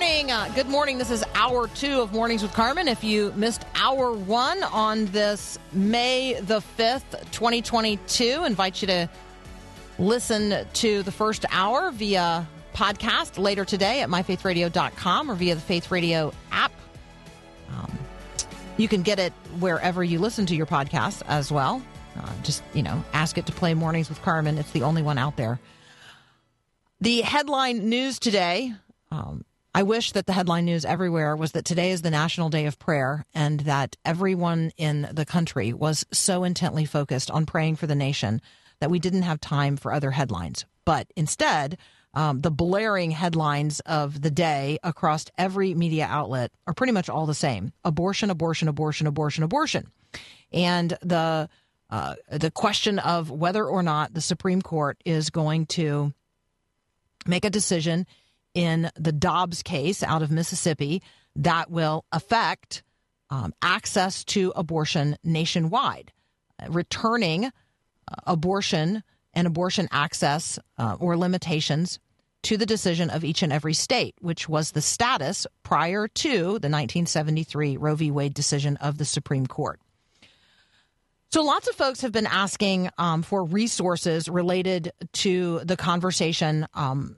Morning. 0.00 0.30
Uh, 0.30 0.48
good 0.54 0.66
morning. 0.66 0.96
This 0.96 1.10
is 1.10 1.22
hour 1.34 1.68
two 1.68 2.00
of 2.00 2.10
Mornings 2.10 2.40
with 2.40 2.54
Carmen. 2.54 2.88
If 2.88 3.04
you 3.04 3.34
missed 3.36 3.66
hour 3.74 4.12
one 4.12 4.62
on 4.62 5.04
this 5.06 5.58
May 5.74 6.40
the 6.40 6.62
5th, 6.78 7.30
2022, 7.32 8.44
invite 8.46 8.80
you 8.80 8.86
to 8.88 9.10
listen 9.98 10.66
to 10.72 11.02
the 11.02 11.12
first 11.12 11.44
hour 11.50 11.90
via 11.90 12.48
podcast 12.72 13.38
later 13.38 13.66
today 13.66 14.00
at 14.00 14.08
myfaithradio.com 14.08 15.30
or 15.30 15.34
via 15.34 15.54
the 15.54 15.60
Faith 15.60 15.90
Radio 15.90 16.32
app. 16.50 16.72
Um, 17.68 17.92
you 18.78 18.88
can 18.88 19.02
get 19.02 19.18
it 19.18 19.34
wherever 19.58 20.02
you 20.02 20.18
listen 20.18 20.46
to 20.46 20.56
your 20.56 20.66
podcast 20.66 21.20
as 21.28 21.52
well. 21.52 21.82
Uh, 22.16 22.32
just, 22.42 22.62
you 22.72 22.82
know, 22.82 23.04
ask 23.12 23.36
it 23.36 23.44
to 23.44 23.52
play 23.52 23.74
Mornings 23.74 24.08
with 24.08 24.22
Carmen. 24.22 24.56
It's 24.56 24.70
the 24.70 24.82
only 24.82 25.02
one 25.02 25.18
out 25.18 25.36
there. 25.36 25.60
The 27.02 27.20
headline 27.20 27.90
news 27.90 28.18
today 28.18 28.72
um, 29.12 29.44
I 29.72 29.84
wish 29.84 30.12
that 30.12 30.26
the 30.26 30.32
headline 30.32 30.64
news 30.64 30.84
everywhere 30.84 31.36
was 31.36 31.52
that 31.52 31.64
today 31.64 31.92
is 31.92 32.02
the 32.02 32.10
National 32.10 32.48
Day 32.48 32.66
of 32.66 32.78
Prayer 32.78 33.24
and 33.32 33.60
that 33.60 33.96
everyone 34.04 34.72
in 34.76 35.08
the 35.12 35.24
country 35.24 35.72
was 35.72 36.04
so 36.12 36.42
intently 36.42 36.84
focused 36.84 37.30
on 37.30 37.46
praying 37.46 37.76
for 37.76 37.86
the 37.86 37.94
nation 37.94 38.40
that 38.80 38.90
we 38.90 38.98
didn't 38.98 39.22
have 39.22 39.40
time 39.40 39.76
for 39.76 39.92
other 39.92 40.10
headlines. 40.10 40.64
But 40.84 41.12
instead, 41.14 41.78
um, 42.14 42.40
the 42.40 42.50
blaring 42.50 43.12
headlines 43.12 43.78
of 43.80 44.20
the 44.20 44.30
day 44.30 44.78
across 44.82 45.26
every 45.38 45.74
media 45.74 46.08
outlet 46.10 46.50
are 46.66 46.74
pretty 46.74 46.92
much 46.92 47.08
all 47.08 47.26
the 47.26 47.34
same 47.34 47.72
abortion, 47.84 48.28
abortion, 48.30 48.66
abortion, 48.66 49.06
abortion, 49.06 49.44
abortion. 49.44 49.92
And 50.52 50.98
the 51.02 51.48
uh, 51.90 52.14
the 52.30 52.50
question 52.50 52.98
of 53.00 53.30
whether 53.30 53.64
or 53.64 53.82
not 53.82 54.14
the 54.14 54.20
Supreme 54.20 54.62
Court 54.62 55.00
is 55.04 55.30
going 55.30 55.66
to 55.66 56.12
make 57.26 57.44
a 57.44 57.50
decision 57.50 58.06
in 58.54 58.90
the 58.96 59.12
Dobbs 59.12 59.62
case 59.62 60.02
out 60.02 60.22
of 60.22 60.30
Mississippi 60.30 61.02
that 61.36 61.70
will 61.70 62.04
affect 62.12 62.82
um, 63.30 63.54
access 63.62 64.24
to 64.24 64.52
abortion 64.56 65.16
nationwide, 65.22 66.12
returning 66.68 67.46
uh, 67.46 67.50
abortion 68.26 69.02
and 69.32 69.46
abortion 69.46 69.88
access 69.92 70.58
uh, 70.78 70.96
or 70.98 71.16
limitations 71.16 72.00
to 72.42 72.56
the 72.56 72.66
decision 72.66 73.10
of 73.10 73.22
each 73.22 73.42
and 73.42 73.52
every 73.52 73.74
state, 73.74 74.14
which 74.20 74.48
was 74.48 74.72
the 74.72 74.80
status 74.80 75.46
prior 75.62 76.08
to 76.08 76.30
the 76.30 76.68
1973 76.68 77.76
Roe 77.76 77.94
v. 77.94 78.10
Wade 78.10 78.34
decision 78.34 78.76
of 78.78 78.98
the 78.98 79.04
Supreme 79.04 79.46
Court. 79.46 79.78
So, 81.32 81.42
lots 81.42 81.68
of 81.68 81.76
folks 81.76 82.00
have 82.00 82.10
been 82.10 82.26
asking 82.26 82.90
um, 82.98 83.22
for 83.22 83.44
resources 83.44 84.28
related 84.28 84.90
to 85.12 85.60
the 85.60 85.76
conversation 85.76 86.66
um, 86.74 87.16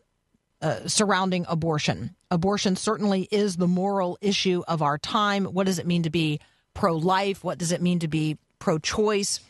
uh, 0.63 0.87
surrounding 0.89 1.45
abortion. 1.49 2.15
Abortion 2.31 2.77
certainly 2.77 3.29
is 3.31 3.57
the 3.57 3.69
moral 3.69 4.17
issue 4.21 4.63
of 4.69 4.81
our 4.81 4.97
time. 4.97 5.45
What 5.45 5.67
does 5.67 5.79
it 5.79 5.87
mean 5.87 6.05
to 6.05 6.11
be 6.11 6.41
pro 6.73 6.95
life? 6.95 7.45
What 7.45 7.59
does 7.59 7.73
it 7.73 7.83
mean 7.83 7.99
to 7.99 8.09
be 8.09 8.39
pro 8.59 8.79
choice? 8.79 9.41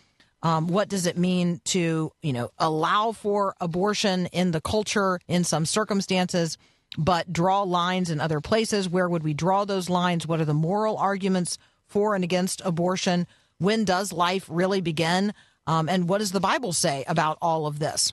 Um, 0.43 0.67
what 0.67 0.89
does 0.89 1.07
it 1.07 1.17
mean 1.17 1.61
to, 1.67 2.11
you 2.23 2.33
know, 2.33 2.51
allow 2.59 3.13
for 3.13 3.55
abortion 3.61 4.27
in 4.27 4.51
the 4.51 4.61
culture 4.61 5.21
in 5.29 5.45
some 5.45 5.67
circumstances, 5.67 6.59
but 6.99 7.33
draw 7.33 7.63
lines 7.63 8.11
in 8.11 8.21
other 8.21 8.41
places? 8.41 8.89
Where 8.89 9.09
would 9.09 9.23
we 9.23 9.35
draw 9.35 9.65
those 9.65 9.89
lines? 9.89 10.27
What 10.27 10.41
are 10.41 10.45
the 10.45 10.55
moral 10.55 10.97
arguments 10.97 11.59
for 11.87 12.15
and 12.15 12.25
against 12.25 12.61
abortion? 12.65 13.27
When 13.59 13.85
does 13.85 14.13
life 14.13 14.47
really 14.51 14.81
begin? 14.81 15.33
Um, 15.69 15.89
and 15.89 16.09
what 16.09 16.19
does 16.19 16.33
the 16.33 16.41
Bible 16.41 16.73
say 16.73 17.05
about 17.07 17.39
all 17.41 17.67
of 17.67 17.79
this? 17.79 18.13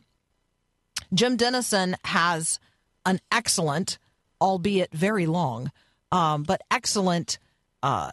Jim 1.14 1.36
Denison 1.36 1.96
has 2.06 2.60
an 3.09 3.20
excellent, 3.31 3.97
albeit 4.40 4.94
very 4.94 5.25
long, 5.25 5.72
um, 6.12 6.44
but 6.44 6.62
excellent 6.70 7.40
uh, 7.81 8.12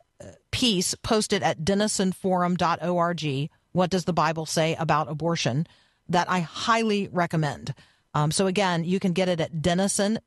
piece 0.50 0.94
posted 0.94 1.42
at 1.42 1.60
denisonforum.org. 1.60 3.50
What 3.72 3.90
does 3.90 4.06
the 4.06 4.14
Bible 4.14 4.46
say 4.46 4.74
about 4.76 5.10
abortion? 5.10 5.66
That 6.08 6.30
I 6.30 6.40
highly 6.40 7.08
recommend. 7.12 7.74
Um, 8.14 8.30
so 8.30 8.46
again, 8.46 8.84
you 8.84 8.98
can 8.98 9.12
get 9.12 9.28
it 9.28 9.38
at 9.38 9.60
Denison, 9.60 10.18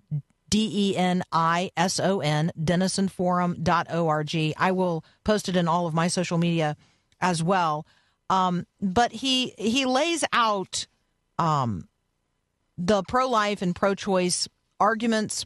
D 0.50 0.70
E 0.72 0.96
N 0.96 1.24
I 1.32 1.72
S 1.76 2.00
O 2.00 2.20
N, 2.20 2.52
denisonforum.org. 2.62 4.54
I 4.58 4.72
will 4.72 5.04
post 5.24 5.50
it 5.50 5.56
in 5.56 5.68
all 5.68 5.88
of 5.88 5.96
my 5.96 6.08
social 6.08 6.38
media 6.38 6.78
as 7.20 7.42
well. 7.42 7.88
Um, 8.30 8.68
but 8.80 9.12
he 9.12 9.56
he 9.58 9.86
lays 9.86 10.24
out 10.32 10.86
um, 11.40 11.88
the 12.78 13.02
pro 13.04 13.28
life 13.28 13.64
and 13.64 13.76
pro 13.76 13.96
choice 13.96 14.48
arguments. 14.80 15.46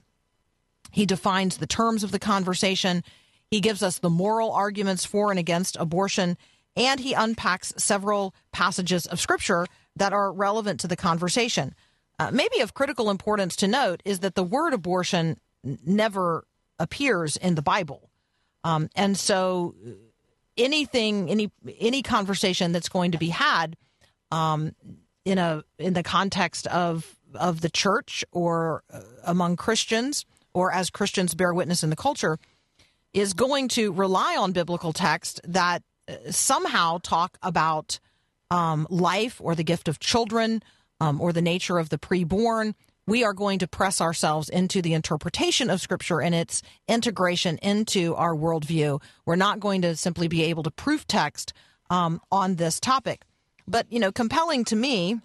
He 0.92 1.06
defines 1.06 1.58
the 1.58 1.68
terms 1.68 2.04
of 2.04 2.12
the 2.12 2.20
conversation. 2.20 3.04
He 3.50 3.62
gives 3.62 3.84
us 3.84 4.00
the 4.00 4.10
moral 4.10 4.52
arguments 4.52 5.06
for 5.06 5.32
and 5.32 5.40
against 5.40 5.76
abortion. 5.78 6.38
And 6.76 7.00
he 7.00 7.14
unpacks 7.14 7.74
several 7.78 8.34
passages 8.52 9.06
of 9.06 9.20
scripture 9.20 9.68
that 9.96 10.14
are 10.14 10.32
relevant 10.32 10.80
to 10.82 10.88
the 10.88 10.96
conversation. 10.96 11.76
Uh, 12.20 12.32
maybe 12.32 12.60
of 12.60 12.74
critical 12.74 13.10
importance 13.10 13.56
to 13.58 13.68
note 13.68 14.02
is 14.06 14.20
that 14.20 14.36
the 14.36 14.44
word 14.44 14.74
abortion 14.74 15.40
never 15.64 16.46
appears 16.80 17.38
in 17.38 17.56
the 17.56 17.62
Bible. 17.62 18.10
Um, 18.64 18.90
and 18.96 19.18
so 19.18 19.76
anything, 20.58 21.30
any 21.30 21.52
any 21.80 22.02
conversation 22.02 22.72
that's 22.72 22.90
going 22.90 23.12
to 23.12 23.18
be 23.18 23.30
had 23.30 23.76
um, 24.32 24.76
in 25.26 25.38
a 25.38 25.64
in 25.78 25.94
the 25.94 26.04
context 26.04 26.68
of 26.68 27.16
of 27.36 27.62
the 27.62 27.70
church 27.70 28.24
or 28.32 28.84
uh, 28.92 29.02
among 29.24 29.56
Christians 29.56 30.26
or 30.54 30.72
as 30.72 30.90
Christians 30.90 31.36
bear 31.36 31.54
witness 31.54 31.84
in 31.84 31.90
the 31.90 31.96
culture 31.96 32.40
is 33.14 33.34
going 33.34 33.68
to 33.70 33.92
rely 33.92 34.36
on 34.38 34.52
biblical 34.52 34.94
text 34.94 35.42
that 35.44 35.84
uh, 36.08 36.32
somehow 36.32 36.98
talk 37.02 37.38
about 37.42 38.00
um, 38.50 38.88
life 38.90 39.40
or 39.40 39.56
the 39.56 39.64
gift 39.64 39.88
of 39.88 40.00
children 40.00 40.62
um, 41.00 41.20
or 41.22 41.34
the 41.34 41.42
nature 41.42 41.78
of 41.78 41.90
the 41.90 41.98
preborn. 41.98 42.74
We 43.06 43.24
are 43.24 43.34
going 43.34 43.60
to 43.60 43.68
press 43.68 44.00
ourselves 44.00 44.48
into 44.48 44.82
the 44.82 44.94
interpretation 44.94 45.70
of 45.70 45.82
Scripture 45.82 46.22
and 46.22 46.34
its 46.34 46.62
integration 46.88 47.58
into 47.58 48.16
our 48.16 48.34
worldview. 48.34 49.02
We're 49.26 49.36
not 49.36 49.60
going 49.60 49.82
to 49.82 49.96
simply 49.96 50.28
be 50.28 50.44
able 50.44 50.64
to 50.64 50.72
proof 50.72 51.06
text 51.06 51.54
um, 51.90 52.22
on 52.32 52.56
this 52.56 52.80
topic. 52.80 53.24
But, 53.68 53.88
you 53.90 54.00
know, 54.00 54.12
compelling 54.12 54.64
to 54.66 54.76
me 54.76 55.20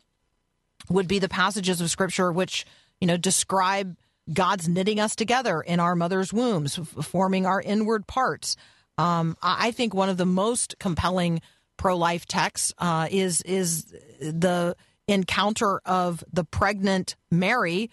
would 0.89 1.09
be 1.09 1.19
the 1.19 1.29
passages 1.29 1.81
of 1.81 1.91
scripture 1.91 2.33
which, 2.33 2.67
you 3.01 3.07
know, 3.07 3.17
describe 3.17 3.97
God's 4.33 4.69
knitting 4.69 5.01
us 5.01 5.17
together 5.17 5.61
in 5.61 5.81
our 5.81 5.95
mother's 5.95 6.33
wombs, 6.33 6.77
forming 7.03 7.47
our 7.47 7.61
inward 7.61 8.07
parts. 8.07 8.57
Um, 8.99 9.37
I 9.43 9.71
think 9.71 9.95
one 9.95 10.09
of 10.09 10.17
the 10.17 10.27
most 10.27 10.77
compelling 10.79 11.41
pro-life 11.77 12.27
texts 12.27 12.75
uh, 12.79 13.09
is 13.11 13.41
is 13.43 13.85
the 14.21 14.77
encounter 15.07 15.81
of 15.87 16.23
the 16.33 16.45
pregnant 16.45 17.17
Mary 17.31 17.91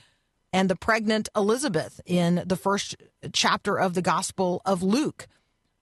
and 0.51 0.69
the 0.69 0.75
pregnant 0.75 1.29
Elizabeth 1.35 2.01
in 2.05 2.43
the 2.45 2.55
first 2.55 2.95
chapter 3.31 3.77
of 3.77 3.93
the 3.93 4.01
Gospel 4.01 4.61
of 4.65 4.81
Luke. 4.83 5.27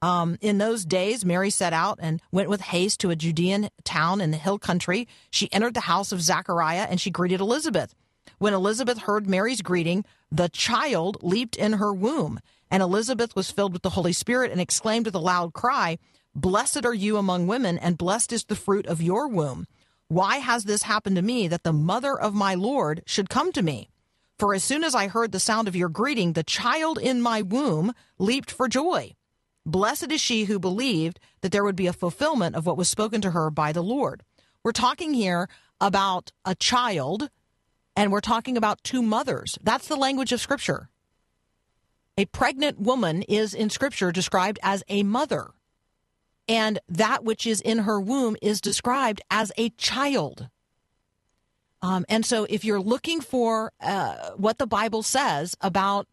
Um, 0.03 0.37
in 0.41 0.57
those 0.57 0.83
days, 0.83 1.23
Mary 1.23 1.49
set 1.49 1.71
out 1.71 1.97
and 2.01 2.21
went 2.29 2.49
with 2.49 2.59
haste 2.59 2.99
to 2.99 3.09
a 3.09 3.15
Judean 3.15 3.69
town 3.85 4.19
in 4.19 4.31
the 4.31 4.37
hill 4.37 4.59
country. 4.59 5.07
She 5.31 5.49
entered 5.53 5.75
the 5.75 5.79
house 5.79 6.11
of 6.11 6.21
Zachariah 6.21 6.87
and 6.89 6.99
she 6.99 7.09
greeted 7.09 7.39
Elizabeth. 7.39 7.95
When 8.37 8.53
Elizabeth 8.53 8.97
heard 8.97 9.29
Mary's 9.29 9.61
greeting, 9.61 10.03
the 10.29 10.49
child 10.49 11.23
leaped 11.23 11.55
in 11.55 11.73
her 11.73 11.93
womb, 11.93 12.41
and 12.69 12.83
Elizabeth 12.83 13.33
was 13.33 13.49
filled 13.49 13.71
with 13.71 13.81
the 13.81 13.91
Holy 13.91 14.11
Spirit 14.11 14.51
and 14.51 14.59
exclaimed 14.59 15.05
with 15.05 15.15
a 15.15 15.19
loud 15.19 15.53
cry, 15.53 15.97
Blessed 16.35 16.85
are 16.85 16.93
you 16.93 17.15
among 17.15 17.47
women, 17.47 17.77
and 17.77 17.97
blessed 17.97 18.33
is 18.33 18.43
the 18.43 18.57
fruit 18.57 18.85
of 18.87 19.01
your 19.01 19.29
womb. 19.29 19.67
Why 20.09 20.39
has 20.39 20.65
this 20.65 20.83
happened 20.83 21.15
to 21.15 21.21
me 21.21 21.47
that 21.47 21.63
the 21.63 21.71
mother 21.71 22.19
of 22.19 22.33
my 22.33 22.55
Lord 22.55 23.03
should 23.05 23.29
come 23.29 23.53
to 23.53 23.61
me? 23.61 23.87
For 24.37 24.53
as 24.53 24.65
soon 24.65 24.83
as 24.83 24.95
I 24.95 25.07
heard 25.07 25.31
the 25.31 25.39
sound 25.39 25.69
of 25.69 25.77
your 25.77 25.87
greeting, 25.87 26.33
the 26.33 26.43
child 26.43 26.97
in 26.97 27.21
my 27.21 27.41
womb 27.41 27.93
leaped 28.19 28.51
for 28.51 28.67
joy. 28.67 29.13
Blessed 29.65 30.11
is 30.11 30.19
she 30.19 30.45
who 30.45 30.59
believed 30.59 31.19
that 31.41 31.51
there 31.51 31.63
would 31.63 31.75
be 31.75 31.87
a 31.87 31.93
fulfillment 31.93 32.55
of 32.55 32.65
what 32.65 32.77
was 32.77 32.89
spoken 32.89 33.21
to 33.21 33.31
her 33.31 33.49
by 33.49 33.71
the 33.71 33.83
Lord. 33.83 34.23
We're 34.63 34.71
talking 34.71 35.13
here 35.13 35.47
about 35.79 36.31
a 36.45 36.55
child, 36.55 37.29
and 37.95 38.11
we're 38.11 38.21
talking 38.21 38.57
about 38.57 38.83
two 38.83 39.01
mothers. 39.01 39.57
That's 39.61 39.87
the 39.87 39.95
language 39.95 40.31
of 40.31 40.41
Scripture. 40.41 40.89
A 42.17 42.25
pregnant 42.25 42.79
woman 42.79 43.23
is 43.23 43.53
in 43.53 43.69
Scripture 43.69 44.11
described 44.11 44.59
as 44.61 44.83
a 44.87 45.03
mother, 45.03 45.51
and 46.47 46.79
that 46.87 47.23
which 47.23 47.47
is 47.47 47.61
in 47.61 47.79
her 47.79 47.99
womb 47.99 48.35
is 48.41 48.61
described 48.61 49.21
as 49.31 49.51
a 49.57 49.69
child. 49.71 50.49
Um, 51.81 52.05
and 52.07 52.25
so, 52.25 52.45
if 52.49 52.63
you're 52.63 52.81
looking 52.81 53.19
for 53.19 53.71
uh, 53.81 54.31
what 54.37 54.57
the 54.57 54.67
Bible 54.67 55.03
says 55.03 55.55
about 55.59 56.07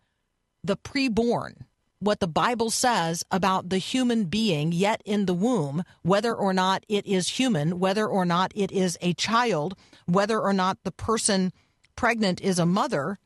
the 0.65 0.77
preborn, 0.77 1.55
what 2.01 2.19
the 2.21 2.27
Bible 2.27 2.71
says 2.71 3.25
about 3.31 3.69
the 3.69 3.79
human 3.79 4.25
being 4.25 4.73
yet 4.73 5.03
in 5.05 5.27
the 5.27 5.35
womb, 5.35 5.85
whether 6.03 6.35
or 6.35 6.53
not 6.53 6.85
it 6.89 7.07
is 7.07 7.29
human, 7.29 7.79
whether 7.79 8.07
or 8.07 8.25
not 8.25 8.53
it 8.55 8.73
is 8.73 8.99
a 9.01 9.13
child, 9.15 9.77
whether 10.07 10.41
or 10.41 10.53
not 10.53 10.79
the 10.83 10.91
person 10.91 11.53
pregnant 11.95 12.41
is 12.41 12.59
a 12.59 12.67
mother, 12.67 13.19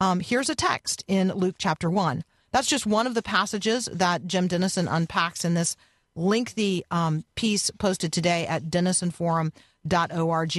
um, 0.00 0.20
here's 0.20 0.48
a 0.48 0.54
text 0.54 1.02
in 1.08 1.32
Luke 1.32 1.56
chapter 1.58 1.90
1. 1.90 2.22
That's 2.52 2.68
just 2.68 2.86
one 2.86 3.06
of 3.06 3.14
the 3.14 3.22
passages 3.22 3.88
that 3.92 4.26
Jim 4.26 4.46
Denison 4.46 4.86
unpacks 4.88 5.44
in 5.44 5.54
this 5.54 5.76
lengthy 6.14 6.84
um, 6.90 7.24
piece 7.34 7.70
posted 7.78 8.12
today 8.12 8.46
at 8.46 8.64
denisonforum.org. 8.64 10.52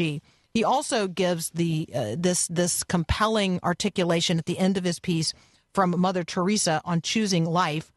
He 0.54 0.64
also 0.64 1.08
gives 1.08 1.52
the 1.52 1.88
uh, 1.94 2.16
this 2.18 2.48
this 2.48 2.84
compelling 2.84 3.60
articulation 3.64 4.40
at 4.40 4.46
the 4.46 4.58
end 4.58 4.78
of 4.78 4.84
his 4.84 5.00
piece 5.00 5.34
from 5.74 6.00
Mother 6.00 6.24
Teresa 6.24 6.82
on 6.86 7.02
choosing 7.02 7.46
life. 7.46 7.92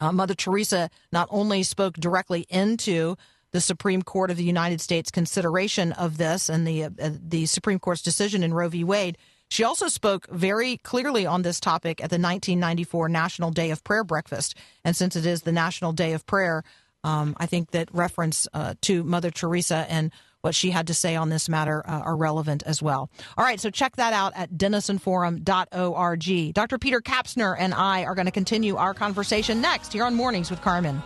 Uh, 0.00 0.12
Mother 0.12 0.34
Teresa 0.34 0.90
not 1.10 1.28
only 1.30 1.62
spoke 1.62 1.94
directly 1.94 2.46
into 2.48 3.16
the 3.50 3.60
Supreme 3.60 4.02
Court 4.02 4.30
of 4.30 4.36
the 4.36 4.44
United 4.44 4.80
States 4.80 5.10
consideration 5.10 5.92
of 5.92 6.18
this 6.18 6.48
and 6.48 6.66
the 6.66 6.84
uh, 6.84 6.90
the 6.98 7.46
Supreme 7.46 7.78
Court's 7.78 8.02
decision 8.02 8.42
in 8.42 8.52
Roe 8.54 8.68
v. 8.68 8.84
Wade. 8.84 9.16
She 9.50 9.64
also 9.64 9.88
spoke 9.88 10.28
very 10.28 10.76
clearly 10.76 11.24
on 11.24 11.40
this 11.40 11.58
topic 11.58 12.00
at 12.00 12.10
the 12.10 12.18
1994 12.18 13.08
National 13.08 13.50
Day 13.50 13.70
of 13.70 13.82
Prayer 13.82 14.04
breakfast. 14.04 14.54
And 14.84 14.94
since 14.94 15.16
it 15.16 15.24
is 15.24 15.42
the 15.42 15.52
National 15.52 15.92
Day 15.92 16.12
of 16.12 16.26
Prayer, 16.26 16.62
um, 17.02 17.34
I 17.38 17.46
think 17.46 17.70
that 17.70 17.88
reference 17.94 18.46
uh, 18.52 18.74
to 18.82 19.02
Mother 19.04 19.30
Teresa 19.30 19.86
and 19.88 20.12
what 20.42 20.54
she 20.54 20.70
had 20.70 20.86
to 20.86 20.94
say 20.94 21.16
on 21.16 21.28
this 21.28 21.48
matter 21.48 21.82
uh, 21.88 22.00
are 22.00 22.16
relevant 22.16 22.62
as 22.64 22.80
well. 22.82 23.10
All 23.36 23.44
right, 23.44 23.60
so 23.60 23.70
check 23.70 23.96
that 23.96 24.12
out 24.12 24.32
at 24.36 24.52
denisonforum.org. 24.52 26.54
Dr. 26.54 26.78
Peter 26.78 27.00
Kapsner 27.00 27.56
and 27.58 27.74
I 27.74 28.04
are 28.04 28.14
going 28.14 28.26
to 28.26 28.32
continue 28.32 28.76
our 28.76 28.94
conversation 28.94 29.60
next 29.60 29.92
here 29.92 30.04
on 30.04 30.14
Mornings 30.14 30.50
with 30.50 30.62
Carmen. 30.62 31.02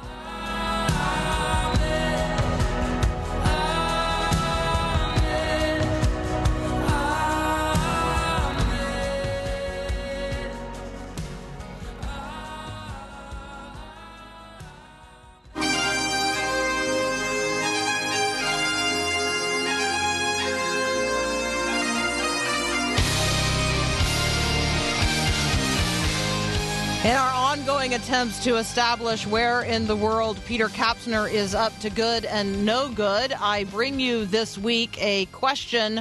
Ongoing 27.82 28.00
attempts 28.00 28.44
to 28.44 28.58
establish 28.58 29.26
where 29.26 29.62
in 29.62 29.88
the 29.88 29.96
world 29.96 30.38
Peter 30.46 30.68
Kapsner 30.68 31.28
is 31.28 31.52
up 31.52 31.76
to 31.80 31.90
good 31.90 32.24
and 32.24 32.64
no 32.64 32.88
good, 32.88 33.32
I 33.32 33.64
bring 33.64 33.98
you 33.98 34.24
this 34.24 34.56
week 34.56 34.96
a 35.02 35.24
question 35.26 36.00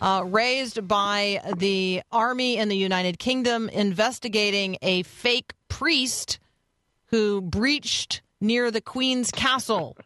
uh, 0.00 0.24
raised 0.26 0.88
by 0.88 1.40
the 1.58 2.02
Army 2.10 2.56
in 2.56 2.68
the 2.68 2.76
United 2.76 3.20
Kingdom 3.20 3.68
investigating 3.68 4.78
a 4.82 5.04
fake 5.04 5.52
priest 5.68 6.40
who 7.06 7.40
breached 7.40 8.20
near 8.40 8.72
the 8.72 8.80
Queen's 8.80 9.30
castle. 9.30 9.96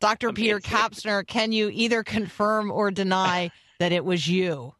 Dr. 0.00 0.32
Peter 0.32 0.60
Kapsner, 0.60 1.26
can 1.26 1.50
you 1.50 1.70
either 1.72 2.04
confirm 2.04 2.70
or 2.70 2.92
deny 2.92 3.50
that 3.80 3.90
it 3.90 4.04
was 4.04 4.28
you? 4.28 4.74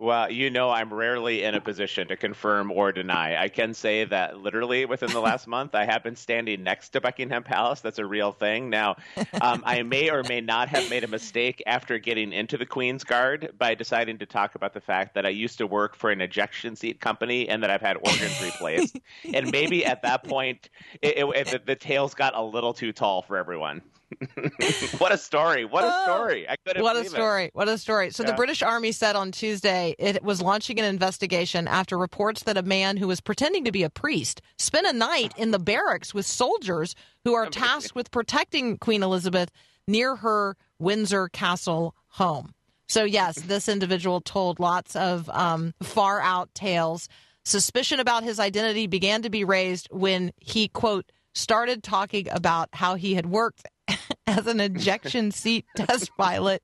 Well, 0.00 0.32
you 0.32 0.48
know, 0.48 0.70
I'm 0.70 0.94
rarely 0.94 1.42
in 1.42 1.54
a 1.54 1.60
position 1.60 2.08
to 2.08 2.16
confirm 2.16 2.72
or 2.72 2.90
deny. 2.90 3.36
I 3.36 3.50
can 3.50 3.74
say 3.74 4.06
that 4.06 4.38
literally 4.38 4.86
within 4.86 5.10
the 5.10 5.20
last 5.20 5.46
month, 5.46 5.74
I 5.74 5.84
have 5.84 6.02
been 6.02 6.16
standing 6.16 6.62
next 6.62 6.88
to 6.90 7.02
Buckingham 7.02 7.42
Palace. 7.42 7.82
That's 7.82 7.98
a 7.98 8.06
real 8.06 8.32
thing. 8.32 8.70
Now, 8.70 8.96
um, 9.42 9.62
I 9.66 9.82
may 9.82 10.08
or 10.08 10.22
may 10.22 10.40
not 10.40 10.70
have 10.70 10.88
made 10.88 11.04
a 11.04 11.06
mistake 11.06 11.62
after 11.66 11.98
getting 11.98 12.32
into 12.32 12.56
the 12.56 12.64
Queen's 12.64 13.04
Guard 13.04 13.52
by 13.58 13.74
deciding 13.74 14.16
to 14.20 14.26
talk 14.26 14.54
about 14.54 14.72
the 14.72 14.80
fact 14.80 15.14
that 15.16 15.26
I 15.26 15.28
used 15.28 15.58
to 15.58 15.66
work 15.66 15.94
for 15.94 16.10
an 16.10 16.22
ejection 16.22 16.76
seat 16.76 16.98
company 16.98 17.46
and 17.50 17.62
that 17.62 17.68
I've 17.68 17.82
had 17.82 17.98
organs 17.98 18.42
replaced. 18.42 18.98
And 19.34 19.52
maybe 19.52 19.84
at 19.84 20.00
that 20.00 20.24
point, 20.24 20.70
it, 21.02 21.18
it, 21.18 21.24
it, 21.36 21.46
the, 21.48 21.60
the 21.66 21.76
tails 21.76 22.14
got 22.14 22.34
a 22.34 22.42
little 22.42 22.72
too 22.72 22.92
tall 22.92 23.20
for 23.20 23.36
everyone. 23.36 23.82
what 24.98 25.12
a 25.12 25.18
story! 25.18 25.64
What 25.64 25.84
a 25.84 26.02
story! 26.04 26.48
I 26.48 26.56
couldn't. 26.66 26.82
What 26.82 26.96
a 26.96 27.00
believe 27.00 27.12
it. 27.12 27.16
story! 27.16 27.50
What 27.52 27.68
a 27.68 27.78
story! 27.78 28.10
So 28.10 28.22
the 28.22 28.32
British 28.32 28.62
Army 28.62 28.92
said 28.92 29.16
on 29.16 29.32
Tuesday 29.32 29.94
it 29.98 30.22
was 30.22 30.42
launching 30.42 30.78
an 30.78 30.84
investigation 30.84 31.68
after 31.68 31.96
reports 31.96 32.42
that 32.44 32.56
a 32.56 32.62
man 32.62 32.96
who 32.96 33.08
was 33.08 33.20
pretending 33.20 33.64
to 33.64 33.72
be 33.72 33.82
a 33.82 33.90
priest 33.90 34.42
spent 34.58 34.86
a 34.86 34.92
night 34.92 35.32
in 35.36 35.50
the 35.50 35.58
barracks 35.58 36.12
with 36.12 36.26
soldiers 36.26 36.94
who 37.24 37.34
are 37.34 37.46
tasked 37.46 37.94
with 37.94 38.10
protecting 38.10 38.78
Queen 38.78 39.02
Elizabeth 39.02 39.50
near 39.86 40.16
her 40.16 40.56
Windsor 40.78 41.28
Castle 41.28 41.94
home. 42.08 42.54
So 42.88 43.04
yes, 43.04 43.40
this 43.40 43.68
individual 43.68 44.20
told 44.20 44.58
lots 44.58 44.96
of 44.96 45.30
um, 45.30 45.74
far 45.82 46.20
out 46.20 46.52
tales. 46.54 47.08
Suspicion 47.44 48.00
about 48.00 48.24
his 48.24 48.40
identity 48.40 48.86
began 48.86 49.22
to 49.22 49.30
be 49.30 49.44
raised 49.44 49.88
when 49.90 50.32
he 50.38 50.68
quote 50.68 51.10
started 51.34 51.82
talking 51.82 52.28
about 52.30 52.68
how 52.72 52.96
he 52.96 53.14
had 53.14 53.26
worked 53.26 53.66
as 54.30 54.46
an 54.46 54.60
ejection 54.60 55.30
seat 55.32 55.66
test 55.76 56.10
pilot 56.16 56.62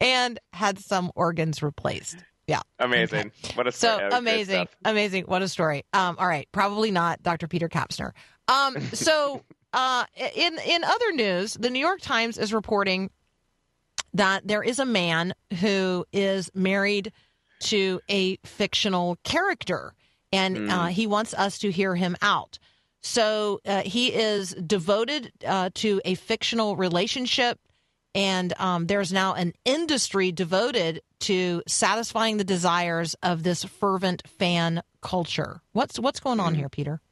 and 0.00 0.38
had 0.52 0.78
some 0.78 1.12
organs 1.14 1.62
replaced. 1.62 2.16
Yeah. 2.46 2.60
Amazing! 2.78 3.32
What 3.54 3.66
a 3.66 3.72
So 3.72 3.94
story. 3.94 4.10
Great 4.10 4.18
amazing, 4.18 4.68
amazing. 4.84 5.24
What 5.24 5.42
a 5.42 5.48
story. 5.48 5.84
Um, 5.92 6.16
all 6.18 6.26
right, 6.26 6.46
probably 6.52 6.90
not 6.90 7.22
Dr. 7.22 7.48
Peter 7.48 7.68
Kapsner. 7.68 8.12
Um, 8.48 8.78
so 8.92 9.42
uh, 9.72 10.04
in 10.16 10.58
in 10.66 10.84
other 10.84 11.12
news, 11.12 11.54
the 11.54 11.70
New 11.70 11.78
York 11.78 12.00
Times 12.02 12.36
is 12.36 12.52
reporting 12.52 13.10
that 14.12 14.46
there 14.46 14.62
is 14.62 14.78
a 14.78 14.84
man 14.84 15.34
who 15.60 16.04
is 16.12 16.50
married 16.54 17.12
to 17.60 18.00
a 18.10 18.36
fictional 18.44 19.16
character, 19.24 19.94
and 20.30 20.70
uh, 20.70 20.86
he 20.86 21.06
wants 21.06 21.32
us 21.32 21.58
to 21.60 21.70
hear 21.70 21.94
him 21.96 22.14
out. 22.20 22.58
So 23.04 23.60
uh, 23.66 23.82
he 23.82 24.14
is 24.14 24.54
devoted 24.54 25.30
uh, 25.46 25.68
to 25.74 26.00
a 26.06 26.14
fictional 26.14 26.74
relationship, 26.74 27.60
and 28.14 28.54
um, 28.58 28.86
there's 28.86 29.12
now 29.12 29.34
an 29.34 29.52
industry 29.66 30.32
devoted 30.32 31.02
to 31.20 31.62
satisfying 31.68 32.38
the 32.38 32.44
desires 32.44 33.14
of 33.22 33.42
this 33.42 33.62
fervent 33.62 34.26
fan 34.26 34.82
culture. 35.02 35.60
What's 35.72 35.98
what's 35.98 36.18
going 36.18 36.40
on 36.40 36.54
here, 36.54 36.70
Peter? 36.70 37.02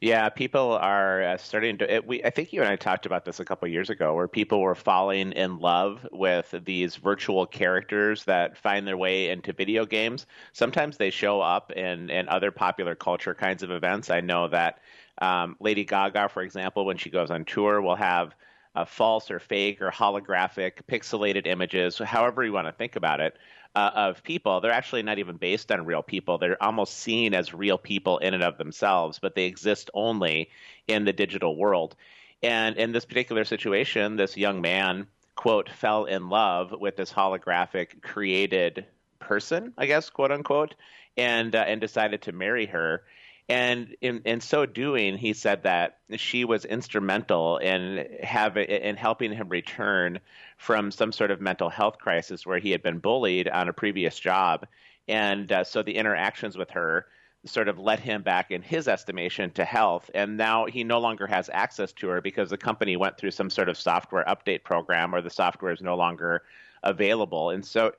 Yeah, 0.00 0.28
people 0.28 0.72
are 0.72 1.22
uh, 1.22 1.36
starting 1.36 1.78
to. 1.78 1.94
It, 1.94 2.06
we, 2.06 2.22
I 2.24 2.30
think 2.30 2.54
you 2.54 2.62
and 2.62 2.70
I 2.70 2.76
talked 2.76 3.04
about 3.04 3.26
this 3.26 3.38
a 3.38 3.44
couple 3.44 3.68
years 3.68 3.90
ago, 3.90 4.14
where 4.14 4.28
people 4.28 4.60
were 4.60 4.74
falling 4.74 5.32
in 5.32 5.58
love 5.58 6.06
with 6.12 6.54
these 6.64 6.96
virtual 6.96 7.46
characters 7.46 8.24
that 8.24 8.56
find 8.56 8.86
their 8.86 8.96
way 8.96 9.28
into 9.28 9.52
video 9.52 9.84
games. 9.84 10.26
Sometimes 10.52 10.96
they 10.96 11.10
show 11.10 11.42
up 11.42 11.72
in 11.72 12.08
in 12.08 12.28
other 12.28 12.50
popular 12.50 12.94
culture 12.94 13.34
kinds 13.34 13.62
of 13.62 13.70
events. 13.70 14.08
I 14.08 14.20
know 14.20 14.48
that 14.48 14.80
um, 15.18 15.56
Lady 15.60 15.84
Gaga, 15.84 16.28
for 16.28 16.42
example, 16.42 16.84
when 16.84 16.96
she 16.96 17.10
goes 17.10 17.30
on 17.30 17.44
tour, 17.44 17.80
will 17.80 17.96
have 17.96 18.34
uh, 18.74 18.84
false 18.84 19.30
or 19.30 19.38
fake 19.38 19.80
or 19.80 19.90
holographic 19.90 20.82
pixelated 20.88 21.46
images, 21.46 21.98
however 21.98 22.44
you 22.44 22.52
want 22.52 22.66
to 22.66 22.72
think 22.72 22.96
about 22.96 23.20
it, 23.20 23.36
uh, 23.74 23.90
of 23.94 24.22
people. 24.22 24.60
They're 24.60 24.70
actually 24.72 25.02
not 25.02 25.18
even 25.18 25.36
based 25.36 25.70
on 25.70 25.84
real 25.84 26.02
people. 26.02 26.38
They're 26.38 26.62
almost 26.62 26.98
seen 26.98 27.34
as 27.34 27.52
real 27.54 27.78
people 27.78 28.18
in 28.18 28.34
and 28.34 28.42
of 28.42 28.58
themselves, 28.58 29.18
but 29.18 29.34
they 29.34 29.44
exist 29.44 29.90
only 29.94 30.50
in 30.88 31.04
the 31.04 31.12
digital 31.12 31.56
world. 31.56 31.94
And 32.42 32.76
in 32.76 32.92
this 32.92 33.04
particular 33.04 33.44
situation, 33.44 34.16
this 34.16 34.36
young 34.36 34.60
man, 34.60 35.06
quote, 35.34 35.68
fell 35.70 36.04
in 36.04 36.28
love 36.28 36.72
with 36.72 36.96
this 36.96 37.12
holographic 37.12 38.02
created 38.02 38.86
person, 39.18 39.72
I 39.76 39.86
guess, 39.86 40.10
quote 40.10 40.32
unquote, 40.32 40.74
and 41.16 41.54
uh, 41.54 41.64
and 41.66 41.80
decided 41.80 42.22
to 42.22 42.32
marry 42.32 42.66
her. 42.66 43.02
And 43.48 43.94
in, 44.00 44.22
in 44.24 44.40
so 44.40 44.66
doing, 44.66 45.16
he 45.16 45.32
said 45.32 45.62
that 45.62 45.98
she 46.16 46.44
was 46.44 46.64
instrumental 46.64 47.58
in 47.58 48.04
have 48.22 48.56
in 48.56 48.96
helping 48.96 49.32
him 49.32 49.48
return 49.48 50.18
from 50.56 50.90
some 50.90 51.12
sort 51.12 51.30
of 51.30 51.40
mental 51.40 51.68
health 51.68 51.98
crisis 51.98 52.44
where 52.44 52.58
he 52.58 52.72
had 52.72 52.82
been 52.82 52.98
bullied 52.98 53.48
on 53.48 53.68
a 53.68 53.72
previous 53.72 54.18
job. 54.18 54.66
And 55.06 55.52
uh, 55.52 55.62
so 55.62 55.82
the 55.82 55.94
interactions 55.96 56.58
with 56.58 56.70
her 56.70 57.06
sort 57.44 57.68
of 57.68 57.78
let 57.78 58.00
him 58.00 58.22
back 58.22 58.50
in 58.50 58.62
his 58.62 58.88
estimation 58.88 59.52
to 59.52 59.64
health. 59.64 60.10
And 60.14 60.36
now 60.36 60.66
he 60.66 60.82
no 60.82 60.98
longer 60.98 61.28
has 61.28 61.48
access 61.52 61.92
to 61.92 62.08
her 62.08 62.20
because 62.20 62.50
the 62.50 62.58
company 62.58 62.96
went 62.96 63.16
through 63.16 63.30
some 63.30 63.50
sort 63.50 63.68
of 63.68 63.78
software 63.78 64.24
update 64.24 64.64
program 64.64 65.14
or 65.14 65.20
the 65.20 65.30
software 65.30 65.72
is 65.72 65.80
no 65.80 65.94
longer 65.94 66.42
available. 66.82 67.50
And 67.50 67.64
so 67.64 67.92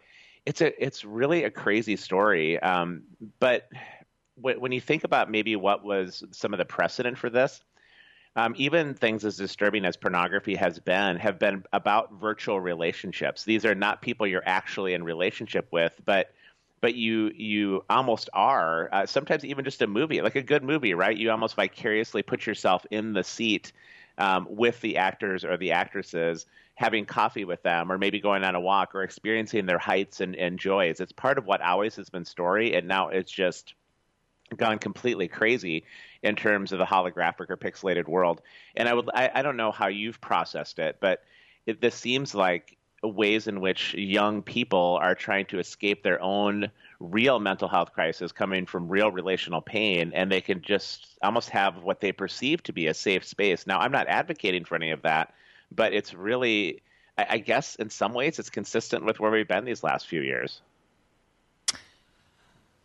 it's 0.45 0.61
a 0.61 0.83
it's 0.83 1.05
really 1.05 1.43
a 1.43 1.51
crazy 1.51 1.95
story. 1.95 2.59
Um, 2.59 3.03
but 3.39 3.69
when 4.39 4.71
you 4.71 4.81
think 4.81 5.03
about 5.03 5.31
maybe 5.31 5.55
what 5.55 5.83
was 5.83 6.23
some 6.31 6.53
of 6.53 6.57
the 6.57 6.65
precedent 6.65 7.17
for 7.17 7.29
this, 7.29 7.61
um, 8.35 8.53
even 8.57 8.93
things 8.93 9.25
as 9.25 9.35
disturbing 9.35 9.83
as 9.83 9.97
pornography 9.97 10.55
has 10.55 10.77
been 10.79 11.17
have 11.17 11.39
been 11.39 11.63
about 11.73 12.13
virtual 12.13 12.59
relationships. 12.59 13.43
These 13.43 13.65
are 13.65 13.75
not 13.75 14.01
people 14.01 14.27
you're 14.27 14.43
actually 14.45 14.93
in 14.93 15.03
relationship 15.03 15.67
with, 15.71 15.99
but 16.05 16.31
but 16.79 16.93
you 16.93 17.31
you 17.35 17.83
almost 17.89 18.29
are. 18.33 18.89
Uh, 18.91 19.05
sometimes 19.07 19.43
even 19.43 19.65
just 19.65 19.81
a 19.81 19.87
movie, 19.87 20.21
like 20.21 20.35
a 20.35 20.43
good 20.43 20.63
movie, 20.63 20.93
right? 20.93 21.17
You 21.17 21.31
almost 21.31 21.55
vicariously 21.55 22.21
put 22.21 22.45
yourself 22.45 22.85
in 22.91 23.13
the 23.13 23.23
seat 23.23 23.71
um, 24.19 24.47
with 24.49 24.79
the 24.81 24.97
actors 24.97 25.43
or 25.43 25.57
the 25.57 25.71
actresses, 25.71 26.45
having 26.75 27.05
coffee 27.05 27.45
with 27.45 27.63
them, 27.63 27.91
or 27.91 27.97
maybe 27.97 28.19
going 28.19 28.43
on 28.43 28.53
a 28.53 28.61
walk, 28.61 28.93
or 28.93 29.01
experiencing 29.01 29.65
their 29.65 29.79
heights 29.79 30.21
and, 30.21 30.35
and 30.35 30.59
joys. 30.59 30.99
It's 30.99 31.11
part 31.11 31.39
of 31.39 31.45
what 31.47 31.61
always 31.61 31.95
has 31.95 32.09
been 32.11 32.25
story, 32.25 32.75
and 32.75 32.87
now 32.87 33.09
it's 33.09 33.31
just 33.31 33.73
gone 34.55 34.79
completely 34.79 35.27
crazy 35.27 35.83
in 36.23 36.35
terms 36.35 36.71
of 36.71 36.79
the 36.79 36.85
holographic 36.85 37.49
or 37.49 37.57
pixelated 37.57 38.07
world. 38.07 38.41
And 38.75 38.87
I 38.87 38.93
would 38.93 39.09
I, 39.13 39.29
I 39.33 39.41
don't 39.41 39.57
know 39.57 39.71
how 39.71 39.87
you've 39.87 40.21
processed 40.21 40.79
it, 40.79 40.97
but 40.99 41.23
it, 41.65 41.81
this 41.81 41.95
seems 41.95 42.33
like 42.33 42.77
ways 43.03 43.47
in 43.47 43.61
which 43.61 43.93
young 43.93 44.41
people 44.41 44.97
are 45.01 45.13
trying 45.13 45.45
to 45.45 45.59
escape 45.59 46.01
their 46.01 46.21
own 46.21 46.71
real 46.99 47.39
mental 47.39 47.67
health 47.67 47.93
crisis 47.93 48.31
coming 48.31 48.65
from 48.65 48.89
real 48.89 49.11
relational 49.11 49.61
pain 49.61 50.11
and 50.15 50.31
they 50.31 50.41
can 50.41 50.61
just 50.61 51.17
almost 51.21 51.49
have 51.49 51.83
what 51.83 52.01
they 52.01 52.11
perceive 52.11 52.63
to 52.63 52.73
be 52.73 52.87
a 52.87 52.93
safe 52.93 53.23
space. 53.23 53.67
Now, 53.67 53.79
I'm 53.79 53.91
not 53.91 54.07
advocating 54.07 54.65
for 54.65 54.75
any 54.75 54.89
of 54.91 55.03
that, 55.03 55.33
but 55.71 55.93
it's 55.93 56.13
really 56.13 56.81
I, 57.17 57.25
I 57.31 57.37
guess 57.37 57.75
in 57.75 57.89
some 57.89 58.13
ways 58.13 58.39
it's 58.39 58.49
consistent 58.49 59.05
with 59.05 59.19
where 59.19 59.31
we've 59.31 59.47
been 59.47 59.65
these 59.65 59.83
last 59.83 60.07
few 60.07 60.21
years. 60.21 60.61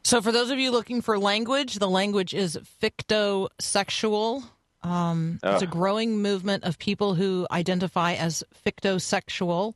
So, 0.04 0.20
for 0.20 0.32
those 0.32 0.50
of 0.50 0.58
you 0.58 0.70
looking 0.70 1.00
for 1.00 1.18
language, 1.18 1.76
the 1.76 1.88
language 1.88 2.34
is 2.34 2.58
fictosexual. 2.82 4.42
Um, 4.82 5.38
It's 5.54 5.62
a 5.62 5.66
growing 5.66 6.20
movement 6.20 6.64
of 6.64 6.78
people 6.78 7.14
who 7.14 7.46
identify 7.50 8.14
as 8.14 8.42
fictosexual, 8.66 9.74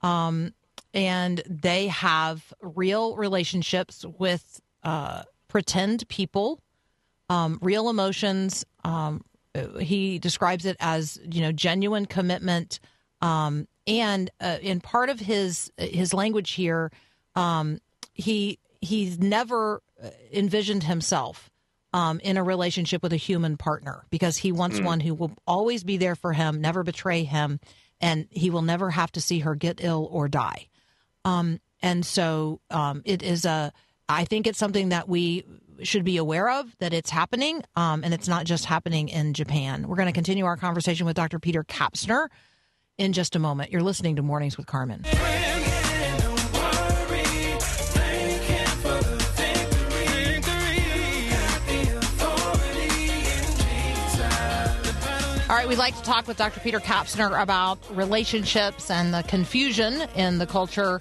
um, 0.00 0.54
and 0.92 1.42
they 1.48 1.88
have 1.88 2.54
real 2.60 3.16
relationships 3.16 4.04
with 4.18 4.60
uh, 4.84 5.24
pretend 5.48 6.08
people, 6.08 6.60
um, 7.28 7.58
real 7.60 7.88
emotions. 7.88 8.64
Um, 8.84 9.24
he 9.80 10.18
describes 10.20 10.66
it 10.66 10.76
as 10.78 11.18
you 11.28 11.40
know 11.40 11.50
genuine 11.50 12.06
commitment, 12.06 12.78
um, 13.20 13.66
and 13.88 14.30
uh, 14.40 14.58
in 14.62 14.80
part 14.80 15.10
of 15.10 15.18
his 15.18 15.72
his 15.78 16.14
language 16.14 16.52
here, 16.52 16.92
um, 17.34 17.80
he 18.12 18.60
he's 18.84 19.18
never 19.18 19.82
uh, 20.02 20.10
envisioned 20.32 20.84
himself 20.84 21.50
um, 21.92 22.20
in 22.20 22.36
a 22.36 22.42
relationship 22.42 23.02
with 23.02 23.12
a 23.12 23.16
human 23.16 23.56
partner 23.56 24.04
because 24.10 24.36
he 24.36 24.52
wants 24.52 24.80
one 24.80 25.00
who 25.00 25.14
will 25.14 25.32
always 25.46 25.84
be 25.84 25.96
there 25.96 26.16
for 26.16 26.32
him, 26.32 26.60
never 26.60 26.82
betray 26.82 27.22
him, 27.22 27.60
and 28.00 28.26
he 28.30 28.50
will 28.50 28.62
never 28.62 28.90
have 28.90 29.12
to 29.12 29.20
see 29.20 29.38
her 29.40 29.54
get 29.54 29.78
ill 29.82 30.08
or 30.10 30.28
die. 30.28 30.68
Um, 31.24 31.60
and 31.80 32.04
so 32.04 32.60
um, 32.70 33.02
it 33.04 33.22
is 33.22 33.44
a, 33.44 33.72
I 34.08 34.24
think 34.24 34.46
it's 34.46 34.58
something 34.58 34.88
that 34.88 35.08
we 35.08 35.44
should 35.82 36.04
be 36.04 36.16
aware 36.16 36.50
of 36.50 36.76
that 36.78 36.92
it's 36.92 37.10
happening, 37.10 37.62
um, 37.76 38.04
and 38.04 38.12
it's 38.12 38.28
not 38.28 38.44
just 38.44 38.64
happening 38.64 39.08
in 39.08 39.32
Japan. 39.32 39.86
We're 39.88 39.96
going 39.96 40.06
to 40.06 40.12
continue 40.12 40.44
our 40.46 40.56
conversation 40.56 41.06
with 41.06 41.16
Dr. 41.16 41.38
Peter 41.38 41.62
Kapsner 41.64 42.28
in 42.98 43.12
just 43.12 43.36
a 43.36 43.38
moment. 43.38 43.70
You're 43.70 43.82
listening 43.82 44.16
to 44.16 44.22
Mornings 44.22 44.56
with 44.56 44.66
Carmen. 44.66 45.04
Right, 55.64 55.68
we'd 55.70 55.78
like 55.78 55.96
to 55.96 56.02
talk 56.02 56.26
with 56.28 56.36
Dr. 56.36 56.60
Peter 56.60 56.78
Kapsner 56.78 57.40
about 57.40 57.78
relationships 57.96 58.90
and 58.90 59.14
the 59.14 59.22
confusion 59.22 60.02
in 60.14 60.36
the 60.36 60.46
culture 60.46 61.00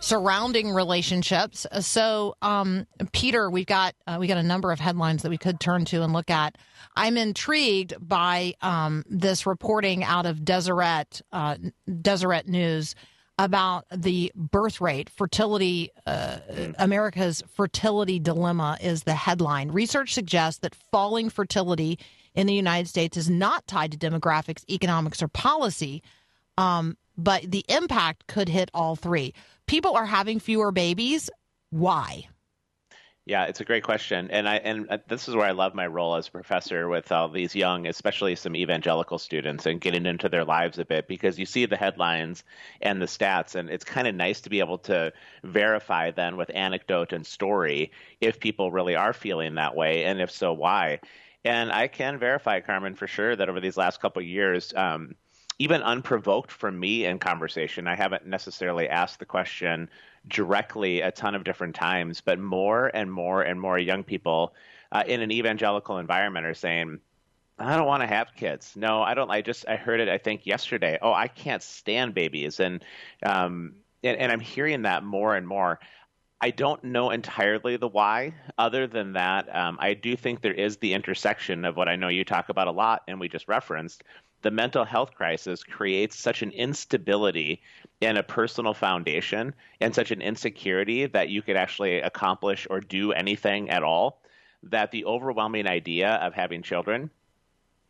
surrounding 0.00 0.70
relationships. 0.70 1.66
So, 1.80 2.34
um, 2.40 2.86
Peter, 3.12 3.50
we've 3.50 3.66
got 3.66 3.94
uh, 4.06 4.16
we 4.18 4.26
got 4.26 4.38
a 4.38 4.42
number 4.42 4.72
of 4.72 4.80
headlines 4.80 5.22
that 5.22 5.28
we 5.28 5.36
could 5.36 5.60
turn 5.60 5.84
to 5.86 6.02
and 6.02 6.14
look 6.14 6.30
at. 6.30 6.56
I'm 6.96 7.18
intrigued 7.18 7.92
by 8.00 8.54
um, 8.62 9.04
this 9.06 9.46
reporting 9.46 10.02
out 10.02 10.24
of 10.24 10.46
Deseret 10.46 11.20
uh, 11.30 11.56
Deseret 12.00 12.48
News 12.48 12.94
about 13.38 13.84
the 13.94 14.32
birth 14.34 14.80
rate, 14.80 15.10
fertility. 15.10 15.90
Uh, 16.06 16.38
America's 16.78 17.42
fertility 17.54 18.18
dilemma 18.18 18.78
is 18.80 19.02
the 19.02 19.14
headline. 19.14 19.70
Research 19.70 20.14
suggests 20.14 20.60
that 20.60 20.74
falling 20.90 21.28
fertility 21.28 21.98
in 22.34 22.46
the 22.46 22.54
United 22.54 22.88
States 22.88 23.16
is 23.16 23.28
not 23.28 23.66
tied 23.66 23.92
to 23.92 23.98
demographics, 23.98 24.64
economics, 24.68 25.22
or 25.22 25.28
policy, 25.28 26.02
um, 26.56 26.96
but 27.16 27.50
the 27.50 27.64
impact 27.68 28.26
could 28.26 28.48
hit 28.48 28.70
all 28.72 28.96
three. 28.96 29.34
People 29.66 29.94
are 29.94 30.06
having 30.06 30.38
fewer 30.38 30.72
babies. 30.72 31.30
Why? 31.70 32.26
Yeah, 33.26 33.44
it's 33.44 33.60
a 33.60 33.64
great 33.64 33.84
question, 33.84 34.28
and 34.30 34.48
I 34.48 34.56
and 34.56 34.90
uh, 34.90 34.98
this 35.06 35.28
is 35.28 35.36
where 35.36 35.46
I 35.46 35.52
love 35.52 35.74
my 35.74 35.86
role 35.86 36.16
as 36.16 36.26
a 36.26 36.30
professor 36.32 36.88
with 36.88 37.12
all 37.12 37.28
these 37.28 37.54
young, 37.54 37.86
especially 37.86 38.34
some 38.34 38.56
evangelical 38.56 39.18
students, 39.18 39.66
and 39.66 39.80
getting 39.80 40.06
into 40.06 40.28
their 40.28 40.44
lives 40.44 40.78
a 40.78 40.84
bit 40.84 41.06
because 41.06 41.38
you 41.38 41.46
see 41.46 41.66
the 41.66 41.76
headlines 41.76 42.42
and 42.80 43.00
the 43.00 43.06
stats, 43.06 43.54
and 43.54 43.70
it's 43.70 43.84
kind 43.84 44.08
of 44.08 44.14
nice 44.14 44.40
to 44.40 44.50
be 44.50 44.58
able 44.58 44.78
to 44.78 45.12
verify 45.44 46.10
then 46.10 46.38
with 46.38 46.50
anecdote 46.54 47.12
and 47.12 47.24
story 47.26 47.92
if 48.20 48.40
people 48.40 48.72
really 48.72 48.96
are 48.96 49.12
feeling 49.12 49.54
that 49.54 49.76
way, 49.76 50.04
and 50.06 50.20
if 50.20 50.30
so, 50.30 50.52
why. 50.52 50.98
And 51.44 51.72
I 51.72 51.88
can 51.88 52.18
verify, 52.18 52.60
Carmen, 52.60 52.94
for 52.94 53.06
sure 53.06 53.34
that 53.34 53.48
over 53.48 53.60
these 53.60 53.76
last 53.76 54.00
couple 54.00 54.20
of 54.20 54.28
years. 54.28 54.74
Um, 54.74 55.14
even 55.60 55.82
unprovoked 55.82 56.50
from 56.50 56.80
me 56.80 57.04
in 57.04 57.18
conversation. 57.18 57.86
I 57.86 57.94
haven't 57.94 58.26
necessarily 58.26 58.88
asked 58.88 59.18
the 59.18 59.26
question 59.26 59.90
directly 60.26 61.02
a 61.02 61.12
ton 61.12 61.34
of 61.34 61.44
different 61.44 61.74
times, 61.74 62.22
but 62.22 62.38
more 62.40 62.90
and 62.94 63.12
more 63.12 63.42
and 63.42 63.60
more 63.60 63.78
young 63.78 64.02
people 64.02 64.54
uh, 64.90 65.04
in 65.06 65.20
an 65.20 65.30
evangelical 65.30 65.98
environment 65.98 66.46
are 66.46 66.54
saying, 66.54 66.98
I 67.58 67.76
don't 67.76 67.86
want 67.86 68.02
to 68.02 68.06
have 68.06 68.34
kids. 68.34 68.72
No, 68.74 69.02
I 69.02 69.12
don't. 69.12 69.30
I 69.30 69.42
just 69.42 69.68
I 69.68 69.76
heard 69.76 70.00
it. 70.00 70.08
I 70.08 70.16
think 70.16 70.46
yesterday. 70.46 70.98
Oh, 71.02 71.12
I 71.12 71.28
can't 71.28 71.62
stand 71.62 72.14
babies, 72.14 72.58
and 72.58 72.82
um, 73.22 73.74
and, 74.02 74.16
and 74.16 74.32
I'm 74.32 74.40
hearing 74.40 74.82
that 74.82 75.04
more 75.04 75.36
and 75.36 75.46
more. 75.46 75.78
I 76.40 76.50
don't 76.50 76.82
know 76.82 77.10
entirely 77.10 77.76
the 77.76 77.88
why. 77.88 78.34
Other 78.56 78.86
than 78.86 79.12
that, 79.12 79.54
um, 79.54 79.76
I 79.80 79.92
do 79.94 80.16
think 80.16 80.40
there 80.40 80.54
is 80.54 80.78
the 80.78 80.94
intersection 80.94 81.64
of 81.66 81.76
what 81.76 81.88
I 81.88 81.96
know 81.96 82.08
you 82.08 82.24
talk 82.24 82.48
about 82.48 82.66
a 82.66 82.72
lot, 82.72 83.02
and 83.08 83.20
we 83.20 83.28
just 83.28 83.46
referenced. 83.46 84.04
The 84.42 84.50
mental 84.50 84.86
health 84.86 85.14
crisis 85.14 85.62
creates 85.62 86.18
such 86.18 86.40
an 86.40 86.50
instability 86.52 87.60
in 88.00 88.16
a 88.16 88.22
personal 88.22 88.72
foundation 88.72 89.54
and 89.82 89.94
such 89.94 90.12
an 90.12 90.22
insecurity 90.22 91.04
that 91.06 91.28
you 91.28 91.42
could 91.42 91.56
actually 91.56 92.00
accomplish 92.00 92.66
or 92.70 92.80
do 92.80 93.12
anything 93.12 93.68
at 93.68 93.82
all. 93.82 94.22
That 94.62 94.92
the 94.92 95.04
overwhelming 95.04 95.66
idea 95.66 96.12
of 96.14 96.32
having 96.32 96.62
children 96.62 97.10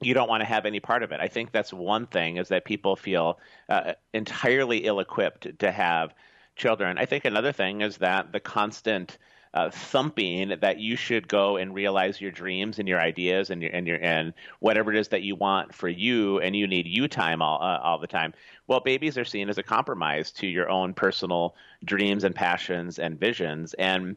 you 0.03 0.15
don't 0.15 0.29
want 0.29 0.41
to 0.41 0.47
have 0.47 0.65
any 0.65 0.81
part 0.81 1.03
of 1.03 1.13
it. 1.13 1.21
I 1.21 1.29
think 1.29 1.53
that's 1.53 1.73
one 1.73 2.07
thing 2.07 2.39
is 2.39 2.49
that 2.49 2.65
people 2.65 2.97
feel 2.97 3.39
uh, 3.69 3.93
entirely 4.15 4.79
ill-equipped 4.79 5.59
to 5.59 5.71
have 5.71 6.15
children. 6.61 6.99
I 6.99 7.07
think 7.07 7.25
another 7.25 7.53
thing 7.53 7.81
is 7.81 7.97
that 7.99 8.33
the 8.33 8.41
constant 8.41 9.19
uh, 9.53 9.71
thumping 9.71 10.55
that 10.61 10.79
you 10.79 10.95
should 10.95 11.27
go 11.27 11.57
and 11.57 11.75
realize 11.75 12.21
your 12.21 12.31
dreams 12.31 12.79
and 12.79 12.87
your 12.87 13.01
ideas 13.01 13.51
and 13.51 13.63
your 13.63 13.73
and 13.73 13.87
your 13.87 13.99
and 14.01 14.33
whatever 14.61 14.93
it 14.93 14.99
is 14.99 15.09
that 15.09 15.23
you 15.23 15.35
want 15.35 15.75
for 15.75 15.89
you, 15.89 16.39
and 16.39 16.55
you 16.55 16.69
need 16.69 16.87
you 16.87 17.09
time 17.09 17.43
all 17.43 17.61
uh, 17.61 17.81
all 17.83 17.99
the 17.99 18.07
time. 18.07 18.33
Well, 18.69 18.81
babies 18.81 19.19
are 19.19 19.25
seen 19.25 19.49
as 19.49 19.59
a 19.59 19.63
compromise 19.63 20.31
to 20.33 20.47
your 20.47 20.71
own 20.71 20.95
personal 20.95 21.57
dreams 21.85 22.23
and 22.23 22.35
passions 22.35 23.01
and 23.01 23.19
visions, 23.19 23.75
and 23.75 24.17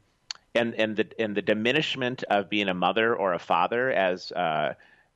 and 0.53 0.75
and 0.75 0.95
the 0.95 1.07
and 1.17 1.35
the 1.35 1.41
diminishment 1.41 2.23
of 2.29 2.49
being 2.49 2.67
a 2.67 2.73
mother 2.75 3.15
or 3.15 3.33
a 3.33 3.39
father 3.39 3.91
as 3.91 4.31
uh, 4.33 4.73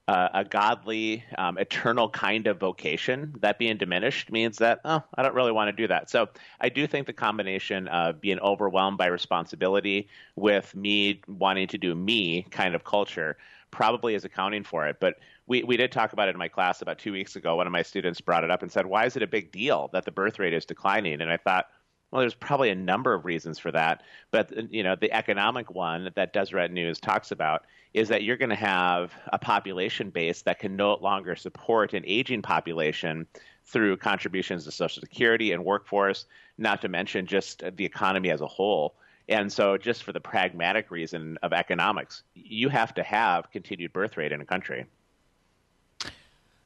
uh, 0.07 0.29
a 0.33 0.45
godly, 0.45 1.23
um, 1.37 1.57
eternal 1.57 2.09
kind 2.09 2.47
of 2.47 2.59
vocation, 2.59 3.35
that 3.41 3.59
being 3.59 3.77
diminished 3.77 4.31
means 4.31 4.57
that, 4.57 4.79
oh, 4.85 5.03
I 5.15 5.23
don't 5.23 5.35
really 5.35 5.51
want 5.51 5.67
to 5.67 5.73
do 5.73 5.87
that. 5.87 6.09
So 6.09 6.29
I 6.61 6.69
do 6.69 6.87
think 6.87 7.07
the 7.07 7.13
combination 7.13 7.87
of 7.89 8.21
being 8.21 8.39
overwhelmed 8.39 8.97
by 8.97 9.07
responsibility 9.07 10.07
with 10.35 10.73
me 10.75 11.21
wanting 11.27 11.67
to 11.67 11.77
do 11.77 11.93
me 11.93 12.45
kind 12.51 12.73
of 12.73 12.83
culture 12.85 13.37
probably 13.69 14.15
is 14.15 14.23
accounting 14.23 14.63
for 14.63 14.87
it. 14.87 14.97
But 15.01 15.15
we, 15.45 15.63
we 15.63 15.75
did 15.75 15.91
talk 15.91 16.13
about 16.13 16.29
it 16.29 16.31
in 16.31 16.39
my 16.39 16.47
class 16.47 16.81
about 16.81 16.99
two 16.99 17.11
weeks 17.11 17.35
ago. 17.35 17.57
One 17.57 17.67
of 17.67 17.73
my 17.73 17.81
students 17.81 18.21
brought 18.21 18.45
it 18.45 18.51
up 18.51 18.61
and 18.61 18.71
said, 18.71 18.85
why 18.85 19.05
is 19.05 19.17
it 19.17 19.23
a 19.23 19.27
big 19.27 19.51
deal 19.51 19.89
that 19.91 20.05
the 20.05 20.11
birth 20.11 20.39
rate 20.39 20.53
is 20.53 20.65
declining? 20.65 21.19
And 21.21 21.29
I 21.29 21.37
thought, 21.37 21.67
Well, 22.11 22.21
there's 22.21 22.33
probably 22.33 22.69
a 22.69 22.75
number 22.75 23.13
of 23.13 23.25
reasons 23.25 23.59
for 23.59 23.71
that, 23.71 24.03
but 24.31 24.71
you 24.71 24.81
know, 24.81 24.95
the 24.95 25.11
economic 25.11 25.69
one 25.71 26.09
that 26.15 26.31
Deseret 26.31 26.71
News 26.71 26.99
talks 26.99 27.31
about 27.31 27.65
is 27.93 28.07
that 28.09 28.23
you're 28.23 28.37
going 28.37 28.49
to 28.49 28.55
have 28.55 29.13
a 29.33 29.37
population 29.39 30.09
base 30.09 30.41
that 30.43 30.59
can 30.59 30.75
no 30.75 30.95
longer 30.95 31.35
support 31.35 31.93
an 31.93 32.03
aging 32.05 32.41
population 32.41 33.27
through 33.65 33.97
contributions 33.97 34.63
to 34.63 34.71
Social 34.71 35.01
Security 35.01 35.51
and 35.51 35.65
workforce, 35.65 36.25
not 36.57 36.81
to 36.81 36.87
mention 36.87 37.25
just 37.25 37.63
the 37.75 37.83
economy 37.83 38.31
as 38.31 38.39
a 38.39 38.47
whole. 38.47 38.95
And 39.29 39.51
so, 39.51 39.77
just 39.77 40.03
for 40.03 40.13
the 40.13 40.21
pragmatic 40.21 40.89
reason 40.89 41.37
of 41.43 41.51
economics, 41.51 42.23
you 42.33 42.69
have 42.69 42.93
to 42.93 43.03
have 43.03 43.51
continued 43.51 43.91
birth 43.91 44.15
rate 44.15 44.31
in 44.31 44.39
a 44.39 44.45
country. 44.45 44.85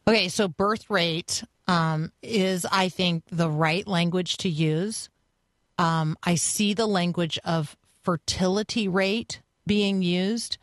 Okay, 0.07 0.29
so 0.29 0.47
birth 0.47 0.89
rate 0.89 1.43
um, 1.67 2.11
is, 2.21 2.65
I 2.71 2.89
think, 2.89 3.23
the 3.31 3.49
right 3.49 3.87
language 3.87 4.37
to 4.37 4.49
use. 4.49 5.09
Um, 5.81 6.17
I 6.23 6.35
see 6.35 6.73
the 6.73 6.85
language 6.87 7.39
of 7.43 7.75
fertility 8.03 8.87
rate 8.87 9.41
being 9.65 10.01
used. 10.01 10.57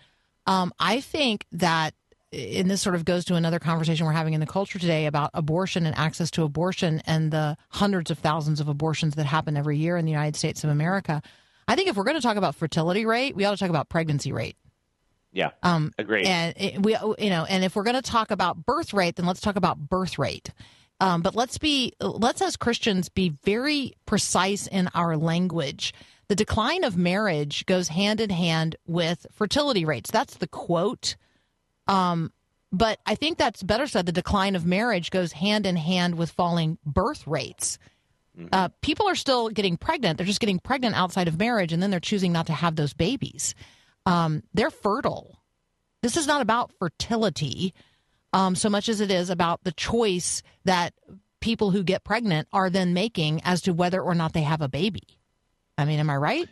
Um, 0.46 0.72
I 0.78 1.00
think 1.00 1.44
that, 1.52 1.94
and 2.32 2.70
this 2.70 2.80
sort 2.80 2.94
of 2.94 3.04
goes 3.04 3.24
to 3.26 3.34
another 3.34 3.58
conversation 3.58 4.06
we're 4.06 4.12
having 4.12 4.34
in 4.34 4.40
the 4.40 4.46
culture 4.46 4.78
today 4.78 5.06
about 5.06 5.30
abortion 5.34 5.86
and 5.86 5.96
access 5.96 6.30
to 6.32 6.42
abortion 6.44 7.02
and 7.06 7.30
the 7.30 7.56
hundreds 7.70 8.10
of 8.10 8.18
thousands 8.18 8.60
of 8.60 8.68
abortions 8.68 9.14
that 9.16 9.26
happen 9.26 9.56
every 9.56 9.76
year 9.76 9.96
in 9.96 10.04
the 10.04 10.10
United 10.10 10.36
States 10.36 10.64
of 10.64 10.70
America. 10.70 11.22
I 11.66 11.74
think 11.74 11.88
if 11.88 11.96
we're 11.96 12.04
going 12.04 12.16
to 12.16 12.22
talk 12.22 12.36
about 12.36 12.54
fertility 12.54 13.04
rate, 13.04 13.36
we 13.36 13.44
ought 13.44 13.50
to 13.52 13.56
talk 13.56 13.70
about 13.70 13.88
pregnancy 13.88 14.32
rate. 14.32 14.56
Yeah, 15.32 15.50
Um, 15.62 15.92
agreed. 15.98 16.26
And 16.26 16.54
it, 16.56 16.82
we, 16.82 16.96
you 17.18 17.30
know, 17.30 17.44
and 17.44 17.62
if 17.62 17.76
we're 17.76 17.82
going 17.82 17.96
to 17.96 18.02
talk 18.02 18.30
about 18.30 18.64
birth 18.64 18.94
rate, 18.94 19.16
then 19.16 19.26
let's 19.26 19.42
talk 19.42 19.56
about 19.56 19.78
birth 19.78 20.18
rate. 20.18 20.50
Um, 21.00 21.22
but 21.22 21.34
let's 21.34 21.58
be, 21.58 21.92
let's 22.00 22.42
as 22.42 22.56
Christians 22.56 23.08
be 23.08 23.34
very 23.44 23.92
precise 24.06 24.66
in 24.66 24.88
our 24.94 25.16
language. 25.16 25.94
The 26.28 26.34
decline 26.34 26.84
of 26.84 26.96
marriage 26.96 27.64
goes 27.66 27.88
hand 27.88 28.20
in 28.20 28.30
hand 28.30 28.76
with 28.86 29.26
fertility 29.32 29.84
rates. 29.84 30.10
That's 30.10 30.34
the 30.34 30.48
quote. 30.48 31.16
Um, 31.86 32.32
but 32.72 32.98
I 33.06 33.14
think 33.14 33.38
that's 33.38 33.62
better 33.62 33.86
said. 33.86 34.06
The 34.06 34.12
decline 34.12 34.56
of 34.56 34.66
marriage 34.66 35.10
goes 35.10 35.32
hand 35.32 35.66
in 35.66 35.76
hand 35.76 36.16
with 36.16 36.30
falling 36.30 36.78
birth 36.84 37.26
rates. 37.26 37.78
Uh, 38.52 38.68
people 38.82 39.08
are 39.08 39.16
still 39.16 39.48
getting 39.48 39.76
pregnant. 39.76 40.16
They're 40.16 40.26
just 40.26 40.38
getting 40.38 40.60
pregnant 40.60 40.94
outside 40.94 41.26
of 41.26 41.38
marriage, 41.38 41.72
and 41.72 41.82
then 41.82 41.90
they're 41.90 41.98
choosing 41.98 42.30
not 42.30 42.46
to 42.46 42.52
have 42.52 42.76
those 42.76 42.92
babies. 42.92 43.54
Um, 44.06 44.44
they're 44.54 44.70
fertile. 44.70 45.42
This 46.02 46.16
is 46.16 46.26
not 46.26 46.40
about 46.40 46.72
fertility 46.78 47.74
um, 48.32 48.54
so 48.54 48.68
much 48.68 48.88
as 48.88 49.00
it 49.00 49.10
is 49.10 49.30
about 49.30 49.64
the 49.64 49.72
choice 49.72 50.42
that 50.64 50.94
people 51.40 51.70
who 51.70 51.82
get 51.82 52.04
pregnant 52.04 52.48
are 52.52 52.70
then 52.70 52.92
making 52.92 53.40
as 53.44 53.62
to 53.62 53.72
whether 53.72 54.00
or 54.00 54.14
not 54.14 54.32
they 54.32 54.42
have 54.42 54.60
a 54.60 54.68
baby. 54.68 55.02
I 55.76 55.84
mean, 55.84 56.00
am 56.00 56.10
I 56.10 56.16
right? 56.16 56.48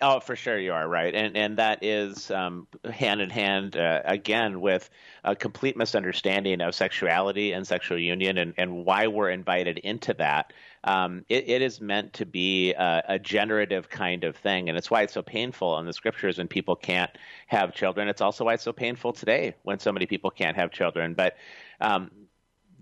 Oh, 0.00 0.20
for 0.20 0.36
sure 0.36 0.58
you 0.58 0.72
are 0.72 0.88
right, 0.88 1.14
and 1.14 1.36
and 1.36 1.56
that 1.56 1.82
is 1.82 2.30
um, 2.30 2.66
hand 2.92 3.20
in 3.20 3.30
hand 3.30 3.76
uh, 3.76 4.02
again 4.04 4.60
with 4.60 4.90
a 5.22 5.34
complete 5.34 5.76
misunderstanding 5.76 6.60
of 6.60 6.74
sexuality 6.74 7.52
and 7.52 7.66
sexual 7.66 7.98
union, 7.98 8.36
and, 8.36 8.54
and 8.58 8.84
why 8.84 9.06
we're 9.06 9.30
invited 9.30 9.78
into 9.78 10.12
that. 10.14 10.52
Um, 10.84 11.24
it, 11.30 11.48
it 11.48 11.62
is 11.62 11.80
meant 11.80 12.12
to 12.14 12.26
be 12.26 12.74
a, 12.74 13.02
a 13.08 13.18
generative 13.18 13.88
kind 13.88 14.22
of 14.22 14.36
thing, 14.36 14.68
and 14.68 14.76
it's 14.76 14.90
why 14.90 15.02
it's 15.02 15.14
so 15.14 15.22
painful 15.22 15.78
in 15.78 15.86
the 15.86 15.94
scriptures 15.94 16.36
when 16.36 16.46
people 16.46 16.76
can't 16.76 17.10
have 17.46 17.74
children. 17.74 18.06
It's 18.08 18.20
also 18.20 18.44
why 18.44 18.54
it's 18.54 18.62
so 18.62 18.72
painful 18.72 19.14
today 19.14 19.54
when 19.62 19.78
so 19.78 19.92
many 19.92 20.04
people 20.04 20.30
can't 20.30 20.56
have 20.56 20.70
children. 20.70 21.14
But 21.14 21.36
um, 21.80 22.10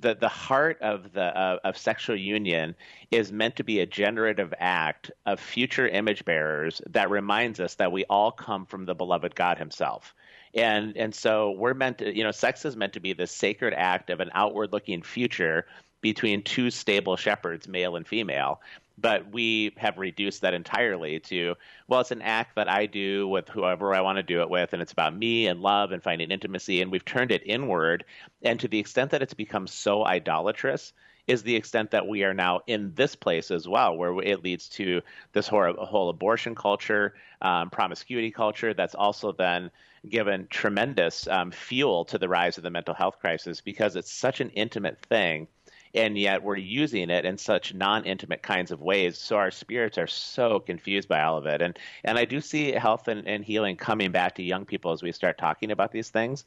the 0.00 0.16
the 0.16 0.28
heart 0.28 0.78
of 0.82 1.12
the 1.12 1.22
uh, 1.22 1.58
of 1.62 1.78
sexual 1.78 2.16
union 2.16 2.74
is 3.12 3.30
meant 3.30 3.54
to 3.56 3.64
be 3.64 3.78
a 3.78 3.86
generative 3.86 4.52
act 4.58 5.12
of 5.24 5.38
future 5.38 5.86
image 5.86 6.24
bearers 6.24 6.82
that 6.90 7.08
reminds 7.08 7.60
us 7.60 7.76
that 7.76 7.92
we 7.92 8.04
all 8.06 8.32
come 8.32 8.66
from 8.66 8.84
the 8.84 8.94
beloved 8.94 9.34
God 9.34 9.58
Himself. 9.58 10.14
And 10.54 10.96
and 10.96 11.14
so 11.14 11.52
we're 11.52 11.74
meant 11.74 11.98
to 11.98 12.14
you 12.14 12.24
know 12.24 12.32
sex 12.32 12.64
is 12.64 12.76
meant 12.76 12.94
to 12.94 13.00
be 13.00 13.12
the 13.12 13.28
sacred 13.28 13.74
act 13.74 14.10
of 14.10 14.18
an 14.18 14.30
outward 14.34 14.72
looking 14.72 15.02
future 15.02 15.66
between 16.02 16.42
two 16.42 16.70
stable 16.70 17.16
shepherds, 17.16 17.66
male 17.66 17.96
and 17.96 18.06
female. 18.06 18.60
But 18.98 19.32
we 19.32 19.72
have 19.78 19.96
reduced 19.96 20.42
that 20.42 20.52
entirely 20.52 21.18
to, 21.20 21.54
well, 21.88 22.00
it's 22.00 22.10
an 22.10 22.20
act 22.20 22.56
that 22.56 22.68
I 22.68 22.84
do 22.84 23.26
with 23.26 23.48
whoever 23.48 23.94
I 23.94 24.02
want 24.02 24.16
to 24.16 24.22
do 24.22 24.42
it 24.42 24.50
with, 24.50 24.74
and 24.74 24.82
it's 24.82 24.92
about 24.92 25.16
me 25.16 25.46
and 25.46 25.62
love 25.62 25.92
and 25.92 26.02
finding 26.02 26.30
intimacy. 26.30 26.82
And 26.82 26.92
we've 26.92 27.04
turned 27.04 27.32
it 27.32 27.42
inward. 27.46 28.04
And 28.42 28.60
to 28.60 28.68
the 28.68 28.78
extent 28.78 29.12
that 29.12 29.22
it's 29.22 29.32
become 29.32 29.66
so 29.66 30.04
idolatrous, 30.04 30.92
is 31.26 31.42
the 31.42 31.54
extent 31.54 31.92
that 31.92 32.06
we 32.06 32.24
are 32.24 32.34
now 32.34 32.60
in 32.66 32.92
this 32.94 33.14
place 33.14 33.50
as 33.50 33.68
well, 33.68 33.96
where 33.96 34.20
it 34.22 34.42
leads 34.42 34.68
to 34.68 35.00
this 35.32 35.46
whole, 35.46 36.08
abortion 36.08 36.54
culture, 36.54 37.14
um, 37.40 37.70
promiscuity 37.70 38.30
culture 38.30 38.74
that's 38.74 38.94
also 38.94 39.32
then 39.32 39.70
given 40.08 40.48
tremendous 40.50 41.28
um, 41.28 41.52
fuel 41.52 42.04
to 42.04 42.18
the 42.18 42.28
rise 42.28 42.56
of 42.56 42.64
the 42.64 42.70
mental 42.70 42.94
health 42.94 43.20
crisis 43.20 43.60
because 43.60 43.94
it's 43.94 44.12
such 44.12 44.40
an 44.40 44.50
intimate 44.50 45.00
thing 45.02 45.46
and 45.94 46.16
yet 46.16 46.42
we're 46.42 46.56
using 46.56 47.10
it 47.10 47.24
in 47.24 47.36
such 47.36 47.74
non-intimate 47.74 48.42
kinds 48.42 48.70
of 48.70 48.80
ways. 48.80 49.18
So 49.18 49.36
our 49.36 49.50
spirits 49.50 49.98
are 49.98 50.06
so 50.06 50.60
confused 50.60 51.08
by 51.08 51.22
all 51.22 51.36
of 51.36 51.46
it. 51.46 51.60
And 51.60 51.78
and 52.04 52.18
i 52.18 52.24
do 52.24 52.40
see 52.40 52.72
health 52.72 53.08
and, 53.08 53.26
and 53.26 53.44
healing 53.44 53.76
coming 53.76 54.10
back 54.10 54.36
to 54.36 54.42
young 54.42 54.64
people 54.64 54.92
as 54.92 55.02
we 55.02 55.12
start 55.12 55.38
talking 55.38 55.70
about 55.70 55.92
these 55.92 56.10
things. 56.10 56.44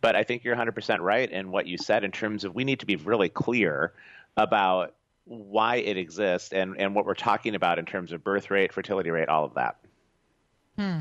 But 0.00 0.16
i 0.16 0.22
think 0.22 0.44
you're 0.44 0.56
100% 0.56 1.00
right 1.00 1.30
in 1.30 1.50
what 1.50 1.66
you 1.66 1.78
said 1.78 2.04
in 2.04 2.10
terms 2.10 2.44
of 2.44 2.54
we 2.54 2.64
need 2.64 2.80
to 2.80 2.86
be 2.86 2.96
really 2.96 3.28
clear 3.28 3.92
about 4.36 4.94
why 5.24 5.76
it 5.76 5.96
exists 5.96 6.52
and, 6.52 6.76
and 6.78 6.94
what 6.94 7.04
we're 7.04 7.14
talking 7.14 7.56
about 7.56 7.78
in 7.78 7.84
terms 7.84 8.12
of 8.12 8.22
birth 8.22 8.50
rate 8.50 8.72
fertility 8.72 9.10
rate 9.10 9.28
all 9.28 9.44
of 9.44 9.54
that. 9.54 9.76
Hmm. 10.78 11.00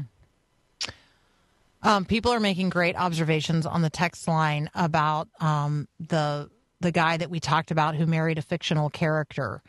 Um, 1.83 2.03
people 2.03 2.33
are 2.33 2.39
making 2.39 2.69
great 2.69 2.95
observations 2.95 3.67
on 3.67 3.83
the 3.83 3.91
text 3.91 4.27
line 4.27 4.71
about 4.73 5.27
um, 5.39 5.87
the 5.99 6.49
the 6.81 6.91
guy 6.91 7.17
that 7.17 7.29
we 7.29 7.39
talked 7.39 7.71
about 7.71 7.95
who 7.95 8.05
married 8.05 8.37
a 8.37 8.41
fictional 8.41 8.89
character. 8.89 9.61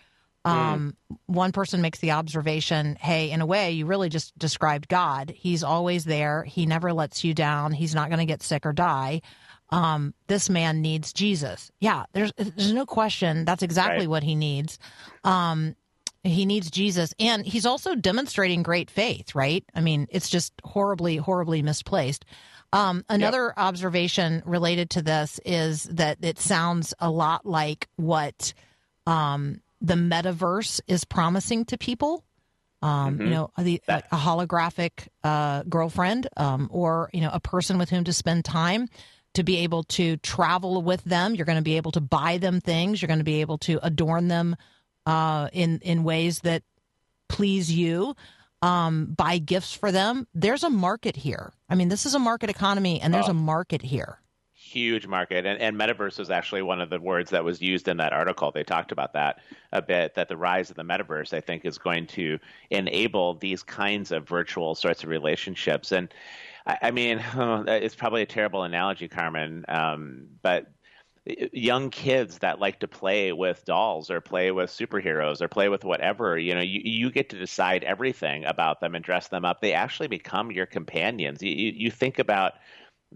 Um, 0.44 0.96
One 1.26 1.50
person 1.50 1.80
makes 1.80 1.98
the 1.98 2.12
observation, 2.12 2.96
"Hey, 3.00 3.30
in 3.32 3.40
a 3.40 3.46
way, 3.46 3.72
you 3.72 3.84
really 3.86 4.08
just 4.08 4.38
described 4.38 4.86
God. 4.86 5.32
He's 5.34 5.64
always 5.64 6.04
there. 6.04 6.44
He 6.44 6.66
never 6.66 6.92
lets 6.92 7.24
you 7.24 7.34
down. 7.34 7.72
He's 7.72 7.96
not 7.96 8.10
going 8.10 8.20
to 8.20 8.26
get 8.26 8.44
sick 8.44 8.64
or 8.64 8.72
die. 8.72 9.22
Um, 9.70 10.14
this 10.28 10.48
man 10.48 10.82
needs 10.82 11.12
Jesus. 11.12 11.72
Yeah, 11.80 12.04
there's 12.12 12.32
there's 12.36 12.72
no 12.72 12.86
question. 12.86 13.44
That's 13.44 13.64
exactly 13.64 14.06
Right. 14.06 14.10
what 14.10 14.22
he 14.22 14.36
needs. 14.36 14.78
Um, 15.24 15.74
he 16.22 16.46
needs 16.46 16.70
Jesus, 16.70 17.12
and 17.18 17.44
he's 17.44 17.66
also 17.66 17.96
demonstrating 17.96 18.62
great 18.62 18.88
faith. 18.88 19.34
Right? 19.34 19.64
I 19.74 19.80
mean, 19.80 20.06
it's 20.10 20.28
just 20.28 20.52
horribly, 20.62 21.16
horribly 21.16 21.60
misplaced. 21.62 22.24
Um, 22.72 23.04
another 23.08 23.52
observation 23.56 24.42
related 24.44 24.90
to 24.90 25.02
this 25.02 25.40
is 25.44 25.84
that 25.84 26.18
it 26.22 26.38
sounds 26.38 26.94
a 26.98 27.10
lot 27.10 27.46
like 27.46 27.88
what 27.96 28.52
um, 29.06 29.60
the 29.80 29.94
metaverse 29.94 30.80
is 30.86 31.04
promising 31.04 31.64
to 31.66 31.78
people. 31.78 32.24
Um, 32.82 33.20
You 33.20 33.30
know, 33.30 33.50
the, 33.56 33.80
a 33.88 34.02
holographic 34.16 35.08
uh, 35.24 35.62
girlfriend, 35.62 36.28
um, 36.36 36.68
or 36.70 37.08
you 37.12 37.20
know, 37.20 37.30
a 37.32 37.40
person 37.40 37.78
with 37.78 37.88
whom 37.90 38.04
to 38.04 38.12
spend 38.12 38.44
time, 38.44 38.88
to 39.34 39.42
be 39.42 39.58
able 39.58 39.84
to 39.84 40.16
travel 40.18 40.82
with 40.82 41.02
them. 41.04 41.34
You're 41.34 41.46
going 41.46 41.56
to 41.58 41.62
be 41.62 41.76
able 41.78 41.92
to 41.92 42.00
buy 42.00 42.38
them 42.38 42.60
things. 42.60 43.00
You're 43.00 43.08
going 43.08 43.18
to 43.20 43.24
be 43.24 43.40
able 43.40 43.58
to 43.58 43.78
adorn 43.82 44.28
them 44.28 44.56
uh, 45.06 45.48
in 45.52 45.80
in 45.80 46.04
ways 46.04 46.40
that 46.40 46.62
please 47.28 47.72
you. 47.72 48.14
Um, 48.62 49.14
buy 49.16 49.38
gifts 49.38 49.72
for 49.74 49.92
them. 49.92 50.26
There's 50.34 50.64
a 50.64 50.70
market 50.70 51.16
here. 51.16 51.52
I 51.68 51.74
mean, 51.74 51.88
this 51.88 52.06
is 52.06 52.14
a 52.14 52.18
market 52.18 52.48
economy, 52.50 53.00
and 53.00 53.12
there's 53.12 53.28
a 53.28 53.34
market 53.34 53.82
here. 53.82 54.18
huge 54.54 55.06
market 55.06 55.46
and, 55.46 55.60
and 55.60 55.76
metaverse 55.76 56.18
was 56.18 56.30
actually 56.30 56.62
one 56.62 56.80
of 56.80 56.90
the 56.90 56.98
words 56.98 57.30
that 57.30 57.44
was 57.44 57.60
used 57.62 57.86
in 57.88 57.96
that 57.98 58.12
article 58.12 58.50
they 58.50 58.64
talked 58.64 58.90
about 58.90 59.12
that 59.12 59.38
a 59.72 59.80
bit 59.80 60.14
that 60.14 60.28
the 60.28 60.36
rise 60.36 60.70
of 60.70 60.76
the 60.76 60.82
metaverse 60.82 61.32
i 61.32 61.40
think 61.40 61.64
is 61.64 61.78
going 61.78 62.06
to 62.06 62.38
enable 62.70 63.34
these 63.34 63.62
kinds 63.62 64.10
of 64.10 64.26
virtual 64.26 64.74
sorts 64.74 65.04
of 65.04 65.08
relationships 65.10 65.92
and 65.92 66.12
i, 66.66 66.78
I 66.82 66.90
mean 66.90 67.22
it's 67.68 67.94
probably 67.94 68.22
a 68.22 68.26
terrible 68.26 68.64
analogy 68.64 69.08
carmen 69.08 69.64
um, 69.68 70.26
but 70.42 70.66
young 71.26 71.90
kids 71.90 72.38
that 72.38 72.60
like 72.60 72.80
to 72.80 72.88
play 72.88 73.32
with 73.32 73.64
dolls 73.64 74.10
or 74.10 74.20
play 74.20 74.52
with 74.52 74.70
superheroes 74.70 75.40
or 75.40 75.48
play 75.48 75.68
with 75.68 75.84
whatever 75.84 76.38
you 76.38 76.54
know 76.54 76.60
you, 76.60 76.80
you 76.84 77.10
get 77.10 77.30
to 77.30 77.38
decide 77.38 77.82
everything 77.82 78.44
about 78.44 78.80
them 78.80 78.94
and 78.94 79.04
dress 79.04 79.28
them 79.28 79.44
up. 79.44 79.60
They 79.60 79.72
actually 79.72 80.08
become 80.08 80.52
your 80.52 80.66
companions. 80.66 81.42
You, 81.42 81.50
you, 81.50 81.72
you 81.74 81.90
think 81.90 82.18
about 82.20 82.54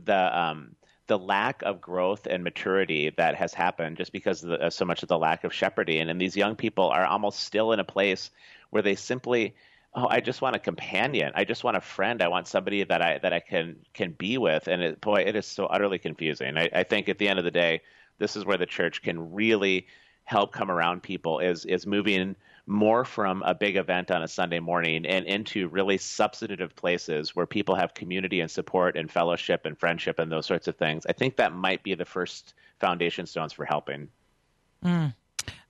the 0.04 0.38
um, 0.38 0.74
the 1.06 1.18
lack 1.18 1.62
of 1.62 1.80
growth 1.80 2.26
and 2.26 2.42
maturity 2.44 3.12
that 3.16 3.34
has 3.34 3.54
happened 3.54 3.96
just 3.96 4.12
because 4.12 4.44
of 4.44 4.50
the, 4.50 4.70
so 4.70 4.84
much 4.84 5.02
of 5.02 5.08
the 5.08 5.18
lack 5.18 5.44
of 5.44 5.52
shepherding. 5.52 6.08
And 6.08 6.20
these 6.20 6.36
young 6.36 6.56
people 6.56 6.88
are 6.88 7.04
almost 7.04 7.40
still 7.40 7.72
in 7.72 7.80
a 7.80 7.84
place 7.84 8.30
where 8.70 8.82
they 8.82 8.94
simply 8.94 9.54
oh 9.94 10.06
i 10.08 10.20
just 10.20 10.42
want 10.42 10.56
a 10.56 10.60
companion. 10.60 11.32
I 11.36 11.44
just 11.44 11.62
want 11.62 11.76
a 11.76 11.80
friend. 11.80 12.22
I 12.22 12.28
want 12.28 12.48
somebody 12.48 12.82
that 12.82 13.02
i 13.02 13.18
that 13.18 13.32
i 13.32 13.40
can 13.40 13.76
can 13.94 14.12
be 14.12 14.36
with. 14.36 14.66
And 14.66 14.82
it, 14.82 15.00
boy 15.00 15.22
it 15.22 15.36
is 15.36 15.46
so 15.46 15.66
utterly 15.66 15.98
confusing. 15.98 16.56
I, 16.56 16.68
I 16.72 16.82
think 16.82 17.08
at 17.08 17.18
the 17.18 17.28
end 17.28 17.38
of 17.38 17.44
the 17.44 17.52
day 17.52 17.82
this 18.20 18.36
is 18.36 18.44
where 18.44 18.56
the 18.58 18.66
church 18.66 19.02
can 19.02 19.32
really 19.32 19.88
help 20.24 20.52
come 20.52 20.70
around 20.70 21.02
people 21.02 21.40
is 21.40 21.64
is 21.64 21.86
moving 21.86 22.36
more 22.66 23.04
from 23.04 23.42
a 23.42 23.52
big 23.52 23.76
event 23.76 24.12
on 24.12 24.22
a 24.22 24.28
Sunday 24.28 24.60
morning 24.60 25.04
and 25.04 25.26
into 25.26 25.66
really 25.68 25.98
substantive 25.98 26.76
places 26.76 27.34
where 27.34 27.46
people 27.46 27.74
have 27.74 27.94
community 27.94 28.40
and 28.40 28.48
support 28.48 28.96
and 28.96 29.10
fellowship 29.10 29.66
and 29.66 29.76
friendship 29.76 30.20
and 30.20 30.30
those 30.30 30.46
sorts 30.46 30.68
of 30.68 30.76
things. 30.76 31.04
I 31.06 31.12
think 31.12 31.34
that 31.36 31.52
might 31.52 31.82
be 31.82 31.94
the 31.94 32.04
first 32.04 32.54
foundation 32.78 33.26
stones 33.26 33.52
for 33.52 33.64
helping. 33.64 34.08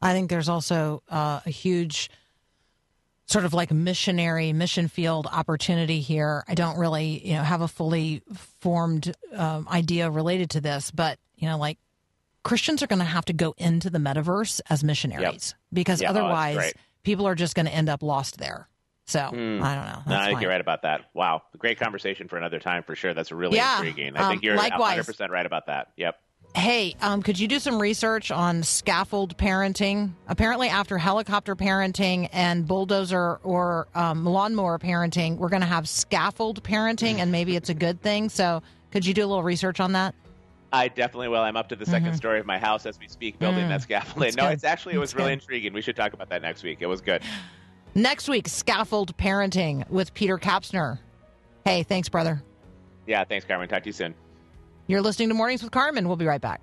I 0.02 0.12
think 0.12 0.28
there's 0.28 0.50
also 0.50 1.02
uh, 1.08 1.40
a 1.46 1.50
huge 1.50 2.10
sort 3.24 3.44
of 3.44 3.54
like 3.54 3.70
missionary 3.70 4.52
mission 4.52 4.88
field 4.88 5.26
opportunity 5.30 6.00
here. 6.00 6.44
I 6.48 6.54
don't 6.54 6.76
really, 6.76 7.26
you 7.26 7.34
know, 7.34 7.42
have 7.42 7.60
a 7.62 7.68
fully 7.68 8.22
formed 8.60 9.14
um, 9.34 9.68
idea 9.70 10.10
related 10.10 10.50
to 10.50 10.60
this, 10.60 10.90
but 10.90 11.18
you 11.36 11.48
know, 11.48 11.56
like 11.56 11.78
Christians 12.42 12.82
are 12.82 12.86
going 12.86 12.98
to 13.00 13.04
have 13.04 13.24
to 13.26 13.32
go 13.32 13.54
into 13.58 13.90
the 13.90 13.98
metaverse 13.98 14.60
as 14.70 14.82
missionaries 14.82 15.54
because 15.72 16.00
Yeah, 16.00 16.08
oh, 16.08 16.10
otherwise 16.10 16.56
great. 16.56 16.74
people 17.02 17.26
are 17.26 17.34
just 17.34 17.54
going 17.54 17.66
to 17.66 17.72
end 17.72 17.88
up 17.88 18.02
lost 18.02 18.38
there. 18.38 18.68
So 19.06 19.20
I 19.20 19.30
don't 19.30 19.60
know. 19.60 20.02
No, 20.06 20.16
I 20.16 20.24
think 20.26 20.34
fine. 20.36 20.42
you're 20.42 20.50
right 20.50 20.60
about 20.60 20.82
that. 20.82 21.06
Wow, 21.14 21.42
great 21.58 21.80
conversation 21.80 22.28
for 22.28 22.36
another 22.36 22.60
time 22.60 22.84
for 22.84 22.94
sure. 22.94 23.12
That's 23.12 23.32
really 23.32 23.56
Yeah, 23.56 23.78
intriguing. 23.78 24.16
I 24.16 24.20
um, 24.22 24.30
think 24.30 24.42
you're 24.44 24.56
likewise. 24.56 25.04
100% 25.06 25.30
right 25.30 25.44
about 25.44 25.66
that. 25.66 25.88
Yep. 25.96 26.16
Hey, 26.54 26.96
um, 27.00 27.22
could 27.22 27.38
you 27.38 27.46
do 27.46 27.58
some 27.60 27.80
research 27.80 28.30
on 28.32 28.62
scaffold 28.64 29.36
parenting? 29.36 30.12
Apparently, 30.26 30.68
after 30.68 30.98
helicopter 30.98 31.54
parenting 31.54 32.28
and 32.32 32.66
bulldozer 32.66 33.36
or 33.44 33.86
um, 33.94 34.24
lawnmower 34.24 34.78
parenting, 34.78 35.36
we're 35.36 35.48
going 35.48 35.60
to 35.62 35.66
have 35.68 35.88
scaffold 35.88 36.62
parenting, 36.64 37.18
and 37.18 37.30
maybe 37.30 37.54
it's 37.54 37.68
a 37.68 37.74
good 37.74 38.00
thing. 38.02 38.28
So, 38.28 38.62
could 38.90 39.06
you 39.06 39.14
do 39.14 39.24
a 39.24 39.28
little 39.28 39.44
research 39.44 39.78
on 39.78 39.92
that? 39.92 40.14
I 40.72 40.88
definitely 40.88 41.28
will. 41.28 41.40
I'm 41.40 41.56
up 41.56 41.68
to 41.70 41.76
the 41.76 41.84
2nd 41.84 42.14
story 42.14 42.38
of 42.38 42.46
my 42.46 42.58
house 42.58 42.86
as 42.86 42.98
we 42.98 43.08
speak, 43.08 43.38
building 43.38 43.68
that 43.68 43.82
scaffolding. 43.82 44.30
Mm-hmm. 44.30 44.38
Mm. 44.38 44.42
No, 44.42 44.48
good. 44.48 44.54
it's 44.54 44.64
actually 44.64 44.94
it 44.94 44.98
was 44.98 45.10
That's 45.10 45.18
really 45.18 45.30
good. 45.32 45.42
intriguing. 45.42 45.72
We 45.72 45.80
should 45.82 45.96
talk 45.96 46.12
about 46.12 46.28
that 46.28 46.42
next 46.42 46.62
week. 46.62 46.78
It 46.80 46.86
was 46.86 47.00
good. 47.00 47.22
Next 47.94 48.28
week, 48.28 48.46
scaffold 48.46 49.16
parenting 49.16 49.88
with 49.90 50.14
Peter 50.14 50.38
Kapsner. 50.38 51.00
Hey, 51.64 51.82
thanks, 51.82 52.08
brother. 52.08 52.42
Yeah, 53.06 53.24
thanks, 53.24 53.44
Carmen. 53.44 53.68
Talk 53.68 53.82
to 53.82 53.88
you 53.88 53.92
soon. 53.92 54.14
You're 54.86 55.02
listening 55.02 55.28
to 55.28 55.34
Mornings 55.34 55.62
with 55.62 55.72
Carmen. 55.72 56.06
We'll 56.06 56.16
be 56.16 56.26
right 56.26 56.40
back. 56.40 56.60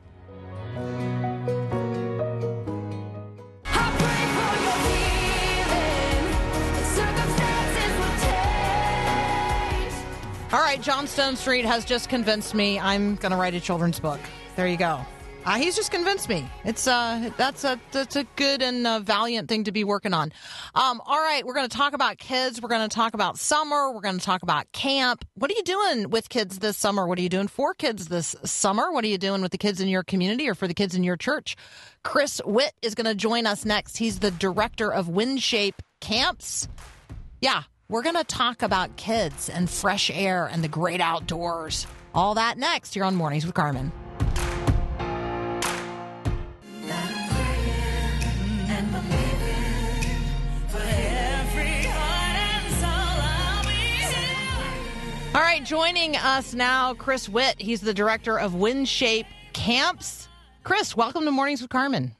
All 10.53 10.59
right, 10.59 10.81
John 10.81 11.07
Stonestreet 11.07 11.65
has 11.65 11.83
just 11.83 12.07
convinced 12.07 12.55
me 12.55 12.79
I'm 12.79 13.17
going 13.17 13.33
to 13.33 13.37
write 13.37 13.53
a 13.53 13.59
children's 13.59 13.99
book. 13.99 14.21
There 14.55 14.65
you 14.65 14.77
go. 14.77 15.01
Uh, 15.43 15.55
he's 15.55 15.75
just 15.75 15.91
convinced 15.91 16.29
me. 16.29 16.49
It's 16.63 16.87
uh, 16.87 17.31
that's 17.35 17.65
a 17.65 17.77
that's 17.91 18.15
a 18.15 18.23
good 18.37 18.61
and 18.61 18.87
uh, 18.87 18.99
valiant 18.99 19.49
thing 19.49 19.65
to 19.65 19.73
be 19.73 19.83
working 19.83 20.13
on. 20.13 20.31
Um, 20.73 21.01
all 21.05 21.19
right, 21.19 21.45
we're 21.45 21.53
going 21.53 21.67
to 21.67 21.77
talk 21.77 21.91
about 21.91 22.17
kids. 22.17 22.61
We're 22.61 22.69
going 22.69 22.87
to 22.87 22.95
talk 22.95 23.13
about 23.13 23.37
summer. 23.37 23.91
We're 23.91 23.99
going 23.99 24.19
to 24.19 24.25
talk 24.25 24.41
about 24.41 24.71
camp. 24.71 25.25
What 25.35 25.51
are 25.51 25.53
you 25.53 25.63
doing 25.63 26.09
with 26.09 26.29
kids 26.29 26.59
this 26.59 26.77
summer? 26.77 27.05
What 27.05 27.19
are 27.19 27.21
you 27.21 27.29
doing 27.29 27.49
for 27.49 27.73
kids 27.73 28.07
this 28.07 28.33
summer? 28.45 28.89
What 28.93 29.03
are 29.03 29.09
you 29.09 29.17
doing 29.17 29.41
with 29.41 29.51
the 29.51 29.57
kids 29.57 29.81
in 29.81 29.89
your 29.89 30.03
community 30.03 30.47
or 30.47 30.55
for 30.55 30.67
the 30.69 30.73
kids 30.73 30.95
in 30.95 31.03
your 31.03 31.17
church? 31.17 31.57
Chris 32.03 32.41
Witt 32.45 32.71
is 32.81 32.95
going 32.95 33.05
to 33.05 33.15
join 33.15 33.45
us 33.45 33.65
next. 33.65 33.97
He's 33.97 34.19
the 34.19 34.31
director 34.31 34.93
of 34.93 35.07
WinShape 35.07 35.79
Camps. 35.99 36.69
Yeah, 37.41 37.63
we're 37.89 38.03
going 38.03 38.15
to 38.15 38.23
talk 38.23 38.63
about 38.63 38.95
kids 38.97 39.49
and 39.49 39.69
fresh 39.69 40.11
air 40.11 40.47
and 40.47 40.63
the 40.63 40.67
great 40.67 40.99
outdoors. 40.99 41.87
All 42.13 42.35
that 42.35 42.57
next 42.57 42.93
here 42.93 43.03
on 43.03 43.15
Mornings 43.15 43.45
with 43.45 43.55
Carmen. 43.55 43.91
All 55.33 55.43
right, 55.43 55.63
joining 55.63 56.15
us 56.15 56.55
now, 56.55 56.95
Chris 56.95 57.29
Witt. 57.29 57.61
He's 57.61 57.79
the 57.79 57.93
director 57.93 58.39
of 58.39 58.53
WinShape 58.53 59.27
Camps. 59.53 60.27
Chris, 60.63 60.97
welcome 60.97 61.25
to 61.25 61.31
Mornings 61.31 61.61
with 61.61 61.69
Carmen. 61.69 62.15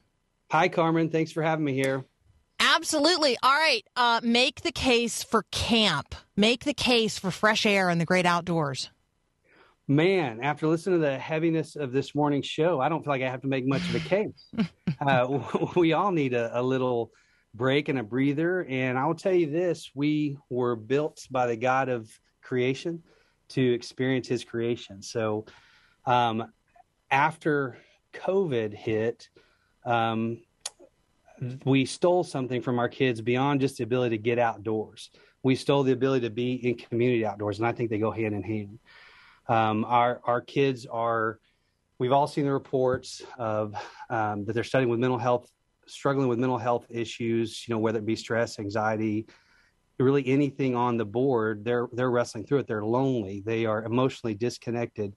Hi, 0.52 0.68
Carmen. 0.68 1.10
Thanks 1.10 1.32
for 1.32 1.42
having 1.42 1.64
me 1.64 1.74
here. 1.74 2.04
Absolutely. 2.74 3.38
All 3.42 3.54
right, 3.54 3.82
uh, 3.96 4.20
make 4.22 4.60
the 4.60 4.72
case 4.72 5.22
for 5.22 5.44
camp. 5.50 6.14
Make 6.36 6.64
the 6.64 6.74
case 6.74 7.18
for 7.18 7.30
fresh 7.30 7.64
air 7.64 7.88
and 7.88 7.98
the 7.98 8.04
great 8.04 8.26
outdoors. 8.26 8.90
Man, 9.86 10.40
after 10.42 10.66
listening 10.66 11.00
to 11.00 11.06
the 11.06 11.18
heaviness 11.18 11.76
of 11.76 11.92
this 11.92 12.14
morning's 12.14 12.44
show, 12.44 12.78
I 12.78 12.90
don't 12.90 13.02
feel 13.02 13.14
like 13.14 13.22
I 13.22 13.30
have 13.30 13.40
to 13.40 13.48
make 13.48 13.66
much 13.66 13.88
of 13.88 13.94
a 13.94 14.00
case. 14.00 14.50
uh, 15.00 15.38
we 15.76 15.94
all 15.94 16.12
need 16.12 16.34
a, 16.34 16.60
a 16.60 16.62
little 16.62 17.10
break 17.54 17.88
and 17.88 17.98
a 17.98 18.02
breather. 18.02 18.66
And 18.68 18.98
I 18.98 19.06
will 19.06 19.14
tell 19.14 19.32
you 19.32 19.50
this 19.50 19.90
we 19.94 20.36
were 20.50 20.76
built 20.76 21.26
by 21.30 21.46
the 21.46 21.56
God 21.56 21.88
of 21.88 22.10
creation 22.42 23.02
to 23.48 23.72
experience 23.72 24.28
his 24.28 24.44
creation. 24.44 25.00
So 25.00 25.46
um, 26.04 26.52
after 27.10 27.78
COVID 28.12 28.74
hit, 28.74 29.30
um, 29.86 30.42
we 31.64 31.84
stole 31.84 32.24
something 32.24 32.62
from 32.62 32.78
our 32.78 32.88
kids 32.88 33.20
beyond 33.20 33.60
just 33.60 33.78
the 33.78 33.84
ability 33.84 34.16
to 34.16 34.22
get 34.22 34.38
outdoors. 34.38 35.10
We 35.42 35.54
stole 35.54 35.82
the 35.82 35.92
ability 35.92 36.26
to 36.26 36.32
be 36.32 36.54
in 36.54 36.74
community 36.76 37.24
outdoors, 37.24 37.58
and 37.58 37.66
I 37.66 37.72
think 37.72 37.90
they 37.90 37.98
go 37.98 38.10
hand 38.10 38.34
in 38.34 38.42
hand. 38.42 38.78
Um, 39.48 39.84
our 39.84 40.20
our 40.24 40.40
kids 40.40 40.86
are. 40.86 41.38
We've 41.98 42.12
all 42.12 42.28
seen 42.28 42.44
the 42.44 42.52
reports 42.52 43.22
of 43.38 43.74
um, 44.08 44.44
that 44.44 44.52
they're 44.52 44.62
studying 44.62 44.88
with 44.88 45.00
mental 45.00 45.18
health, 45.18 45.50
struggling 45.86 46.28
with 46.28 46.38
mental 46.38 46.58
health 46.58 46.86
issues. 46.88 47.66
You 47.66 47.74
know, 47.74 47.80
whether 47.80 47.98
it 47.98 48.06
be 48.06 48.14
stress, 48.14 48.58
anxiety, 48.58 49.26
really 49.98 50.26
anything 50.26 50.76
on 50.76 50.96
the 50.96 51.04
board, 51.04 51.64
they're 51.64 51.88
they're 51.92 52.10
wrestling 52.10 52.44
through 52.44 52.58
it. 52.58 52.66
They're 52.66 52.84
lonely. 52.84 53.42
They 53.44 53.66
are 53.66 53.84
emotionally 53.84 54.34
disconnected. 54.34 55.16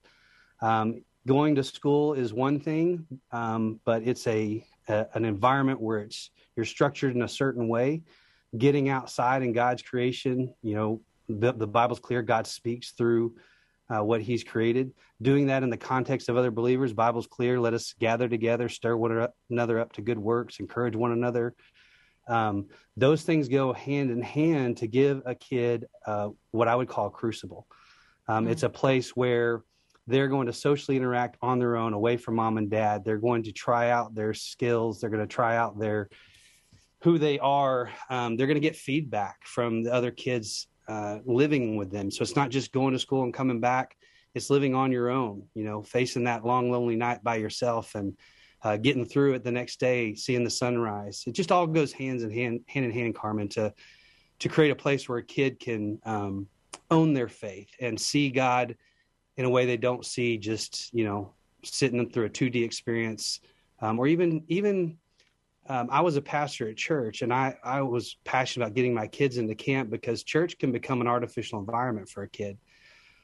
Um, 0.60 1.02
going 1.26 1.54
to 1.56 1.64
school 1.64 2.14
is 2.14 2.32
one 2.32 2.60
thing, 2.60 3.06
um, 3.30 3.80
but 3.84 4.02
it's 4.02 4.26
a, 4.26 4.66
a 4.88 5.06
an 5.14 5.24
environment 5.24 5.80
where 5.80 5.98
it's 5.98 6.30
you're 6.56 6.66
structured 6.66 7.14
in 7.14 7.22
a 7.22 7.28
certain 7.28 7.68
way. 7.68 8.02
Getting 8.56 8.90
outside 8.90 9.42
in 9.42 9.52
God's 9.52 9.82
creation, 9.82 10.52
you 10.62 10.74
know, 10.74 11.00
the, 11.28 11.52
the 11.52 11.66
Bible's 11.66 12.00
clear. 12.00 12.20
God 12.20 12.46
speaks 12.46 12.90
through 12.90 13.34
uh, 13.88 14.04
what 14.04 14.20
He's 14.20 14.44
created. 14.44 14.92
Doing 15.22 15.46
that 15.46 15.62
in 15.62 15.70
the 15.70 15.76
context 15.76 16.28
of 16.28 16.36
other 16.36 16.50
believers, 16.50 16.92
Bible's 16.92 17.26
clear. 17.26 17.58
Let 17.58 17.72
us 17.72 17.94
gather 17.98 18.28
together, 18.28 18.68
stir 18.68 18.96
one 18.96 19.28
another 19.50 19.78
up 19.78 19.92
to 19.94 20.02
good 20.02 20.18
works, 20.18 20.60
encourage 20.60 20.96
one 20.96 21.12
another. 21.12 21.54
Um, 22.28 22.66
those 22.96 23.22
things 23.22 23.48
go 23.48 23.72
hand 23.72 24.10
in 24.10 24.22
hand 24.22 24.76
to 24.78 24.86
give 24.86 25.22
a 25.24 25.34
kid 25.34 25.86
uh, 26.06 26.28
what 26.50 26.68
I 26.68 26.76
would 26.76 26.88
call 26.88 27.06
a 27.06 27.10
crucible. 27.10 27.66
Um, 28.28 28.46
It's 28.48 28.62
a 28.62 28.68
place 28.68 29.16
where 29.16 29.62
they're 30.06 30.28
going 30.28 30.46
to 30.46 30.52
socially 30.52 30.96
interact 30.96 31.36
on 31.42 31.58
their 31.58 31.76
own, 31.76 31.92
away 31.92 32.16
from 32.16 32.34
mom 32.36 32.58
and 32.58 32.70
dad. 32.70 33.04
They're 33.04 33.18
going 33.18 33.44
to 33.44 33.52
try 33.52 33.90
out 33.90 34.14
their 34.14 34.34
skills. 34.34 35.00
They're 35.00 35.10
going 35.10 35.26
to 35.26 35.32
try 35.32 35.56
out 35.56 35.78
their 35.78 36.08
who 37.02 37.18
they 37.18 37.38
are. 37.38 37.90
Um, 38.10 38.36
they're 38.36 38.46
going 38.46 38.56
to 38.56 38.60
get 38.60 38.76
feedback 38.76 39.44
from 39.44 39.82
the 39.82 39.92
other 39.92 40.10
kids 40.10 40.68
uh, 40.88 41.18
living 41.24 41.76
with 41.76 41.90
them. 41.90 42.10
So 42.10 42.22
it's 42.22 42.36
not 42.36 42.50
just 42.50 42.72
going 42.72 42.92
to 42.92 42.98
school 42.98 43.24
and 43.24 43.34
coming 43.34 43.60
back. 43.60 43.96
It's 44.34 44.50
living 44.50 44.74
on 44.74 44.92
your 44.92 45.10
own. 45.10 45.44
You 45.54 45.64
know, 45.64 45.82
facing 45.82 46.24
that 46.24 46.44
long, 46.44 46.70
lonely 46.70 46.96
night 46.96 47.22
by 47.22 47.36
yourself 47.36 47.94
and 47.94 48.16
uh, 48.62 48.76
getting 48.76 49.04
through 49.04 49.34
it 49.34 49.44
the 49.44 49.52
next 49.52 49.80
day, 49.80 50.14
seeing 50.14 50.44
the 50.44 50.50
sunrise. 50.50 51.24
It 51.26 51.32
just 51.32 51.52
all 51.52 51.66
goes 51.66 51.92
hands 51.92 52.22
in 52.22 52.30
hand, 52.30 52.60
hand 52.66 52.84
in 52.84 52.92
hand, 52.92 53.14
Carmen, 53.14 53.48
to 53.50 53.72
to 54.40 54.48
create 54.48 54.70
a 54.70 54.76
place 54.76 55.08
where 55.08 55.18
a 55.18 55.24
kid 55.24 55.60
can 55.60 56.00
um, 56.04 56.48
own 56.90 57.14
their 57.14 57.28
faith 57.28 57.68
and 57.80 58.00
see 58.00 58.28
God 58.28 58.76
in 59.36 59.44
a 59.44 59.50
way 59.50 59.66
they 59.66 59.76
don't 59.76 60.04
see 60.04 60.38
just 60.38 60.92
you 60.92 61.04
know 61.04 61.32
sitting 61.64 62.10
through 62.10 62.26
a 62.26 62.30
2D 62.30 62.64
experience, 62.64 63.40
um, 63.80 63.98
or 63.98 64.06
even 64.06 64.44
even. 64.48 64.98
Um, 65.68 65.86
I 65.92 66.00
was 66.00 66.16
a 66.16 66.20
pastor 66.20 66.68
at 66.68 66.76
church, 66.76 67.22
and 67.22 67.32
I 67.32 67.56
I 67.62 67.82
was 67.82 68.16
passionate 68.24 68.66
about 68.66 68.74
getting 68.74 68.94
my 68.94 69.06
kids 69.06 69.38
into 69.38 69.54
camp 69.54 69.90
because 69.90 70.24
church 70.24 70.58
can 70.58 70.72
become 70.72 71.00
an 71.00 71.06
artificial 71.06 71.60
environment 71.60 72.08
for 72.08 72.24
a 72.24 72.28
kid. 72.28 72.58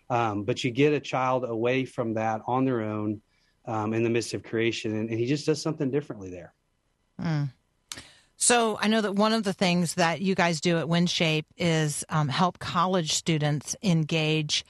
Um, 0.09 0.44
but 0.44 0.62
you 0.62 0.71
get 0.71 0.92
a 0.92 1.01
child 1.01 1.44
away 1.44 1.85
from 1.85 2.14
that 2.14 2.42
on 2.47 2.64
their 2.64 2.83
own 2.83 3.21
um, 3.66 3.92
in 3.92 4.05
the 4.05 4.11
midst 4.11 4.35
of 4.35 4.44
creation, 4.44 4.97
and, 4.97 5.11
and 5.11 5.18
he 5.18 5.27
just 5.27 5.47
does 5.47 5.61
something 5.61 5.90
differently 5.90 6.31
there. 6.31 6.55
So 8.37 8.79
I 8.81 8.87
know 8.87 9.01
that 9.01 9.16
one 9.16 9.33
of 9.33 9.42
the 9.42 9.53
things 9.53 9.94
that 9.94 10.21
you 10.21 10.37
guys 10.37 10.61
do 10.61 10.79
at 10.79 10.87
WinShape 10.87 11.44
is 11.57 12.05
um, 12.09 12.29
help 12.29 12.61
college 12.61 13.12
students 13.12 13.75
engage 13.83 14.64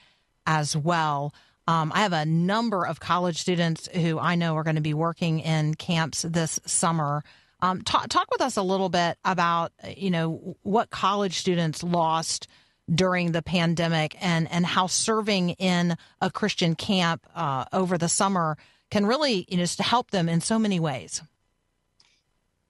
as 0.45 0.75
well. 0.75 1.33
Um, 1.67 1.91
I 1.93 1.99
have 1.99 2.13
a 2.13 2.25
number 2.25 2.85
of 2.85 2.99
college 2.99 3.37
students 3.37 3.87
who 3.93 4.17
I 4.17 4.35
know 4.35 4.55
are 4.57 4.63
going 4.63 4.75
to 4.75 4.81
be 4.81 4.95
working 4.95 5.39
in 5.39 5.75
camps 5.75 6.23
this 6.23 6.59
summer. 6.65 7.23
Um, 7.61 7.83
talk, 7.83 8.09
talk 8.09 8.31
with 8.31 8.41
us 8.41 8.57
a 8.57 8.63
little 8.63 8.89
bit 8.89 9.17
about 9.23 9.71
you 9.95 10.09
know 10.09 10.57
what 10.63 10.89
college 10.89 11.37
students 11.37 11.83
lost 11.83 12.47
during 12.93 13.33
the 13.33 13.43
pandemic 13.43 14.15
and 14.19 14.51
and 14.51 14.65
how 14.65 14.87
serving 14.87 15.51
in 15.51 15.95
a 16.21 16.31
Christian 16.31 16.73
camp 16.73 17.27
uh, 17.35 17.65
over 17.71 17.97
the 17.97 18.09
summer 18.09 18.57
can 18.89 19.05
really 19.05 19.45
you 19.47 19.57
know 19.57 19.63
just 19.63 19.79
help 19.79 20.09
them 20.11 20.27
in 20.27 20.41
so 20.41 20.57
many 20.57 20.79
ways. 20.79 21.21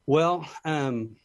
Well, 0.08 0.45
um, 0.65 1.15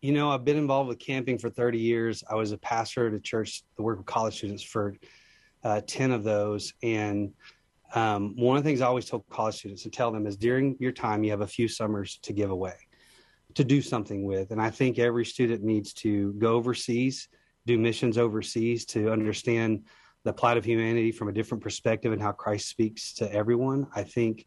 you 0.00 0.12
know, 0.12 0.30
I've 0.30 0.44
been 0.44 0.56
involved 0.56 0.88
with 0.88 0.98
camping 0.98 1.38
for 1.38 1.48
30 1.48 1.78
years. 1.78 2.24
I 2.28 2.34
was 2.34 2.52
a 2.52 2.58
pastor 2.58 3.06
at 3.06 3.14
a 3.14 3.20
church 3.20 3.62
that 3.76 3.82
worked 3.82 3.98
with 3.98 4.06
college 4.06 4.36
students 4.36 4.62
for 4.62 4.96
uh, 5.64 5.80
10 5.86 6.12
of 6.12 6.22
those. 6.22 6.74
And 6.82 7.32
um, 7.94 8.34
one 8.36 8.56
of 8.56 8.62
the 8.62 8.68
things 8.68 8.80
I 8.80 8.86
always 8.86 9.06
tell 9.06 9.24
college 9.30 9.56
students 9.56 9.82
to 9.84 9.90
tell 9.90 10.12
them 10.12 10.26
is 10.26 10.36
during 10.36 10.76
your 10.78 10.92
time, 10.92 11.24
you 11.24 11.30
have 11.30 11.40
a 11.40 11.46
few 11.46 11.68
summers 11.68 12.18
to 12.22 12.32
give 12.32 12.50
away, 12.50 12.74
to 13.54 13.64
do 13.64 13.80
something 13.80 14.24
with. 14.24 14.50
And 14.50 14.60
I 14.60 14.70
think 14.70 14.98
every 14.98 15.24
student 15.24 15.62
needs 15.62 15.92
to 15.94 16.32
go 16.34 16.54
overseas, 16.54 17.28
do 17.66 17.78
missions 17.78 18.18
overseas 18.18 18.84
to 18.86 19.10
understand 19.10 19.84
the 20.24 20.32
plight 20.32 20.56
of 20.56 20.64
humanity 20.64 21.12
from 21.12 21.28
a 21.28 21.32
different 21.32 21.62
perspective 21.62 22.12
and 22.12 22.20
how 22.20 22.32
Christ 22.32 22.68
speaks 22.68 23.14
to 23.14 23.32
everyone. 23.32 23.86
I 23.94 24.02
think 24.02 24.46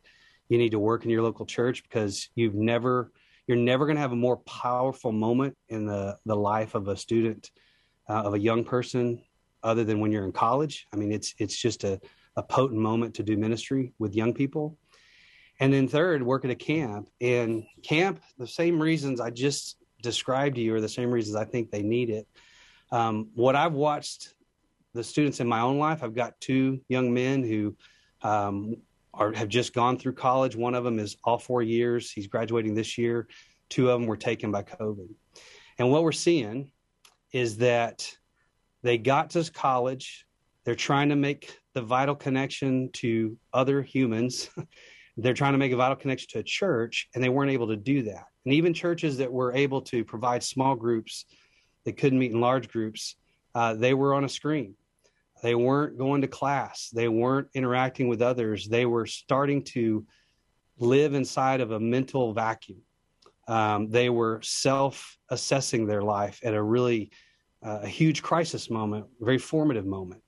you 0.50 0.58
need 0.58 0.72
to 0.72 0.80
work 0.80 1.04
in 1.04 1.12
your 1.12 1.22
local 1.22 1.46
church 1.46 1.84
because 1.84 2.30
you've 2.36 2.56
never 2.56 3.12
you're 3.48 3.58
never 3.58 3.86
going 3.86 3.96
to 3.96 4.02
have 4.02 4.12
a 4.12 4.16
more 4.16 4.38
powerful 4.38 5.12
moment 5.12 5.56
in 5.70 5.86
the 5.86 6.18
the 6.26 6.36
life 6.36 6.76
of 6.76 6.88
a 6.88 6.98
student 6.98 7.52
uh, 8.10 8.24
of 8.24 8.34
a 8.34 8.40
young 8.40 8.64
person 8.64 9.22
other 9.64 9.84
than 9.84 10.00
when 10.00 10.12
you're 10.12 10.26
in 10.26 10.32
college 10.32 10.88
i 10.94 10.96
mean 10.96 11.12
it's 11.12 11.34
it's 11.38 11.56
just 11.56 11.84
a, 11.84 12.00
a 12.36 12.44
potent 12.44 12.80
moment 12.80 13.14
to 13.16 13.24
do 13.24 13.38
ministry 13.38 13.94
with 14.00 14.16
young 14.16 14.34
people 14.34 14.78
and 15.60 15.74
then 15.74 15.88
third 15.88 16.22
work 16.22 16.46
at 16.46 16.52
a 16.52 16.56
camp 16.56 17.10
and 17.22 17.64
camp 17.84 18.20
the 18.38 18.48
same 18.48 18.82
reasons 18.82 19.20
i 19.20 19.30
just 19.30 19.78
described 20.02 20.56
to 20.56 20.62
you 20.62 20.76
are 20.76 20.82
the 20.82 20.90
same 20.90 21.12
reasons 21.12 21.36
i 21.36 21.46
think 21.46 21.72
they 21.72 21.84
need 21.84 22.10
it 22.10 22.28
um, 22.92 23.30
what 23.36 23.56
i've 23.56 23.74
watched 23.74 24.34
the 24.94 25.04
students 25.04 25.40
in 25.40 25.48
my 25.48 25.62
own 25.62 25.78
life 25.78 26.04
i've 26.04 26.16
got 26.16 26.40
two 26.40 26.80
young 26.88 27.14
men 27.14 27.44
who 27.44 27.76
um, 28.22 28.76
are 29.18 29.34
have 29.34 29.50
just 29.50 29.74
gone 29.74 29.98
through 29.98 30.14
college. 30.14 30.56
One 30.56 30.76
of 30.76 30.84
them 30.84 31.00
is 31.00 31.18
all 31.24 31.38
four 31.38 31.62
years. 31.62 32.12
He's 32.12 32.28
graduating 32.28 32.76
this 32.76 32.98
year. 32.98 33.28
Two 33.70 33.90
of 33.90 34.00
them 34.00 34.08
were 34.08 34.18
taken 34.18 34.52
by 34.52 34.64
COVID. 34.64 35.10
And 35.80 35.92
what 35.92 36.04
we're 36.04 36.12
seeing 36.12 36.72
is 37.32 37.58
that 37.58 38.10
they 38.84 38.98
got 38.98 39.32
to 39.32 39.50
college. 39.52 40.26
They're 40.64 40.76
trying 40.76 41.10
to 41.10 41.16
make 41.16 41.58
the 41.74 41.82
vital 41.82 42.16
connection 42.16 42.90
to 42.94 43.38
other 43.54 43.82
humans. 43.82 44.50
They're 45.18 45.34
trying 45.34 45.54
to 45.54 45.58
make 45.58 45.72
a 45.72 45.78
vital 45.78 45.96
connection 45.96 46.28
to 46.34 46.40
a 46.40 46.44
church, 46.44 47.10
and 47.16 47.24
they 47.24 47.30
weren't 47.30 47.52
able 47.52 47.68
to 47.68 47.76
do 47.76 48.04
that. 48.04 48.26
And 48.46 48.54
even 48.54 48.74
churches 48.74 49.18
that 49.18 49.32
were 49.32 49.54
able 49.54 49.82
to 49.84 50.06
provide 50.06 50.44
small 50.44 50.76
groups 50.76 51.26
that 51.86 51.98
couldn't 51.98 52.20
meet 52.20 52.32
in 52.32 52.40
large 52.40 52.70
groups, 52.70 53.16
uh, 53.56 53.74
they 53.74 53.94
were 53.94 54.14
on 54.14 54.26
a 54.26 54.30
screen. 54.30 54.76
They 55.42 55.56
weren't 55.56 55.98
going 55.98 56.22
to 56.22 56.28
class. 56.28 56.90
They 56.94 57.08
weren't 57.08 57.48
interacting 57.54 58.08
with 58.08 58.22
others. 58.22 58.68
They 58.68 58.86
were 58.86 59.06
starting 59.06 59.64
to 59.66 60.06
live 60.80 61.14
inside 61.14 61.62
of 61.62 61.72
a 61.72 61.80
mental 61.80 62.34
vacuum. 62.34 62.82
Um, 63.48 63.90
they 63.90 64.10
were 64.10 64.42
self 64.44 65.18
assessing 65.30 65.88
their 65.88 66.02
life 66.02 66.40
at 66.44 66.54
a 66.54 66.62
really 66.62 67.12
uh, 67.64 67.80
a 67.84 67.88
huge 67.88 68.22
crisis 68.22 68.70
moment, 68.70 69.06
very 69.20 69.38
formative 69.38 69.86
moment. 69.86 70.22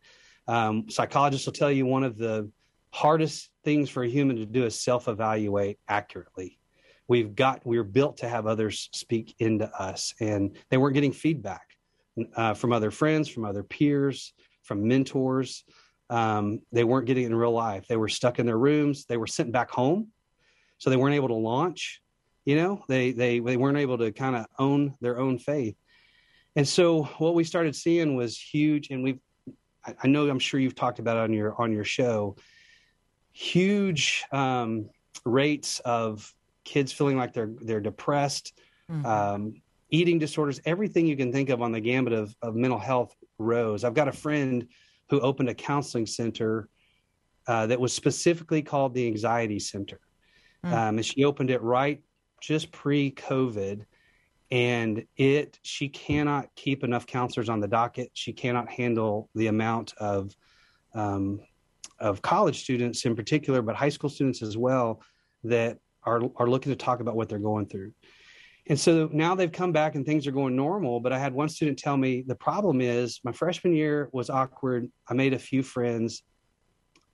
Um, 0.47 0.89
psychologists 0.89 1.45
will 1.45 1.53
tell 1.53 1.71
you 1.71 1.85
one 1.85 2.03
of 2.03 2.17
the 2.17 2.49
hardest 2.91 3.49
things 3.63 3.89
for 3.89 4.03
a 4.03 4.09
human 4.09 4.35
to 4.37 4.45
do 4.45 4.65
is 4.65 4.79
self 4.79 5.07
evaluate 5.07 5.77
accurately. 5.87 6.59
We've 7.07 7.35
got, 7.35 7.65
we're 7.65 7.83
built 7.83 8.17
to 8.17 8.29
have 8.29 8.45
others 8.45 8.89
speak 8.93 9.35
into 9.39 9.67
us, 9.79 10.13
and 10.19 10.55
they 10.69 10.77
weren't 10.77 10.93
getting 10.93 11.11
feedback 11.11 11.67
uh, 12.35 12.53
from 12.53 12.71
other 12.71 12.91
friends, 12.91 13.27
from 13.27 13.45
other 13.45 13.63
peers, 13.63 14.33
from 14.63 14.87
mentors. 14.87 15.63
Um, 16.09 16.61
they 16.71 16.83
weren't 16.83 17.07
getting 17.07 17.23
it 17.23 17.27
in 17.27 17.35
real 17.35 17.51
life. 17.51 17.87
They 17.87 17.97
were 17.97 18.09
stuck 18.09 18.39
in 18.39 18.45
their 18.45 18.57
rooms. 18.57 19.05
They 19.05 19.17
were 19.17 19.27
sent 19.27 19.51
back 19.51 19.69
home, 19.69 20.07
so 20.77 20.89
they 20.89 20.97
weren't 20.97 21.15
able 21.15 21.27
to 21.29 21.35
launch. 21.35 22.01
You 22.45 22.55
know, 22.55 22.83
they 22.87 23.11
they 23.11 23.39
they 23.39 23.57
weren't 23.57 23.77
able 23.77 23.97
to 23.99 24.11
kind 24.11 24.35
of 24.35 24.47
own 24.57 24.95
their 25.01 25.19
own 25.19 25.37
faith. 25.37 25.75
And 26.55 26.67
so 26.67 27.03
what 27.19 27.35
we 27.35 27.43
started 27.43 27.75
seeing 27.75 28.15
was 28.15 28.37
huge, 28.37 28.89
and 28.89 29.03
we've 29.03 29.19
I, 30.03 30.07
know 30.07 30.29
I'm 30.29 30.39
sure 30.39 30.59
you've 30.59 30.75
talked 30.75 30.99
about 30.99 31.17
it 31.17 31.21
on 31.21 31.33
your 31.33 31.59
on 31.61 31.71
your 31.71 31.83
show. 31.83 32.35
Huge 33.31 34.25
um, 34.31 34.89
rates 35.25 35.79
of 35.79 36.33
kids 36.63 36.91
feeling 36.91 37.17
like 37.17 37.33
they're 37.33 37.53
they're 37.61 37.79
depressed, 37.79 38.59
Mhm. 38.89 39.05
um, 39.05 39.53
eating 39.91 40.19
disorders, 40.19 40.59
everything 40.65 41.07
you 41.07 41.15
can 41.15 41.31
think 41.31 41.49
of 41.49 41.61
on 41.61 41.71
the 41.71 41.79
gambit 41.79 42.13
of, 42.13 42.35
of 42.41 42.55
mental 42.55 42.79
health 42.79 43.15
rose. 43.37 43.83
I've 43.83 43.93
got 43.93 44.07
a 44.07 44.11
friend 44.11 44.67
who 45.09 45.19
opened 45.21 45.49
a 45.49 45.55
counseling 45.55 46.05
center 46.05 46.69
uh, 47.47 47.65
that 47.67 47.79
was 47.79 47.93
specifically 47.93 48.61
called 48.61 48.93
the 48.93 49.07
Anxiety 49.07 49.59
Center. 49.59 49.99
Mm. 50.63 50.71
Um, 50.71 50.97
and 50.97 51.05
she 51.05 51.23
opened 51.23 51.49
it 51.49 51.61
right 51.61 52.01
just 52.41 52.71
pre 52.71 53.11
COVID. 53.11 53.85
And 54.51 55.05
it, 55.15 55.59
she 55.61 55.89
cannot 55.89 56.47
keep 56.55 56.83
enough 56.83 57.05
counselors 57.05 57.49
on 57.49 57.59
the 57.59 57.67
docket. 57.67 58.09
She 58.13 58.33
cannot 58.33 58.69
handle 58.69 59.29
the 59.35 59.47
amount 59.47 59.93
of, 59.97 60.35
um, 60.95 61.39
of 61.99 62.21
college 62.21 62.61
students 62.61 63.05
in 63.05 63.15
particular, 63.15 63.61
but 63.61 63.75
high 63.75 63.89
school 63.89 64.09
students 64.09 64.41
as 64.41 64.57
well, 64.57 65.01
that 65.43 65.77
are 66.03 66.21
are 66.37 66.47
looking 66.47 66.71
to 66.71 66.75
talk 66.75 66.99
about 66.99 67.15
what 67.15 67.29
they're 67.29 67.39
going 67.39 67.67
through. 67.67 67.91
And 68.67 68.79
so 68.79 69.09
now 69.11 69.35
they've 69.35 69.51
come 69.51 69.71
back 69.71 69.95
and 69.95 70.05
things 70.05 70.27
are 70.27 70.31
going 70.31 70.55
normal. 70.55 70.99
But 70.99 71.11
I 71.11 71.19
had 71.19 71.33
one 71.33 71.49
student 71.49 71.79
tell 71.79 71.97
me 71.97 72.21
the 72.21 72.35
problem 72.35 72.81
is 72.81 73.19
my 73.23 73.31
freshman 73.31 73.73
year 73.73 74.09
was 74.13 74.29
awkward. 74.29 74.89
I 75.07 75.13
made 75.13 75.33
a 75.33 75.39
few 75.39 75.63
friends, 75.63 76.23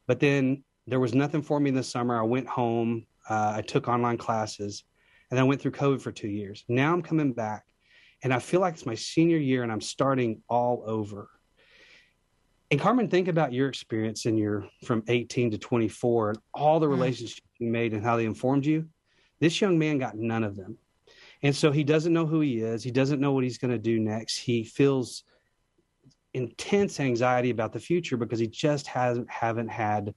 but 0.05 0.19
then 0.19 0.63
there 0.85 0.99
was 0.99 1.15
nothing 1.15 1.41
for 1.41 1.59
me 1.59 1.71
this 1.71 1.89
summer. 1.89 2.19
I 2.19 2.23
went 2.23 2.47
home, 2.47 3.05
uh, 3.29 3.53
I 3.55 3.61
took 3.61 3.87
online 3.87 4.17
classes, 4.17 4.83
and 5.35 5.41
I 5.41 5.43
went 5.43 5.59
through 5.59 5.71
COVID 5.71 5.99
for 5.99 6.13
two 6.13 6.29
years. 6.29 6.63
Now 6.69 6.93
I'm 6.93 7.01
coming 7.01 7.33
back, 7.33 7.65
and 8.23 8.33
I 8.33 8.39
feel 8.39 8.61
like 8.61 8.75
it's 8.75 8.85
my 8.85 8.95
senior 8.95 9.35
year 9.35 9.63
and 9.63 9.71
I'm 9.71 9.81
starting 9.81 10.41
all 10.47 10.81
over. 10.87 11.29
And 12.71 12.79
Carmen, 12.79 13.09
think 13.09 13.27
about 13.27 13.51
your 13.51 13.67
experience 13.67 14.25
in 14.25 14.37
your 14.37 14.65
from 14.85 15.03
18 15.09 15.51
to 15.51 15.57
24 15.57 16.29
and 16.29 16.39
all 16.53 16.79
the 16.79 16.87
Mm. 16.87 16.91
relationships 16.91 17.41
you 17.59 17.69
made 17.69 17.93
and 17.93 18.01
how 18.01 18.15
they 18.15 18.23
informed 18.23 18.65
you. 18.65 18.87
This 19.41 19.59
young 19.59 19.77
man 19.77 19.97
got 19.97 20.15
none 20.15 20.45
of 20.45 20.55
them. 20.55 20.77
And 21.43 21.53
so 21.53 21.69
he 21.69 21.83
doesn't 21.83 22.13
know 22.13 22.25
who 22.25 22.39
he 22.39 22.59
is. 22.59 22.81
He 22.81 22.91
doesn't 22.91 23.19
know 23.19 23.33
what 23.33 23.43
he's 23.43 23.57
going 23.57 23.71
to 23.71 23.77
do 23.77 23.99
next. 23.99 24.37
He 24.37 24.63
feels 24.63 25.25
intense 26.33 27.01
anxiety 27.01 27.49
about 27.49 27.73
the 27.73 27.79
future 27.81 28.15
because 28.15 28.39
he 28.39 28.47
just 28.47 28.87
hasn't 28.87 29.29
haven't 29.29 29.67
had 29.67 30.15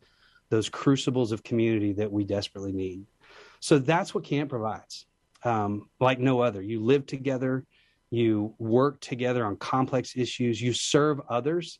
those 0.49 0.69
crucibles 0.69 1.33
of 1.33 1.43
community 1.43 1.93
that 1.95 2.11
we 2.13 2.25
desperately 2.25 2.73
need. 2.73 3.05
So 3.61 3.79
that's 3.79 4.15
what 4.15 4.25
camp 4.25 4.51
provides, 4.51 5.07
um, 5.45 5.89
like 6.01 6.19
no 6.19 6.41
other. 6.41 6.63
You 6.63 6.83
live 6.83 7.07
together, 7.07 7.65
you 8.11 8.55
work 8.59 9.01
together 9.01 9.45
on 9.45 9.57
complex 9.57 10.15
issues, 10.17 10.61
you 10.61 10.73
serve 10.73 11.21
others. 11.29 11.79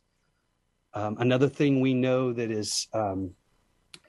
Um, 0.93 1.17
another 1.19 1.49
thing 1.49 1.81
we 1.81 1.93
know 1.93 2.33
that 2.33 2.51
is 2.51 2.87
um, 2.93 3.31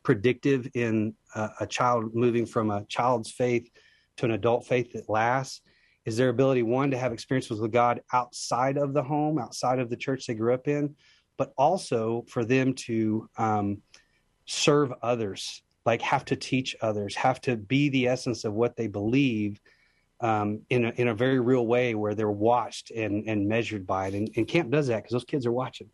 predictive 0.02 0.68
in 0.74 1.14
a, 1.34 1.50
a 1.60 1.66
child 1.66 2.14
moving 2.14 2.46
from 2.46 2.70
a 2.70 2.84
child's 2.86 3.30
faith 3.30 3.70
to 4.16 4.26
an 4.26 4.32
adult 4.32 4.66
faith 4.66 4.92
that 4.92 5.08
lasts 5.08 5.62
is 6.06 6.16
their 6.16 6.30
ability 6.30 6.62
one 6.62 6.90
to 6.90 6.98
have 6.98 7.12
experiences 7.12 7.60
with 7.60 7.72
god 7.72 8.00
outside 8.12 8.76
of 8.76 8.94
the 8.94 9.02
home 9.02 9.38
outside 9.38 9.78
of 9.78 9.90
the 9.90 9.96
church 9.96 10.26
they 10.26 10.34
grew 10.34 10.54
up 10.54 10.68
in 10.68 10.94
but 11.36 11.52
also 11.56 12.24
for 12.28 12.44
them 12.44 12.74
to 12.74 13.28
um, 13.38 13.78
serve 14.46 14.92
others 15.02 15.62
like 15.86 16.02
have 16.02 16.24
to 16.24 16.36
teach 16.36 16.76
others 16.80 17.14
have 17.14 17.40
to 17.40 17.56
be 17.56 17.88
the 17.88 18.06
essence 18.06 18.44
of 18.44 18.52
what 18.52 18.76
they 18.76 18.86
believe 18.86 19.60
um, 20.20 20.60
in, 20.68 20.84
a, 20.84 20.90
in 20.96 21.08
a 21.08 21.14
very 21.14 21.40
real 21.40 21.66
way 21.66 21.94
where 21.94 22.14
they're 22.14 22.30
watched 22.30 22.90
and, 22.90 23.26
and 23.26 23.48
measured 23.48 23.86
by 23.86 24.08
it 24.08 24.14
and, 24.14 24.30
and 24.36 24.46
camp 24.46 24.70
does 24.70 24.88
that 24.88 24.96
because 24.96 25.12
those 25.12 25.24
kids 25.24 25.46
are 25.46 25.52
watching 25.52 25.88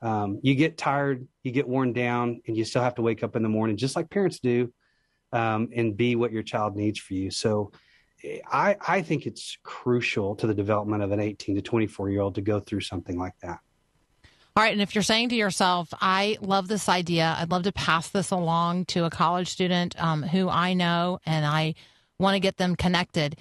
um, 0.00 0.40
you 0.42 0.54
get 0.54 0.78
tired 0.78 1.26
you 1.42 1.52
get 1.52 1.68
worn 1.68 1.92
down 1.92 2.40
and 2.46 2.56
you 2.56 2.64
still 2.64 2.82
have 2.82 2.94
to 2.94 3.02
wake 3.02 3.22
up 3.22 3.36
in 3.36 3.42
the 3.42 3.48
morning 3.48 3.76
just 3.76 3.96
like 3.96 4.10
parents 4.10 4.38
do 4.38 4.72
um, 5.32 5.68
and 5.74 5.96
be 5.96 6.16
what 6.16 6.32
your 6.32 6.42
child 6.42 6.76
needs 6.76 6.98
for 6.98 7.14
you. 7.14 7.30
So 7.30 7.72
I, 8.50 8.76
I 8.86 9.02
think 9.02 9.26
it's 9.26 9.58
crucial 9.62 10.34
to 10.36 10.46
the 10.46 10.54
development 10.54 11.02
of 11.02 11.12
an 11.12 11.20
18 11.20 11.56
to 11.56 11.62
24 11.62 12.10
year 12.10 12.20
old 12.20 12.34
to 12.36 12.40
go 12.40 12.60
through 12.60 12.80
something 12.80 13.18
like 13.18 13.34
that. 13.42 13.60
All 14.58 14.64
right. 14.64 14.72
And 14.72 14.82
if 14.82 14.96
you're 14.96 15.02
saying 15.02 15.28
to 15.28 15.36
yourself, 15.36 15.88
I 16.00 16.36
love 16.40 16.66
this 16.66 16.88
idea, 16.88 17.36
I'd 17.38 17.52
love 17.52 17.62
to 17.62 17.70
pass 17.70 18.08
this 18.08 18.32
along 18.32 18.86
to 18.86 19.04
a 19.04 19.10
college 19.10 19.50
student 19.50 19.94
um, 20.02 20.24
who 20.24 20.48
I 20.48 20.74
know 20.74 21.20
and 21.24 21.46
I 21.46 21.76
want 22.18 22.34
to 22.34 22.40
get 22.40 22.56
them 22.56 22.74
connected. 22.74 23.38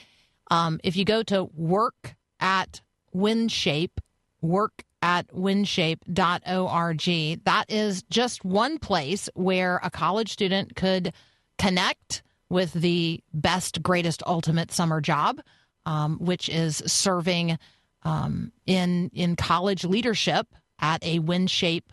Um, 0.52 0.80
if 0.84 0.96
you 0.96 1.06
go 1.06 1.24
to 1.24 1.46
work 1.56 2.16
at 2.40 2.82
WinShape, 3.16 3.98
work 4.42 4.84
at 5.02 5.28
winshape.org, 5.30 7.44
that 7.46 7.66
is 7.68 8.04
just 8.12 8.46
one 8.46 8.78
place 8.78 9.28
where 9.34 9.80
a 9.82 9.90
college 9.90 10.32
student 10.32 10.76
could 10.76 11.14
connect 11.58 12.22
with 12.48 12.74
the 12.74 13.24
best, 13.34 13.82
greatest, 13.82 14.22
ultimate 14.28 14.72
summer 14.72 15.02
job, 15.02 15.42
um, 15.88 16.20
which 16.20 16.48
is 16.48 16.84
serving 16.86 17.58
um, 18.04 18.52
in 18.68 19.10
in 19.16 19.36
college 19.36 19.84
leadership 19.84 20.46
at 20.80 21.04
a 21.04 21.20
WinShape 21.20 21.84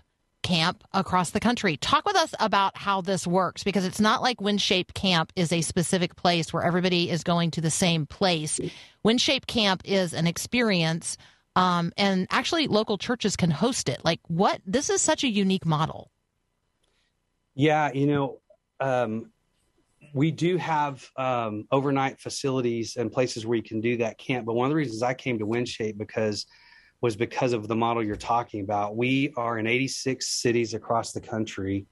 Camp 0.42 0.84
across 0.92 1.30
the 1.30 1.40
country. 1.40 1.78
Talk 1.78 2.04
with 2.04 2.16
us 2.16 2.34
about 2.38 2.76
how 2.76 3.00
this 3.00 3.26
works 3.26 3.64
because 3.64 3.86
it's 3.86 4.00
not 4.00 4.20
like 4.20 4.38
WinShape 4.38 4.92
Camp 4.92 5.32
is 5.34 5.52
a 5.52 5.62
specific 5.62 6.16
place 6.16 6.52
where 6.52 6.62
everybody 6.62 7.08
is 7.08 7.24
going 7.24 7.50
to 7.52 7.62
the 7.62 7.70
same 7.70 8.04
place. 8.04 8.60
WinShape 9.04 9.46
Camp 9.46 9.80
is 9.86 10.12
an 10.12 10.26
experience, 10.26 11.16
um, 11.56 11.92
and 11.96 12.26
actually, 12.30 12.66
local 12.66 12.98
churches 12.98 13.36
can 13.36 13.50
host 13.50 13.88
it. 13.88 14.04
Like, 14.04 14.20
what? 14.26 14.60
This 14.66 14.90
is 14.90 15.00
such 15.00 15.24
a 15.24 15.28
unique 15.28 15.64
model. 15.64 16.10
Yeah, 17.54 17.92
you 17.92 18.06
know, 18.06 18.40
um, 18.80 19.30
we 20.12 20.30
do 20.30 20.56
have 20.56 21.08
um, 21.16 21.66
overnight 21.70 22.20
facilities 22.20 22.96
and 22.96 23.10
places 23.10 23.46
where 23.46 23.56
you 23.56 23.62
can 23.62 23.80
do 23.80 23.96
that 23.98 24.18
camp. 24.18 24.46
But 24.46 24.54
one 24.54 24.66
of 24.66 24.70
the 24.70 24.76
reasons 24.76 25.02
I 25.02 25.14
came 25.14 25.38
to 25.38 25.46
WinShape 25.46 25.96
because 25.96 26.46
was 27.04 27.16
because 27.16 27.52
of 27.52 27.68
the 27.68 27.76
model 27.76 28.02
you're 28.02 28.16
talking 28.16 28.62
about. 28.62 28.96
We 28.96 29.30
are 29.36 29.58
in 29.58 29.66
86 29.66 30.26
cities 30.26 30.72
across 30.72 31.12
the 31.12 31.20
country. 31.20 31.84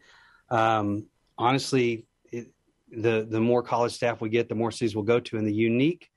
Um, 0.48 1.05
honestly, 1.37 2.07
it, 2.33 2.51
the 2.90 3.27
the 3.29 3.38
more 3.38 3.62
college 3.62 3.92
staff 3.92 4.22
we 4.22 4.31
get, 4.31 4.48
the 4.48 4.55
more 4.55 4.70
cities 4.70 4.96
we'll 4.96 5.05
go 5.05 5.20
to. 5.20 5.37
And 5.37 5.46
the 5.46 5.53
unique 5.53 6.09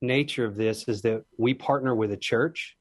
nature 0.00 0.44
of 0.44 0.54
this 0.54 0.86
is 0.86 1.02
that 1.02 1.24
we 1.36 1.54
partner 1.54 1.92
with 1.92 2.12
a 2.12 2.16
church, 2.16 2.76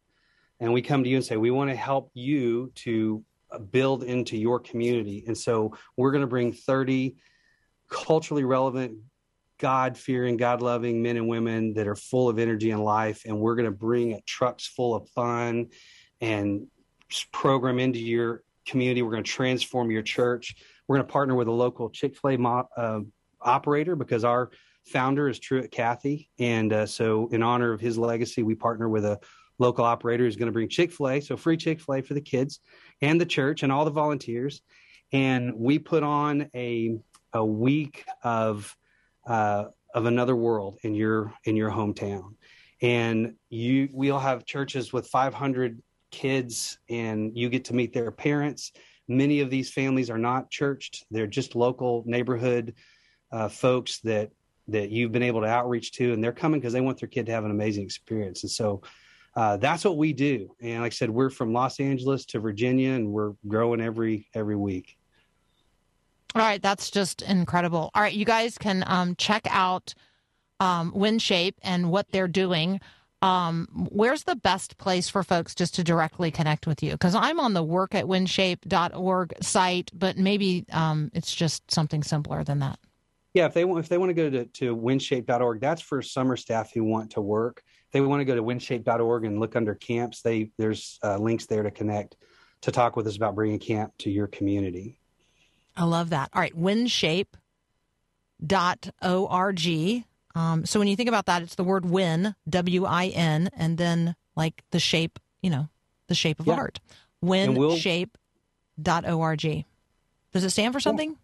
and 0.59 0.71
we 0.71 0.83
come 0.83 1.03
to 1.03 1.09
you 1.09 1.15
and 1.15 1.25
say 1.25 1.35
we 1.35 1.49
want 1.49 1.71
to 1.71 1.75
help 1.75 2.11
you 2.13 2.71
to 2.75 3.23
build 3.71 4.03
into 4.03 4.37
your 4.37 4.59
community. 4.59 5.23
And 5.25 5.35
so 5.35 5.75
we're 5.97 6.11
going 6.11 6.21
to 6.21 6.27
bring 6.27 6.53
30 6.53 7.15
culturally 7.89 8.43
relevant, 8.43 8.99
God 9.57 9.97
fearing, 9.97 10.37
God 10.37 10.61
loving 10.61 11.01
men 11.01 11.17
and 11.17 11.27
women 11.27 11.73
that 11.73 11.87
are 11.87 11.95
full 11.95 12.27
of 12.29 12.39
energy 12.39 12.71
and 12.71 12.83
life. 12.83 13.23
And 13.25 13.39
we're 13.39 13.55
going 13.55 13.65
to 13.65 13.71
bring 13.71 14.19
trucks 14.25 14.67
full 14.67 14.95
of 14.95 15.09
fun 15.09 15.67
and 16.21 16.67
program 17.31 17.79
into 17.79 17.99
your 17.99 18.43
community. 18.65 19.01
We're 19.01 19.11
going 19.11 19.23
to 19.23 19.31
transform 19.31 19.91
your 19.91 20.01
church. 20.01 20.55
We're 20.87 20.97
going 20.97 21.07
to 21.07 21.11
partner 21.11 21.35
with 21.35 21.47
a 21.47 21.51
local 21.51 21.89
Chick 21.89 22.15
fil 22.15 22.31
A 22.31 22.37
mo- 22.37 22.69
uh, 22.75 22.99
operator 23.41 23.95
because 23.95 24.23
our 24.23 24.51
founder 24.85 25.29
is 25.29 25.39
Truett 25.39 25.71
Cathy. 25.71 26.29
And 26.39 26.73
uh, 26.73 26.85
so, 26.85 27.29
in 27.31 27.41
honor 27.41 27.71
of 27.71 27.79
his 27.79 27.97
legacy, 27.97 28.43
we 28.43 28.55
partner 28.55 28.89
with 28.89 29.05
a 29.05 29.19
local 29.57 29.85
operator 29.85 30.25
who's 30.25 30.35
going 30.35 30.47
to 30.47 30.53
bring 30.53 30.69
Chick 30.69 30.91
fil 30.91 31.09
A. 31.09 31.21
So, 31.21 31.37
free 31.37 31.57
Chick 31.57 31.79
fil 31.79 31.95
A 31.95 32.01
for 32.01 32.13
the 32.13 32.21
kids 32.21 32.59
and 33.01 33.19
the 33.19 33.25
church 33.25 33.63
and 33.63 33.71
all 33.71 33.85
the 33.85 33.91
volunteers. 33.91 34.61
And 35.11 35.55
we 35.55 35.79
put 35.79 36.03
on 36.03 36.49
a, 36.53 36.97
a 37.33 37.45
week 37.45 38.05
of, 38.23 38.75
uh, 39.25 39.65
of 39.93 40.05
another 40.05 40.35
world 40.35 40.79
in 40.83 40.93
your 40.93 41.33
in 41.45 41.55
your 41.55 41.71
hometown, 41.71 42.35
and 42.81 43.35
you 43.49 43.89
we'll 43.91 44.19
have 44.19 44.45
churches 44.45 44.91
with 44.91 45.07
500 45.07 45.81
kids, 46.11 46.77
and 46.89 47.37
you 47.37 47.49
get 47.49 47.65
to 47.65 47.75
meet 47.75 47.93
their 47.93 48.11
parents. 48.11 48.71
Many 49.07 49.39
of 49.39 49.49
these 49.49 49.71
families 49.71 50.09
are 50.09 50.17
not 50.17 50.49
churched; 50.49 51.05
they're 51.11 51.27
just 51.27 51.55
local 51.55 52.03
neighborhood 52.05 52.75
uh, 53.31 53.49
folks 53.49 53.99
that 54.01 54.31
that 54.67 54.89
you've 54.89 55.11
been 55.11 55.23
able 55.23 55.41
to 55.41 55.47
outreach 55.47 55.91
to, 55.93 56.13
and 56.13 56.23
they're 56.23 56.31
coming 56.31 56.59
because 56.59 56.73
they 56.73 56.81
want 56.81 56.99
their 56.99 57.09
kid 57.09 57.27
to 57.27 57.31
have 57.31 57.45
an 57.45 57.51
amazing 57.51 57.83
experience. 57.83 58.43
And 58.43 58.51
so 58.51 58.81
uh, 59.35 59.57
that's 59.57 59.85
what 59.85 59.97
we 59.97 60.13
do. 60.13 60.55
And 60.61 60.81
like 60.81 60.93
I 60.93 60.95
said, 60.95 61.09
we're 61.09 61.29
from 61.29 61.53
Los 61.53 61.79
Angeles 61.79 62.25
to 62.27 62.39
Virginia, 62.39 62.91
and 62.91 63.11
we're 63.11 63.33
growing 63.47 63.81
every 63.81 64.27
every 64.33 64.55
week. 64.55 64.97
All 66.35 66.41
right, 66.41 66.61
that's 66.61 66.91
just 66.91 67.21
incredible. 67.21 67.91
All 67.95 68.01
right, 68.01 68.13
you 68.13 68.25
guys 68.25 68.57
can 68.57 68.83
um, 68.87 69.15
check 69.15 69.47
out 69.49 69.93
um, 70.59 70.91
WinShape 70.91 71.55
and 71.61 71.89
what 71.89 72.11
they're 72.11 72.27
doing. 72.27 72.81
Um, 73.21 73.87
where's 73.89 74.23
the 74.23 74.35
best 74.35 74.77
place 74.77 75.07
for 75.07 75.23
folks 75.23 75.55
just 75.55 75.75
to 75.75 75.83
directly 75.83 76.31
connect 76.31 76.67
with 76.67 76.83
you? 76.83 76.91
Because 76.91 77.15
I'm 77.15 77.39
on 77.39 77.53
the 77.53 77.63
work 77.63 77.95
at 77.95 78.03
winshape.org 78.05 79.33
site, 79.41 79.91
but 79.93 80.17
maybe 80.17 80.65
um, 80.73 81.09
it's 81.13 81.33
just 81.33 81.71
something 81.71 82.03
simpler 82.03 82.43
than 82.43 82.59
that. 82.59 82.79
Yeah, 83.33 83.45
if 83.45 83.53
they 83.53 83.63
want 83.63 83.79
if 83.79 83.89
they 83.89 83.97
want 83.97 84.09
to 84.09 84.13
go 84.13 84.29
to, 84.29 84.45
to 84.45 84.75
winshape.org, 84.75 85.61
that's 85.61 85.81
for 85.81 86.01
summer 86.01 86.35
staff 86.35 86.73
who 86.73 86.83
want 86.83 87.11
to 87.11 87.21
work. 87.21 87.63
They 87.91 88.01
want 88.01 88.19
to 88.19 88.25
go 88.25 88.35
to 88.35 88.43
winshape.org 88.43 89.23
and 89.23 89.39
look 89.39 89.55
under 89.55 89.73
camps, 89.73 90.21
they 90.21 90.51
there's 90.57 90.99
uh, 91.01 91.17
links 91.17 91.45
there 91.45 91.63
to 91.63 91.71
connect 91.71 92.17
to 92.61 92.71
talk 92.71 92.95
with 92.95 93.07
us 93.07 93.15
about 93.15 93.35
bringing 93.35 93.59
camp 93.59 93.93
to 93.99 94.09
your 94.09 94.27
community. 94.27 94.99
I 95.77 95.83
love 95.83 96.09
that. 96.11 96.29
All 96.33 96.41
right, 96.41 96.57
winshape.org. 96.57 97.27
Um, 100.37 100.65
so 100.65 100.79
when 100.79 100.87
you 100.89 100.95
think 100.95 101.07
about 101.09 101.25
that, 101.27 101.41
it's 101.41 101.55
the 101.55 101.63
word 101.63 101.85
win, 101.85 102.35
W 102.49 102.85
I 102.85 103.05
N, 103.07 103.49
and 103.55 103.77
then 103.77 104.15
like 104.35 104.63
the 104.71 104.79
shape, 104.79 105.19
you 105.41 105.49
know, 105.49 105.69
the 106.07 106.15
shape 106.15 106.39
of 106.39 106.47
Yeah. 106.47 106.55
art. 106.55 106.79
And 107.21 107.57
we'll- 107.57 107.71
Winshape.org. 107.77 109.65
Does 110.33 110.43
it 110.43 110.49
stand 110.49 110.73
for 110.73 110.79
something? 110.81 111.17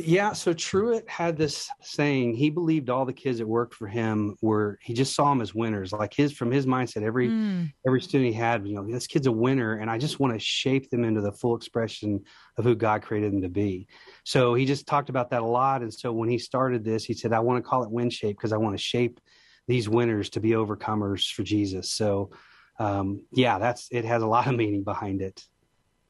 Yeah, 0.00 0.32
so 0.32 0.52
Truett 0.52 1.08
had 1.08 1.36
this 1.36 1.68
saying. 1.82 2.34
He 2.34 2.50
believed 2.50 2.88
all 2.88 3.04
the 3.04 3.12
kids 3.12 3.38
that 3.38 3.48
worked 3.48 3.74
for 3.74 3.88
him 3.88 4.36
were. 4.40 4.78
He 4.80 4.94
just 4.94 5.12
saw 5.12 5.28
them 5.30 5.40
as 5.40 5.56
winners. 5.56 5.92
Like 5.92 6.14
his 6.14 6.32
from 6.32 6.52
his 6.52 6.66
mindset, 6.66 7.02
every 7.02 7.30
Mm. 7.30 7.72
every 7.84 8.00
student 8.00 8.32
he 8.32 8.32
had, 8.32 8.64
you 8.64 8.76
know, 8.76 8.86
this 8.86 9.08
kid's 9.08 9.26
a 9.26 9.32
winner, 9.32 9.74
and 9.74 9.90
I 9.90 9.98
just 9.98 10.20
want 10.20 10.34
to 10.34 10.38
shape 10.38 10.88
them 10.90 11.02
into 11.02 11.20
the 11.20 11.32
full 11.32 11.56
expression 11.56 12.22
of 12.56 12.64
who 12.64 12.76
God 12.76 13.02
created 13.02 13.32
them 13.32 13.42
to 13.42 13.48
be. 13.48 13.88
So 14.24 14.54
he 14.54 14.66
just 14.66 14.86
talked 14.86 15.08
about 15.08 15.30
that 15.30 15.42
a 15.42 15.46
lot. 15.46 15.82
And 15.82 15.92
so 15.92 16.12
when 16.12 16.28
he 16.28 16.38
started 16.38 16.84
this, 16.84 17.04
he 17.04 17.12
said, 17.14 17.32
"I 17.32 17.40
want 17.40 17.62
to 17.62 17.68
call 17.68 17.82
it 17.82 17.90
Win 17.90 18.08
Shape 18.08 18.36
because 18.36 18.52
I 18.52 18.56
want 18.56 18.76
to 18.76 18.82
shape 18.82 19.18
these 19.66 19.88
winners 19.88 20.30
to 20.30 20.40
be 20.40 20.50
overcomers 20.50 21.28
for 21.28 21.42
Jesus." 21.42 21.90
So, 21.90 22.30
um, 22.78 23.24
yeah, 23.32 23.58
that's 23.58 23.88
it 23.90 24.04
has 24.04 24.22
a 24.22 24.28
lot 24.28 24.46
of 24.46 24.54
meaning 24.54 24.84
behind 24.84 25.22
it. 25.22 25.42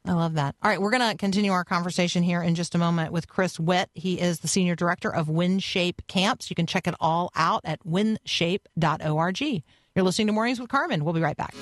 I 0.04 0.12
love 0.12 0.34
that. 0.34 0.54
All 0.62 0.70
right, 0.70 0.80
we're 0.80 0.90
going 0.90 1.10
to 1.10 1.16
continue 1.16 1.52
our 1.52 1.64
conversation 1.64 2.22
here 2.22 2.42
in 2.42 2.54
just 2.54 2.74
a 2.74 2.78
moment 2.78 3.12
with 3.12 3.28
Chris 3.28 3.60
Witt. 3.60 3.90
He 3.94 4.20
is 4.20 4.40
the 4.40 4.48
senior 4.48 4.74
director 4.74 5.12
of 5.12 5.26
WinShape 5.26 6.06
Camps. 6.06 6.48
You 6.50 6.56
can 6.56 6.66
check 6.66 6.86
it 6.86 6.94
all 7.00 7.30
out 7.34 7.60
at 7.64 7.80
winshape.org. 7.84 9.40
You're 9.40 10.04
listening 10.04 10.26
to 10.28 10.32
Mornings 10.32 10.60
with 10.60 10.70
Carmen. 10.70 11.04
We'll 11.04 11.14
be 11.14 11.20
right 11.20 11.36
back. 11.36 11.54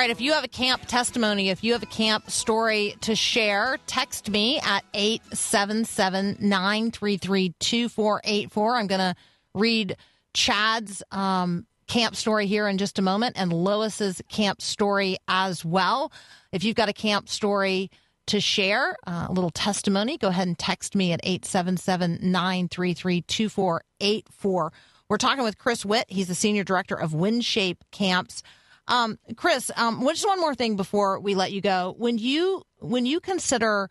Right, 0.00 0.08
if 0.08 0.20
you 0.22 0.32
have 0.32 0.44
a 0.44 0.48
camp 0.48 0.86
testimony, 0.86 1.50
if 1.50 1.62
you 1.62 1.74
have 1.74 1.82
a 1.82 1.86
camp 1.86 2.30
story 2.30 2.96
to 3.02 3.14
share, 3.14 3.76
text 3.86 4.30
me 4.30 4.58
at 4.60 4.82
877 4.94 6.38
933 6.40 7.54
2484. 7.58 8.76
I'm 8.76 8.86
going 8.86 8.98
to 8.98 9.14
read 9.52 9.96
Chad's 10.32 11.02
um, 11.10 11.66
camp 11.86 12.16
story 12.16 12.46
here 12.46 12.66
in 12.66 12.78
just 12.78 12.98
a 12.98 13.02
moment 13.02 13.36
and 13.38 13.52
Lois's 13.52 14.22
camp 14.30 14.62
story 14.62 15.18
as 15.28 15.66
well. 15.66 16.10
If 16.50 16.64
you've 16.64 16.76
got 16.76 16.88
a 16.88 16.94
camp 16.94 17.28
story 17.28 17.90
to 18.28 18.40
share, 18.40 18.96
uh, 19.06 19.26
a 19.28 19.32
little 19.32 19.50
testimony, 19.50 20.16
go 20.16 20.28
ahead 20.28 20.48
and 20.48 20.58
text 20.58 20.96
me 20.96 21.12
at 21.12 21.20
877 21.22 22.20
933 22.22 23.20
2484. 23.20 24.72
We're 25.10 25.16
talking 25.18 25.44
with 25.44 25.58
Chris 25.58 25.84
Witt. 25.84 26.06
He's 26.08 26.28
the 26.28 26.34
senior 26.34 26.64
director 26.64 26.98
of 26.98 27.10
WinShape 27.10 27.78
Camps. 27.90 28.42
Um, 28.90 29.18
Chris, 29.36 29.70
um, 29.76 30.04
just 30.08 30.26
one 30.26 30.40
more 30.40 30.54
thing 30.54 30.76
before 30.76 31.20
we 31.20 31.34
let 31.34 31.52
you 31.52 31.60
go. 31.60 31.94
When 31.96 32.18
you 32.18 32.62
when 32.80 33.06
you 33.06 33.20
consider 33.20 33.88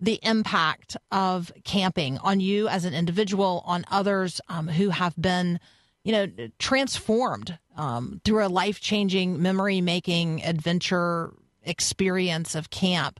the 0.00 0.20
impact 0.22 0.96
of 1.10 1.52
camping 1.64 2.18
on 2.18 2.38
you 2.38 2.68
as 2.68 2.84
an 2.84 2.94
individual, 2.94 3.64
on 3.66 3.84
others 3.90 4.40
um, 4.48 4.68
who 4.68 4.90
have 4.90 5.14
been, 5.20 5.58
you 6.04 6.12
know, 6.12 6.28
transformed 6.60 7.58
um, 7.76 8.20
through 8.24 8.46
a 8.46 8.48
life 8.48 8.80
changing, 8.80 9.42
memory 9.42 9.80
making 9.80 10.44
adventure 10.44 11.34
experience 11.64 12.54
of 12.54 12.70
camp, 12.70 13.18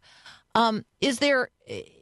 um, 0.55 0.85
is 1.01 1.19
there 1.19 1.51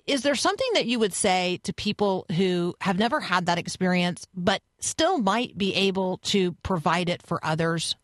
is 0.07 0.23
there 0.23 0.35
something 0.35 0.69
that 0.75 0.87
you 0.87 0.99
would 0.99 1.15
say 1.15 1.59
to 1.65 1.73
people 1.73 2.27
who 2.37 2.75
have 2.83 2.99
never 2.99 3.19
had 3.19 3.47
that 3.47 3.59
experience 3.59 4.27
but 4.35 4.61
still 4.79 5.19
might 5.19 5.57
be 5.57 5.75
able 5.75 6.19
to 6.19 6.53
provide 6.63 7.09
it 7.09 7.23
for 7.23 7.45
others? 7.45 7.97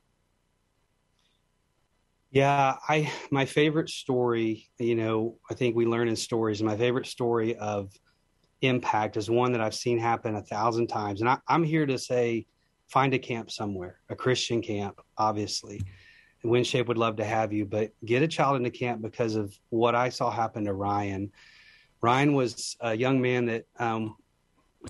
Yeah, 2.33 2.77
I 2.89 3.13
my 3.31 3.45
favorite 3.45 3.91
story, 3.91 4.71
you 4.79 4.95
know, 4.95 5.37
I 5.51 5.55
think 5.55 5.77
we 5.77 5.85
learn 5.85 6.09
in 6.09 6.17
stories. 6.17 6.63
My 6.63 6.77
favorite 6.79 7.07
story 7.07 7.57
of 7.57 7.93
impact 8.63 9.19
is 9.19 9.29
one 9.29 9.53
that 9.53 9.61
I've 9.61 9.75
seen 9.75 9.99
happen 9.99 10.37
a 10.37 10.43
thousand 10.43 10.87
times. 10.87 11.21
And 11.21 11.29
I, 11.29 11.37
I'm 11.47 11.63
here 11.63 11.85
to 11.85 11.99
say 11.99 12.47
find 12.89 13.13
a 13.13 13.19
camp 13.19 13.51
somewhere, 13.51 13.99
a 14.09 14.17
Christian 14.17 14.63
camp, 14.63 14.99
obviously. 15.19 15.83
And 16.43 16.51
WinShape 16.51 16.87
would 16.89 16.97
love 16.97 17.17
to 17.17 17.25
have 17.25 17.53
you, 17.53 17.67
but 17.67 17.93
get 18.03 18.23
a 18.23 18.29
child 18.29 18.57
into 18.57 18.71
camp 18.71 19.03
because 19.03 19.37
of 19.37 19.55
what 19.69 19.95
I 19.95 20.09
saw 20.09 20.31
happen 20.31 20.65
to 20.65 20.73
Ryan. 20.73 21.31
Ryan 22.01 22.33
was 22.33 22.77
a 22.81 22.95
young 22.95 23.21
man 23.21 23.45
that 23.47 23.67
um, 23.79 24.17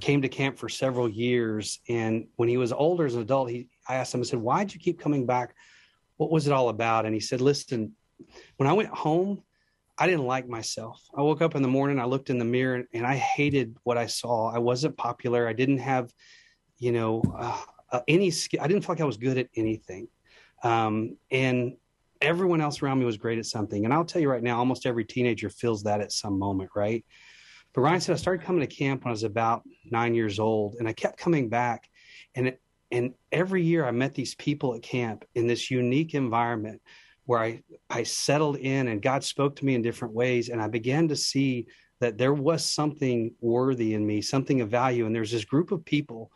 came 0.00 0.22
to 0.22 0.28
camp 0.28 0.58
for 0.58 0.68
several 0.68 1.08
years. 1.08 1.80
And 1.88 2.28
when 2.36 2.48
he 2.48 2.56
was 2.56 2.72
older 2.72 3.04
as 3.04 3.16
an 3.16 3.22
adult, 3.22 3.50
he 3.50 3.68
I 3.88 3.96
asked 3.96 4.14
him, 4.14 4.20
I 4.20 4.24
said, 4.24 4.38
Why'd 4.38 4.72
you 4.72 4.78
keep 4.78 5.00
coming 5.00 5.26
back? 5.26 5.56
What 6.16 6.30
was 6.30 6.46
it 6.46 6.52
all 6.52 6.68
about? 6.68 7.06
And 7.06 7.14
he 7.14 7.20
said, 7.20 7.40
listen, 7.40 7.92
when 8.56 8.68
I 8.68 8.72
went 8.72 8.90
home, 8.90 9.42
I 9.98 10.06
didn't 10.06 10.26
like 10.26 10.48
myself. 10.48 11.02
I 11.16 11.22
woke 11.22 11.42
up 11.42 11.54
in 11.54 11.62
the 11.62 11.68
morning, 11.68 12.00
I 12.00 12.04
looked 12.04 12.30
in 12.30 12.38
the 12.38 12.44
mirror 12.44 12.84
and 12.94 13.06
I 13.06 13.16
hated 13.16 13.76
what 13.82 13.98
I 13.98 14.06
saw. 14.06 14.50
I 14.52 14.58
wasn't 14.58 14.96
popular. 14.96 15.46
I 15.46 15.52
didn't 15.52 15.78
have, 15.78 16.12
you 16.78 16.92
know, 16.92 17.22
uh, 17.38 17.60
uh, 17.92 18.00
any 18.08 18.30
skill. 18.30 18.60
I 18.62 18.68
didn't 18.68 18.82
feel 18.82 18.94
like 18.94 19.02
I 19.02 19.04
was 19.06 19.18
good 19.18 19.38
at 19.38 19.48
anything. 19.54 20.08
Um, 20.62 21.16
and 21.30 21.76
everyone 22.22 22.60
else 22.60 22.82
around 22.82 23.00
me 23.00 23.04
was 23.04 23.16
great 23.16 23.38
at 23.38 23.46
something. 23.46 23.84
And 23.84 23.92
I'll 23.92 24.04
tell 24.04 24.22
you 24.22 24.30
right 24.30 24.42
now, 24.42 24.58
almost 24.58 24.86
every 24.86 25.04
teenager 25.04 25.50
feels 25.50 25.82
that 25.82 26.00
at 26.00 26.12
some 26.12 26.38
moment, 26.38 26.70
right? 26.74 27.04
But 27.74 27.82
Ryan 27.82 28.00
said 28.00 28.14
I 28.14 28.16
started 28.16 28.44
coming 28.44 28.60
to 28.60 28.74
camp 28.74 29.04
when 29.04 29.10
I 29.10 29.12
was 29.12 29.24
about 29.24 29.62
nine 29.84 30.14
years 30.14 30.38
old, 30.38 30.76
and 30.78 30.88
I 30.88 30.92
kept 30.92 31.18
coming 31.18 31.48
back. 31.48 31.88
And 32.34 32.48
it, 32.48 32.60
and 32.93 33.14
every 33.32 33.62
year 33.62 33.84
I 33.84 33.90
met 33.90 34.14
these 34.14 34.34
people 34.36 34.74
at 34.74 34.82
camp 34.82 35.24
in 35.34 35.47
this 35.47 35.70
unique 35.70 36.14
environment 36.14 36.80
where 37.24 37.40
I 37.40 37.62
I 37.90 38.03
settled 38.05 38.57
in, 38.57 38.88
and 38.88 39.03
God 39.03 39.24
spoke 39.24 39.57
to 39.57 39.64
me 39.64 39.74
in 39.74 39.82
different 39.82 40.14
ways, 40.14 40.51
and 40.51 40.61
I 40.62 40.68
began 40.68 41.09
to 41.09 41.16
see 41.16 41.66
that 42.01 42.18
there 42.18 42.34
was 42.34 42.64
something 42.64 43.32
worthy 43.40 43.95
in 43.95 44.07
me, 44.07 44.20
something 44.20 44.61
of 44.61 44.68
value, 44.68 45.07
and 45.07 45.14
there's 45.14 45.30
this 45.30 45.45
group 45.45 45.72
of 45.72 45.84
people 45.84 46.30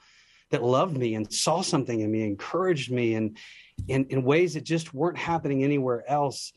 that 0.50 0.62
loved 0.62 0.96
me 0.96 1.16
and 1.16 1.32
saw 1.32 1.60
something 1.60 2.00
in 2.00 2.10
me, 2.10 2.22
encouraged 2.22 2.90
me, 2.90 3.14
and 3.14 3.36
in, 3.88 4.04
in 4.06 4.22
ways 4.22 4.54
that 4.54 4.64
just 4.64 4.94
weren't 4.94 5.18
happening 5.18 5.64
anywhere 5.64 6.08
else. 6.08 6.52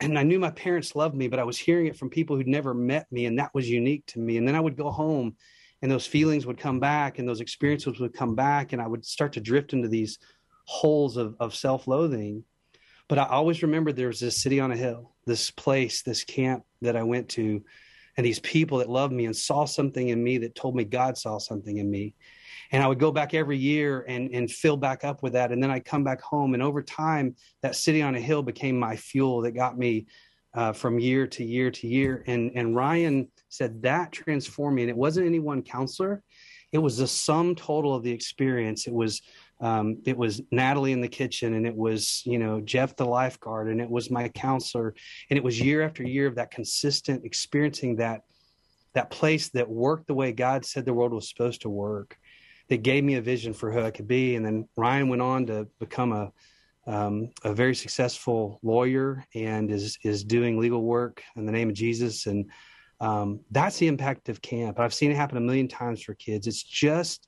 And 0.00 0.18
I 0.18 0.22
knew 0.22 0.38
my 0.38 0.50
parents 0.50 0.94
loved 0.94 1.16
me, 1.16 1.28
but 1.28 1.40
I 1.40 1.44
was 1.44 1.58
hearing 1.58 1.86
it 1.86 1.96
from 1.96 2.08
people 2.08 2.36
who'd 2.36 2.46
never 2.46 2.72
met 2.72 3.10
me, 3.10 3.26
and 3.26 3.38
that 3.38 3.52
was 3.52 3.68
unique 3.68 4.06
to 4.06 4.20
me. 4.20 4.36
And 4.36 4.46
then 4.46 4.54
I 4.54 4.60
would 4.60 4.76
go 4.76 4.90
home, 4.90 5.36
and 5.82 5.90
those 5.90 6.06
feelings 6.06 6.46
would 6.46 6.58
come 6.58 6.80
back, 6.80 7.18
and 7.18 7.28
those 7.28 7.40
experiences 7.40 8.00
would 8.00 8.14
come 8.14 8.34
back, 8.34 8.72
and 8.72 8.80
I 8.80 8.86
would 8.86 9.04
start 9.04 9.32
to 9.34 9.40
drift 9.40 9.72
into 9.72 9.88
these 9.88 10.18
holes 10.64 11.16
of, 11.16 11.34
of 11.40 11.54
self 11.54 11.86
loathing. 11.86 12.44
But 13.08 13.18
I 13.18 13.26
always 13.26 13.62
remembered 13.62 13.96
there 13.96 14.06
was 14.06 14.20
this 14.20 14.40
city 14.40 14.60
on 14.60 14.72
a 14.72 14.76
hill, 14.76 15.14
this 15.26 15.50
place, 15.50 16.02
this 16.02 16.24
camp 16.24 16.64
that 16.80 16.96
I 16.96 17.02
went 17.02 17.28
to, 17.30 17.62
and 18.16 18.24
these 18.24 18.40
people 18.40 18.78
that 18.78 18.88
loved 18.88 19.12
me 19.12 19.26
and 19.26 19.36
saw 19.36 19.64
something 19.64 20.08
in 20.08 20.22
me 20.22 20.38
that 20.38 20.54
told 20.54 20.76
me 20.76 20.84
God 20.84 21.18
saw 21.18 21.38
something 21.38 21.76
in 21.76 21.90
me 21.90 22.14
and 22.72 22.82
I 22.82 22.86
would 22.86 22.98
go 22.98 23.12
back 23.12 23.34
every 23.34 23.58
year 23.58 24.04
and 24.08 24.30
and 24.34 24.50
fill 24.50 24.78
back 24.78 25.04
up 25.04 25.22
with 25.22 25.34
that, 25.34 25.52
and 25.52 25.62
then 25.62 25.70
I'd 25.70 25.84
come 25.84 26.02
back 26.02 26.22
home, 26.22 26.54
and 26.54 26.62
over 26.62 26.82
time, 26.82 27.36
that 27.60 27.76
city 27.76 28.02
on 28.02 28.14
a 28.14 28.20
hill 28.20 28.42
became 28.42 28.78
my 28.78 28.96
fuel 28.96 29.42
that 29.42 29.52
got 29.52 29.78
me 29.78 30.06
uh, 30.54 30.72
from 30.72 30.98
year 30.98 31.26
to 31.26 31.44
year 31.44 31.70
to 31.70 31.86
year. 31.86 32.24
And 32.26 32.50
and 32.54 32.74
Ryan 32.74 33.28
said 33.52 33.82
that 33.82 34.12
transformed 34.12 34.76
me, 34.76 34.82
and 34.82 34.90
it 34.90 34.96
wasn't 34.96 35.26
any 35.26 35.38
one 35.38 35.62
counselor, 35.62 36.22
it 36.72 36.78
was 36.78 36.96
the 36.96 37.06
sum 37.06 37.54
total 37.54 37.94
of 37.94 38.02
the 38.02 38.10
experience. 38.10 38.86
It 38.86 38.94
was 38.94 39.20
um, 39.60 39.98
it 40.06 40.16
was 40.16 40.40
Natalie 40.50 40.92
in 40.92 41.00
the 41.00 41.08
kitchen, 41.08 41.54
and 41.54 41.66
it 41.66 41.76
was 41.76 42.22
you 42.24 42.38
know 42.38 42.60
Jeff 42.60 42.96
the 42.96 43.04
lifeguard, 43.04 43.68
and 43.68 43.80
it 43.80 43.90
was 43.90 44.10
my 44.10 44.28
counselor, 44.28 44.94
and 45.28 45.36
it 45.36 45.44
was 45.44 45.60
year 45.60 45.82
after 45.82 46.02
year 46.02 46.26
of 46.26 46.36
that 46.36 46.50
consistent 46.50 47.24
experiencing 47.24 47.96
that 47.96 48.22
that 48.94 49.10
place 49.10 49.50
that 49.50 49.68
worked 49.68 50.06
the 50.06 50.14
way 50.14 50.32
God 50.32 50.64
said 50.64 50.84
the 50.84 50.94
world 50.94 51.12
was 51.12 51.28
supposed 51.28 51.62
to 51.62 51.70
work 51.70 52.16
that 52.68 52.82
gave 52.82 53.04
me 53.04 53.14
a 53.14 53.22
vision 53.22 53.52
for 53.52 53.70
who 53.70 53.80
I 53.80 53.90
could 53.90 54.08
be. 54.08 54.36
And 54.36 54.44
then 54.44 54.68
Ryan 54.76 55.08
went 55.08 55.22
on 55.22 55.46
to 55.46 55.68
become 55.78 56.12
a 56.12 56.32
um, 56.84 57.30
a 57.44 57.52
very 57.52 57.74
successful 57.74 58.58
lawyer 58.62 59.24
and 59.34 59.70
is 59.70 59.98
is 60.02 60.24
doing 60.24 60.58
legal 60.58 60.82
work 60.82 61.22
in 61.36 61.46
the 61.46 61.52
name 61.52 61.68
of 61.68 61.74
Jesus. 61.74 62.26
And 62.26 62.50
um, 63.02 63.40
that's 63.50 63.78
the 63.78 63.88
impact 63.88 64.28
of 64.28 64.40
camp. 64.40 64.78
I've 64.78 64.94
seen 64.94 65.10
it 65.10 65.16
happen 65.16 65.36
a 65.36 65.40
million 65.40 65.66
times 65.66 66.00
for 66.00 66.14
kids. 66.14 66.46
It's 66.46 66.62
just 66.62 67.26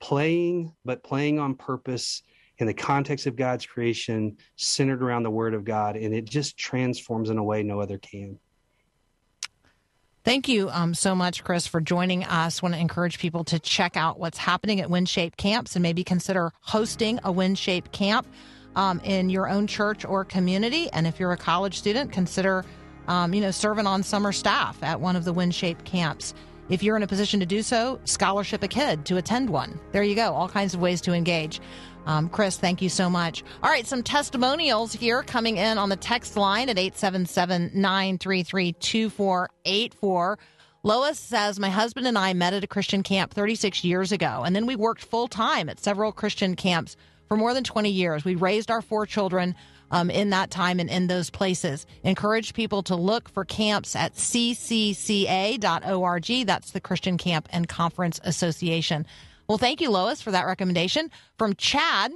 playing, 0.00 0.72
but 0.84 1.04
playing 1.04 1.38
on 1.38 1.54
purpose 1.54 2.22
in 2.58 2.66
the 2.66 2.74
context 2.74 3.28
of 3.28 3.36
God's 3.36 3.64
creation, 3.64 4.36
centered 4.56 5.02
around 5.02 5.22
the 5.22 5.30
Word 5.30 5.54
of 5.54 5.64
God, 5.64 5.96
and 5.96 6.12
it 6.12 6.24
just 6.24 6.58
transforms 6.58 7.30
in 7.30 7.38
a 7.38 7.44
way 7.44 7.62
no 7.62 7.80
other 7.80 7.98
can. 7.98 8.36
Thank 10.24 10.48
you 10.48 10.68
um, 10.70 10.92
so 10.92 11.14
much, 11.14 11.44
Chris, 11.44 11.68
for 11.68 11.80
joining 11.80 12.24
us. 12.24 12.60
want 12.60 12.74
to 12.74 12.80
encourage 12.80 13.20
people 13.20 13.44
to 13.44 13.60
check 13.60 13.96
out 13.96 14.18
what's 14.18 14.38
happening 14.38 14.80
at 14.80 14.88
WinShape 14.88 15.36
camps 15.36 15.76
and 15.76 15.84
maybe 15.84 16.02
consider 16.02 16.52
hosting 16.62 17.18
a 17.18 17.32
WinShape 17.32 17.92
camp 17.92 18.26
um, 18.74 18.98
in 19.04 19.30
your 19.30 19.48
own 19.48 19.68
church 19.68 20.04
or 20.04 20.24
community. 20.24 20.90
And 20.90 21.06
if 21.06 21.20
you're 21.20 21.30
a 21.30 21.36
college 21.36 21.78
student, 21.78 22.10
consider 22.10 22.64
um, 23.08 23.34
you 23.34 23.40
know 23.40 23.50
serving 23.50 23.86
on 23.86 24.02
summer 24.02 24.32
staff 24.32 24.82
at 24.82 25.00
one 25.00 25.16
of 25.16 25.24
the 25.24 25.34
WinShape 25.34 25.84
camps. 25.84 26.34
If 26.68 26.82
you're 26.82 26.96
in 26.96 27.02
a 27.02 27.06
position 27.06 27.38
to 27.40 27.46
do 27.46 27.62
so, 27.62 28.00
scholarship 28.04 28.62
a 28.62 28.68
kid 28.68 29.04
to 29.06 29.16
attend 29.18 29.50
one. 29.50 29.78
There 29.92 30.02
you 30.02 30.16
go. 30.16 30.32
All 30.32 30.48
kinds 30.48 30.74
of 30.74 30.80
ways 30.80 31.00
to 31.02 31.12
engage. 31.12 31.60
Um, 32.06 32.28
Chris, 32.28 32.56
thank 32.56 32.82
you 32.82 32.88
so 32.88 33.10
much. 33.10 33.44
All 33.62 33.70
right, 33.70 33.86
some 33.86 34.02
testimonials 34.02 34.92
here 34.92 35.22
coming 35.22 35.56
in 35.56 35.78
on 35.78 35.88
the 35.88 35.96
text 35.96 36.36
line 36.36 36.68
at 36.68 36.78
877 36.78 37.72
933 37.74 38.72
2484. 38.72 40.38
Lois 40.82 41.18
says, 41.18 41.58
My 41.58 41.68
husband 41.68 42.06
and 42.06 42.16
I 42.16 42.32
met 42.32 42.54
at 42.54 42.62
a 42.62 42.68
Christian 42.68 43.02
camp 43.02 43.34
36 43.34 43.82
years 43.82 44.12
ago, 44.12 44.42
and 44.44 44.54
then 44.54 44.66
we 44.66 44.76
worked 44.76 45.04
full 45.04 45.26
time 45.26 45.68
at 45.68 45.80
several 45.80 46.12
Christian 46.12 46.54
camps 46.54 46.96
for 47.26 47.36
more 47.36 47.54
than 47.54 47.64
20 47.64 47.90
years. 47.90 48.24
We 48.24 48.36
raised 48.36 48.70
our 48.70 48.82
four 48.82 49.04
children 49.04 49.56
um, 49.90 50.10
in 50.10 50.30
that 50.30 50.50
time 50.50 50.80
and 50.80 50.90
in 50.90 51.06
those 51.06 51.30
places. 51.30 51.86
Encourage 52.02 52.54
people 52.54 52.82
to 52.84 52.96
look 52.96 53.28
for 53.28 53.44
camps 53.44 53.94
at 53.96 54.14
ccca.org. 54.14 55.66
That's 56.46 56.70
the 56.70 56.80
Christian 56.80 57.18
Camp 57.18 57.48
and 57.52 57.68
Conference 57.68 58.20
Association. 58.24 59.06
Well, 59.48 59.58
thank 59.58 59.80
you, 59.80 59.90
Lois, 59.90 60.20
for 60.20 60.32
that 60.32 60.46
recommendation. 60.46 61.10
From 61.38 61.54
Chad, 61.54 62.12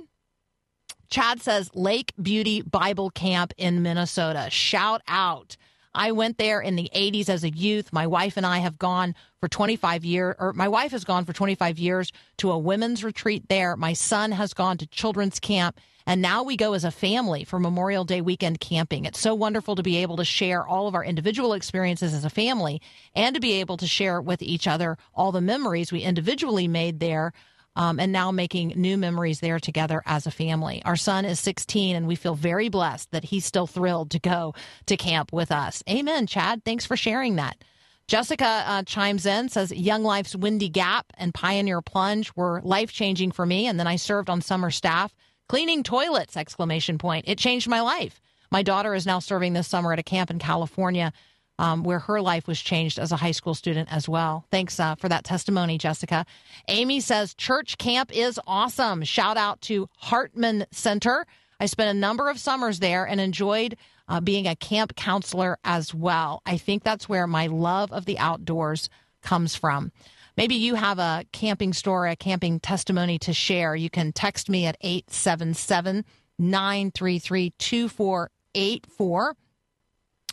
Chad 1.11 1.41
says 1.41 1.71
Lake 1.75 2.13
Beauty 2.21 2.63
Bible 2.63 3.11
Camp 3.11 3.53
in 3.57 3.83
Minnesota. 3.83 4.49
Shout 4.51 5.03
out. 5.07 5.57
I 5.95 6.13
went 6.13 6.39
there 6.39 6.61
in 6.61 6.77
the 6.77 6.91
80s 6.95 7.29
as 7.29 7.43
a 7.43 7.51
youth. 7.51 7.93
My 7.93 8.07
wife 8.07 8.37
and 8.37 8.47
I 8.47 8.59
have 8.59 8.79
gone 8.79 9.15
for 9.41 9.49
25 9.49 10.05
years, 10.05 10.37
or 10.39 10.53
my 10.53 10.69
wife 10.69 10.93
has 10.93 11.05
gone 11.05 11.25
for 11.25 11.33
25 11.33 11.79
years 11.79 12.13
to 12.39 12.53
a 12.53 12.59
women's 12.59 13.03
retreat 13.03 13.49
there. 13.49 13.77
My 13.77 13.93
son 13.93 14.33
has 14.33 14.55
gone 14.55 14.79
to 14.79 14.87
children's 14.87 15.41
camp. 15.41 15.81
And 16.07 16.23
now 16.23 16.43
we 16.43 16.57
go 16.57 16.73
as 16.73 16.85
a 16.85 16.91
family 16.91 17.45
for 17.45 17.59
Memorial 17.59 18.05
Day 18.05 18.21
weekend 18.21 18.59
camping. 18.61 19.05
It's 19.05 19.21
so 19.21 19.35
wonderful 19.35 19.77
to 19.77 19.83
be 19.83 19.99
able 19.99 20.17
to 20.17 20.25
share 20.25 20.67
all 20.67 20.89
of 20.89 20.95
our 20.95 21.05
individual 21.05 21.53
experiences 21.53 22.15
as 22.15 22.25
a 22.25 22.31
family 22.31 22.81
and 23.15 23.35
to 23.35 23.41
be 23.41 23.61
able 23.61 23.77
to 23.77 23.87
share 23.87 24.21
with 24.21 24.43
each 24.43 24.67
other 24.67 24.97
all 25.15 25.31
the 25.31 25.41
memories 25.41 25.93
we 25.93 26.01
individually 26.01 26.67
made 26.67 27.01
there. 27.01 27.33
Um, 27.77 28.01
and 28.01 28.11
now 28.11 28.33
making 28.33 28.75
new 28.77 28.97
memories 28.97 29.41
there 29.41 29.61
together 29.61 30.03
as 30.05 30.27
a 30.27 30.31
family. 30.33 30.83
Our 30.85 30.97
son 30.97 31.25
is 31.25 31.39
16, 31.39 31.95
and 31.95 32.09
we 32.09 32.17
feel 32.17 32.35
very 32.35 32.69
blessed 32.69 33.13
that 33.13 33.25
he's 33.25 33.45
still 33.45 33.69
thrilled 33.69 34.11
to 34.11 34.19
go 34.19 34.55
to 34.87 34.97
camp 34.97 35.33
with 35.33 35.53
us. 35.53 35.83
Amen, 35.89 36.27
Chad. 36.27 36.65
Thanks 36.65 36.85
for 36.85 36.97
sharing 36.97 37.37
that. 37.37 37.63
Jessica 38.09 38.65
uh, 38.67 38.83
chimes 38.83 39.25
in, 39.25 39.49
says 39.49 39.71
Young 39.71 40.03
Life's 40.03 40.35
Windy 40.35 40.69
Gap 40.69 41.07
and 41.17 41.33
Pioneer 41.33 41.81
Plunge 41.81 42.33
were 42.35 42.61
life 42.65 42.93
changing 42.93 43.31
for 43.31 43.47
me, 43.47 43.69
and 43.69 43.79
then 43.79 43.87
I 43.87 43.95
served 43.97 44.29
on 44.29 44.41
summer 44.41 44.73
staff 44.73 45.15
Cleaning 45.51 45.83
toilets! 45.83 46.37
Exclamation 46.37 46.97
point. 46.97 47.25
It 47.27 47.37
changed 47.37 47.67
my 47.67 47.81
life. 47.81 48.21
My 48.53 48.63
daughter 48.63 48.95
is 48.95 49.05
now 49.05 49.19
serving 49.19 49.53
this 49.53 49.67
summer 49.67 49.93
at 49.93 49.99
a 49.99 50.03
camp 50.05 50.31
in 50.31 50.39
California. 50.39 51.13
Um, 51.61 51.83
where 51.83 51.99
her 51.99 52.23
life 52.23 52.47
was 52.47 52.59
changed 52.59 52.99
as 52.99 53.13
a 53.13 53.17
high 53.17 53.33
school 53.33 53.53
student 53.53 53.93
as 53.93 54.09
well. 54.09 54.47
Thanks 54.51 54.81
uh, 54.81 54.95
for 54.95 55.11
that 55.11 55.25
testimony, 55.25 55.77
Jessica. 55.77 56.25
Amy 56.69 57.01
says 57.01 57.35
church 57.35 57.77
camp 57.77 58.11
is 58.17 58.41
awesome. 58.47 59.05
Shout 59.05 59.37
out 59.37 59.61
to 59.63 59.87
Hartman 59.99 60.65
Center. 60.71 61.27
I 61.61 61.67
spent 61.67 61.95
a 61.95 62.01
number 62.01 62.31
of 62.31 62.39
summers 62.39 62.79
there 62.79 63.05
and 63.05 63.21
enjoyed 63.21 63.77
uh, 64.09 64.21
being 64.21 64.47
a 64.47 64.57
camp 64.57 64.97
counselor 64.97 65.59
as 65.63 65.95
well. 65.95 66.41
I 66.47 66.57
think 66.57 66.83
that's 66.83 67.11
where 67.11 67.27
my 67.27 67.49
love 67.49 67.93
of 67.93 68.07
the 68.07 68.19
outdoors 68.19 68.89
comes 69.21 69.55
from. 69.55 69.93
Maybe 70.39 70.55
you 70.55 70.75
have 70.77 70.99
a 70.99 71.27
camping 71.33 71.75
story, 71.75 72.11
a 72.13 72.17
camping 72.17 72.61
testimony 72.61 73.19
to 73.21 73.35
share. 73.35 73.77
You 73.77 73.91
can 73.91 74.13
text 74.13 74.49
me 74.49 74.65
at 74.65 74.79
877 74.81 76.07
933 76.39 77.51
2484. 77.59 79.37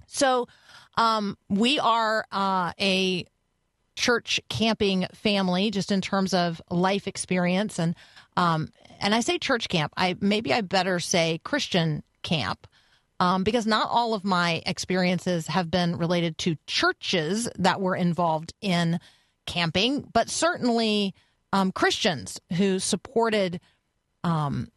So, 0.09 0.47
um, 0.97 1.37
we 1.47 1.79
are 1.79 2.25
uh, 2.31 2.73
a 2.79 3.25
church 3.95 4.39
camping 4.49 5.07
family, 5.13 5.71
just 5.71 5.91
in 5.91 6.01
terms 6.01 6.33
of 6.33 6.61
life 6.69 7.07
experience, 7.07 7.79
and 7.79 7.95
um, 8.35 8.69
and 8.99 9.15
I 9.15 9.21
say 9.21 9.37
church 9.37 9.69
camp. 9.69 9.93
I 9.95 10.17
maybe 10.19 10.53
I 10.53 10.61
better 10.61 10.99
say 10.99 11.39
Christian 11.43 12.03
camp. 12.23 12.67
Um, 13.19 13.43
because 13.43 13.65
not 13.65 13.89
all 13.89 14.13
of 14.13 14.23
my 14.23 14.61
experiences 14.67 15.47
have 15.47 15.71
been 15.71 15.97
related 15.97 16.37
to 16.39 16.55
churches 16.67 17.49
that 17.57 17.81
were 17.81 17.95
involved 17.95 18.53
in 18.61 18.99
camping, 19.47 20.07
but 20.13 20.29
certainly 20.29 21.15
um, 21.51 21.71
Christians 21.71 22.39
who 22.53 22.77
supported 22.77 23.59
um, 24.23 24.69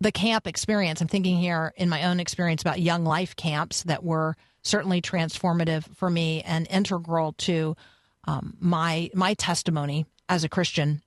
the 0.00 0.12
camp 0.12 0.46
experience. 0.46 1.00
I'm 1.00 1.08
thinking 1.08 1.38
here 1.38 1.72
in 1.76 1.88
my 1.88 2.04
own 2.04 2.20
experience 2.20 2.60
about 2.60 2.80
young 2.80 3.04
life 3.04 3.36
camps 3.36 3.84
that 3.84 4.04
were 4.04 4.36
certainly 4.68 5.00
transformative 5.00 5.84
for 5.96 6.10
me 6.10 6.42
and 6.42 6.66
integral 6.70 7.32
to 7.32 7.76
um, 8.26 8.56
my 8.60 9.10
my 9.14 9.34
testimony 9.34 10.06
as 10.28 10.44
a 10.44 10.48
Christian. 10.48 11.02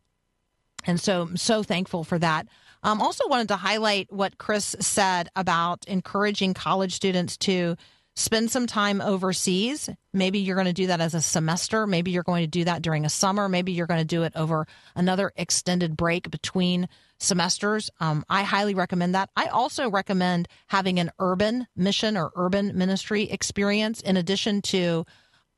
And 0.86 1.00
so 1.00 1.22
I'm 1.24 1.38
so 1.38 1.62
thankful 1.62 2.04
for 2.04 2.18
that. 2.20 2.48
Um, 2.84 3.02
also 3.02 3.28
wanted 3.28 3.50
to 3.50 3.58
highlight 3.58 4.12
what 4.12 4.40
Chris 4.40 4.76
said 4.80 5.30
about 5.36 5.86
encouraging 5.88 6.56
college 6.56 6.94
students 6.94 7.38
to 7.38 7.76
spend 8.16 8.52
some 8.52 8.68
time 8.68 9.02
overseas. 9.02 9.90
Maybe 10.14 10.40
you're 10.40 10.56
going 10.56 10.66
to 10.68 10.74
do 10.74 10.88
that 10.88 11.02
as 11.02 11.14
a 11.14 11.22
semester. 11.22 11.88
Maybe 11.88 12.12
you're 12.12 12.24
going 12.24 12.44
to 12.44 12.48
do 12.48 12.66
that 12.66 12.82
during 12.82 13.06
a 13.06 13.10
summer. 13.10 13.48
Maybe 13.48 13.72
you're 13.72 13.88
going 13.88 14.02
to 14.02 14.06
do 14.06 14.24
it 14.24 14.34
over 14.36 14.68
another 14.96 15.32
extended 15.36 15.96
break 15.96 16.30
between 16.30 16.90
semesters. 17.20 17.90
Um, 18.00 18.26
I 18.30 18.44
highly 18.44 18.74
recommend 18.74 19.16
that. 19.16 19.30
I 19.36 19.48
also 19.48 19.90
recommend 19.90 20.48
having 20.68 21.00
an 21.00 21.12
urban 21.20 21.68
mission 21.76 22.18
or 22.18 22.32
urban 22.36 22.78
ministry 22.78 23.24
experience 23.30 24.02
in 24.02 24.18
addition 24.18 24.62
to 24.64 25.06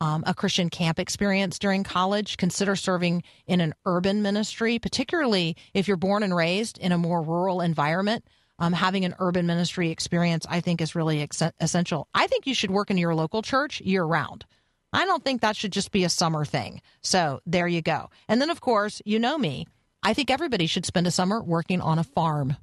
um, 0.01 0.23
a 0.27 0.33
Christian 0.33 0.69
camp 0.69 0.99
experience 0.99 1.57
during 1.57 1.83
college. 1.83 2.35
Consider 2.37 2.75
serving 2.75 3.23
in 3.47 3.61
an 3.61 3.73
urban 3.85 4.21
ministry, 4.21 4.77
particularly 4.77 5.55
if 5.73 5.87
you're 5.87 5.97
born 5.97 6.23
and 6.23 6.35
raised 6.35 6.77
in 6.77 6.91
a 6.91 6.97
more 6.97 7.21
rural 7.21 7.61
environment. 7.61 8.25
Um, 8.59 8.73
having 8.73 9.03
an 9.03 9.15
urban 9.19 9.47
ministry 9.47 9.89
experience, 9.89 10.45
I 10.47 10.61
think, 10.61 10.79
is 10.79 10.95
really 10.95 11.21
ex- 11.21 11.41
essential. 11.59 12.07
I 12.13 12.27
think 12.27 12.45
you 12.45 12.53
should 12.53 12.71
work 12.71 12.91
in 12.91 12.97
your 12.97 13.15
local 13.15 13.41
church 13.41 13.81
year 13.81 14.03
round. 14.03 14.45
I 14.93 15.05
don't 15.05 15.23
think 15.23 15.41
that 15.41 15.55
should 15.55 15.73
just 15.73 15.91
be 15.91 16.03
a 16.03 16.09
summer 16.09 16.45
thing. 16.45 16.81
So 17.01 17.41
there 17.47 17.67
you 17.67 17.81
go. 17.81 18.09
And 18.27 18.39
then, 18.39 18.51
of 18.51 18.61
course, 18.61 19.01
you 19.05 19.17
know 19.17 19.37
me. 19.37 19.67
I 20.03 20.13
think 20.13 20.29
everybody 20.29 20.67
should 20.67 20.85
spend 20.85 21.07
a 21.07 21.11
summer 21.11 21.41
working 21.41 21.81
on 21.81 21.97
a 21.97 22.03
farm. 22.03 22.55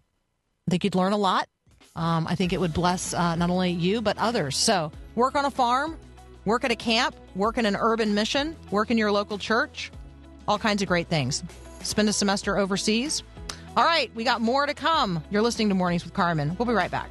I 0.69 0.71
think 0.71 0.85
you'd 0.85 0.95
learn 0.95 1.13
a 1.13 1.19
lot. 1.19 1.49
Um, 1.97 2.27
I 2.29 2.37
think 2.37 2.53
it 2.53 2.61
would 2.61 2.73
bless 2.73 3.13
uh, 3.13 3.35
not 3.35 3.51
only 3.51 3.73
you, 3.73 4.01
but 4.01 4.17
others. 4.19 4.57
So 4.57 4.93
work 5.17 5.35
on 5.35 5.45
a 5.45 5.51
farm, 5.51 5.99
work 6.45 6.63
at 6.63 6.71
a 6.71 6.77
camp, 6.77 7.17
work 7.35 7.59
in 7.59 7.67
an 7.67 7.77
urban 7.77 8.15
mission, 8.15 8.57
work 8.71 8.93
in 8.93 8.99
your 8.99 9.11
local 9.11 9.39
church, 9.39 9.91
all 10.47 10.59
kinds 10.59 10.83
of 10.83 10.89
great 10.89 11.09
things. 11.09 11.43
Spend 11.83 12.09
a 12.09 12.13
semester 12.13 12.59
overseas. 12.59 13.25
All 13.77 13.85
right, 13.85 14.11
we 14.17 14.25
got 14.25 14.41
more 14.41 14.67
to 14.67 14.75
come. 14.75 15.23
You're 15.31 15.43
listening 15.43 15.69
to 15.69 15.77
Mornings 15.77 16.03
with 16.03 16.13
Carmen. 16.13 16.57
We'll 16.59 16.67
be 16.67 16.75
right 16.75 16.91
back. 16.91 17.09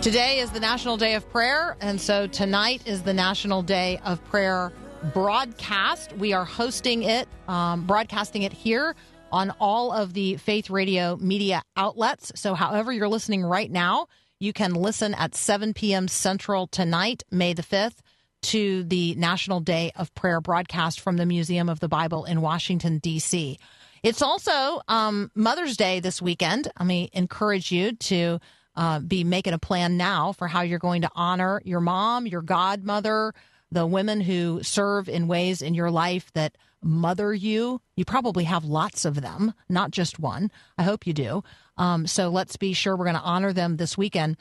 Today 0.00 0.38
is 0.38 0.50
the 0.50 0.60
National 0.60 0.96
Day 0.96 1.14
of 1.14 1.28
Prayer, 1.30 1.76
and 1.80 2.00
so 2.00 2.26
tonight 2.26 2.82
is 2.86 3.02
the 3.02 3.14
National 3.14 3.62
Day 3.62 4.00
of 4.04 4.24
Prayer 4.24 4.72
broadcast. 5.12 6.14
We 6.16 6.32
are 6.32 6.44
hosting 6.46 7.02
it, 7.02 7.28
um, 7.46 7.86
broadcasting 7.86 8.42
it 8.42 8.52
here 8.54 8.94
on 9.34 9.52
all 9.58 9.90
of 9.90 10.14
the 10.14 10.36
Faith 10.36 10.70
Radio 10.70 11.16
media 11.16 11.60
outlets. 11.76 12.30
So, 12.36 12.54
however, 12.54 12.92
you're 12.92 13.08
listening 13.08 13.42
right 13.42 13.68
now, 13.68 14.06
you 14.38 14.52
can 14.52 14.74
listen 14.74 15.12
at 15.12 15.34
7 15.34 15.74
p.m. 15.74 16.06
Central 16.06 16.68
tonight, 16.68 17.24
May 17.32 17.52
the 17.52 17.64
5th, 17.64 17.96
to 18.42 18.84
the 18.84 19.16
National 19.16 19.58
Day 19.58 19.90
of 19.96 20.14
Prayer 20.14 20.40
broadcast 20.40 21.00
from 21.00 21.16
the 21.16 21.26
Museum 21.26 21.68
of 21.68 21.80
the 21.80 21.88
Bible 21.88 22.24
in 22.24 22.42
Washington, 22.42 22.98
D.C. 22.98 23.58
It's 24.04 24.22
also 24.22 24.80
um, 24.86 25.32
Mother's 25.34 25.76
Day 25.76 25.98
this 25.98 26.22
weekend. 26.22 26.68
Let 26.78 26.86
me 26.86 27.10
encourage 27.12 27.72
you 27.72 27.90
to 27.92 28.38
uh, 28.76 29.00
be 29.00 29.24
making 29.24 29.52
a 29.52 29.58
plan 29.58 29.96
now 29.96 30.30
for 30.30 30.46
how 30.46 30.60
you're 30.60 30.78
going 30.78 31.02
to 31.02 31.10
honor 31.12 31.60
your 31.64 31.80
mom, 31.80 32.28
your 32.28 32.42
godmother, 32.42 33.34
the 33.74 33.86
women 33.86 34.20
who 34.20 34.62
serve 34.62 35.08
in 35.08 35.28
ways 35.28 35.60
in 35.60 35.74
your 35.74 35.90
life 35.90 36.32
that 36.32 36.56
mother 36.82 37.34
you. 37.34 37.80
You 37.96 38.04
probably 38.04 38.44
have 38.44 38.64
lots 38.64 39.04
of 39.04 39.20
them, 39.20 39.52
not 39.68 39.90
just 39.90 40.18
one. 40.18 40.50
I 40.78 40.84
hope 40.84 41.06
you 41.06 41.12
do. 41.12 41.42
Um, 41.76 42.06
so 42.06 42.28
let's 42.28 42.56
be 42.56 42.72
sure 42.72 42.96
we're 42.96 43.04
going 43.04 43.16
to 43.16 43.22
honor 43.22 43.52
them 43.52 43.76
this 43.76 43.98
weekend. 43.98 44.36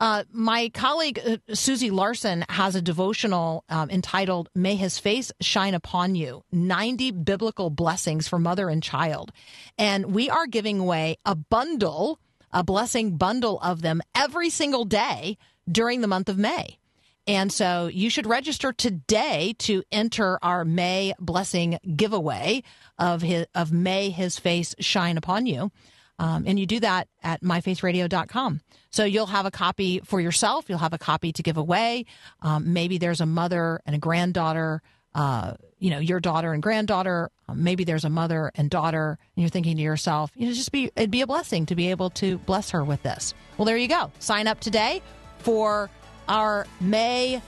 Uh, 0.00 0.24
my 0.32 0.68
colleague 0.70 1.20
uh, 1.24 1.36
Susie 1.54 1.90
Larson 1.90 2.44
has 2.48 2.74
a 2.74 2.82
devotional 2.82 3.62
um, 3.68 3.88
entitled 3.88 4.48
May 4.52 4.74
His 4.74 4.98
Face 4.98 5.30
Shine 5.40 5.74
Upon 5.74 6.16
You 6.16 6.42
90 6.50 7.12
Biblical 7.12 7.70
Blessings 7.70 8.26
for 8.26 8.40
Mother 8.40 8.68
and 8.68 8.82
Child. 8.82 9.30
And 9.78 10.12
we 10.12 10.28
are 10.28 10.48
giving 10.48 10.80
away 10.80 11.18
a 11.24 11.36
bundle, 11.36 12.18
a 12.52 12.64
blessing 12.64 13.16
bundle 13.16 13.60
of 13.60 13.82
them 13.82 14.02
every 14.12 14.50
single 14.50 14.84
day 14.84 15.38
during 15.70 16.00
the 16.00 16.08
month 16.08 16.28
of 16.28 16.36
May. 16.36 16.78
And 17.26 17.52
so 17.52 17.86
you 17.86 18.10
should 18.10 18.26
register 18.26 18.72
today 18.72 19.54
to 19.60 19.82
enter 19.92 20.38
our 20.42 20.64
May 20.64 21.14
blessing 21.20 21.78
giveaway 21.94 22.62
of 22.98 23.22
his, 23.22 23.46
of 23.54 23.72
May 23.72 24.10
His 24.10 24.38
Face 24.38 24.74
Shine 24.80 25.16
Upon 25.16 25.46
You. 25.46 25.70
Um, 26.18 26.44
and 26.46 26.58
you 26.58 26.66
do 26.66 26.80
that 26.80 27.08
at 27.22 27.42
myfaithradio.com. 27.42 28.60
So 28.90 29.04
you'll 29.04 29.26
have 29.26 29.46
a 29.46 29.50
copy 29.50 30.00
for 30.04 30.20
yourself. 30.20 30.66
You'll 30.68 30.78
have 30.78 30.92
a 30.92 30.98
copy 30.98 31.32
to 31.32 31.42
give 31.42 31.56
away. 31.56 32.04
Um, 32.42 32.72
maybe 32.72 32.98
there's 32.98 33.20
a 33.20 33.26
mother 33.26 33.80
and 33.86 33.96
a 33.96 33.98
granddaughter, 33.98 34.82
uh, 35.14 35.54
you 35.78 35.90
know, 35.90 35.98
your 35.98 36.20
daughter 36.20 36.52
and 36.52 36.62
granddaughter. 36.62 37.30
Um, 37.48 37.64
maybe 37.64 37.84
there's 37.84 38.04
a 38.04 38.10
mother 38.10 38.52
and 38.54 38.68
daughter, 38.68 39.18
and 39.34 39.42
you're 39.42 39.50
thinking 39.50 39.76
to 39.76 39.82
yourself, 39.82 40.30
you 40.36 40.46
know, 40.46 40.52
just 40.52 40.72
be 40.72 40.90
it'd 40.96 41.10
be 41.10 41.22
a 41.22 41.26
blessing 41.26 41.66
to 41.66 41.74
be 41.74 41.90
able 41.90 42.10
to 42.10 42.38
bless 42.38 42.70
her 42.70 42.84
with 42.84 43.02
this. 43.02 43.32
Well, 43.56 43.64
there 43.64 43.76
you 43.76 43.88
go. 43.88 44.12
Sign 44.18 44.46
up 44.46 44.60
today 44.60 45.02
for 45.38 45.90
our 46.32 46.66
May 46.80 47.40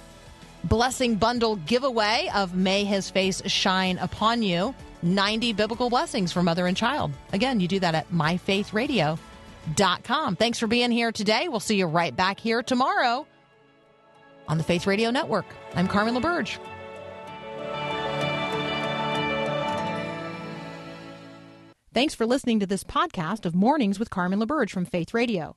blessing 0.64 1.14
bundle 1.16 1.56
giveaway 1.56 2.30
of 2.34 2.54
May 2.54 2.84
His 2.84 3.10
Face 3.10 3.42
Shine 3.46 3.98
Upon 3.98 4.42
You 4.42 4.74
90 5.02 5.54
biblical 5.54 5.90
blessings 5.90 6.30
for 6.32 6.40
mother 6.42 6.66
and 6.66 6.76
child. 6.76 7.12
Again, 7.32 7.60
you 7.60 7.68
do 7.68 7.78
that 7.80 7.94
at 7.94 8.10
myfaithradio.com. 8.10 10.36
Thanks 10.36 10.58
for 10.58 10.66
being 10.66 10.90
here 10.90 11.12
today. 11.12 11.48
We'll 11.48 11.60
see 11.60 11.76
you 11.76 11.84
right 11.86 12.16
back 12.16 12.40
here 12.40 12.62
tomorrow 12.62 13.26
on 14.48 14.56
the 14.58 14.64
Faith 14.64 14.86
Radio 14.86 15.10
Network. 15.10 15.46
I'm 15.74 15.88
Carmen 15.88 16.14
LaBerge. 16.14 16.58
Thanks 21.92 22.14
for 22.14 22.24
listening 22.26 22.60
to 22.60 22.66
this 22.66 22.82
podcast 22.82 23.44
of 23.46 23.54
Mornings 23.54 23.98
with 23.98 24.10
Carmen 24.10 24.40
LaBerge 24.40 24.70
from 24.70 24.84
Faith 24.84 25.14
Radio. 25.14 25.56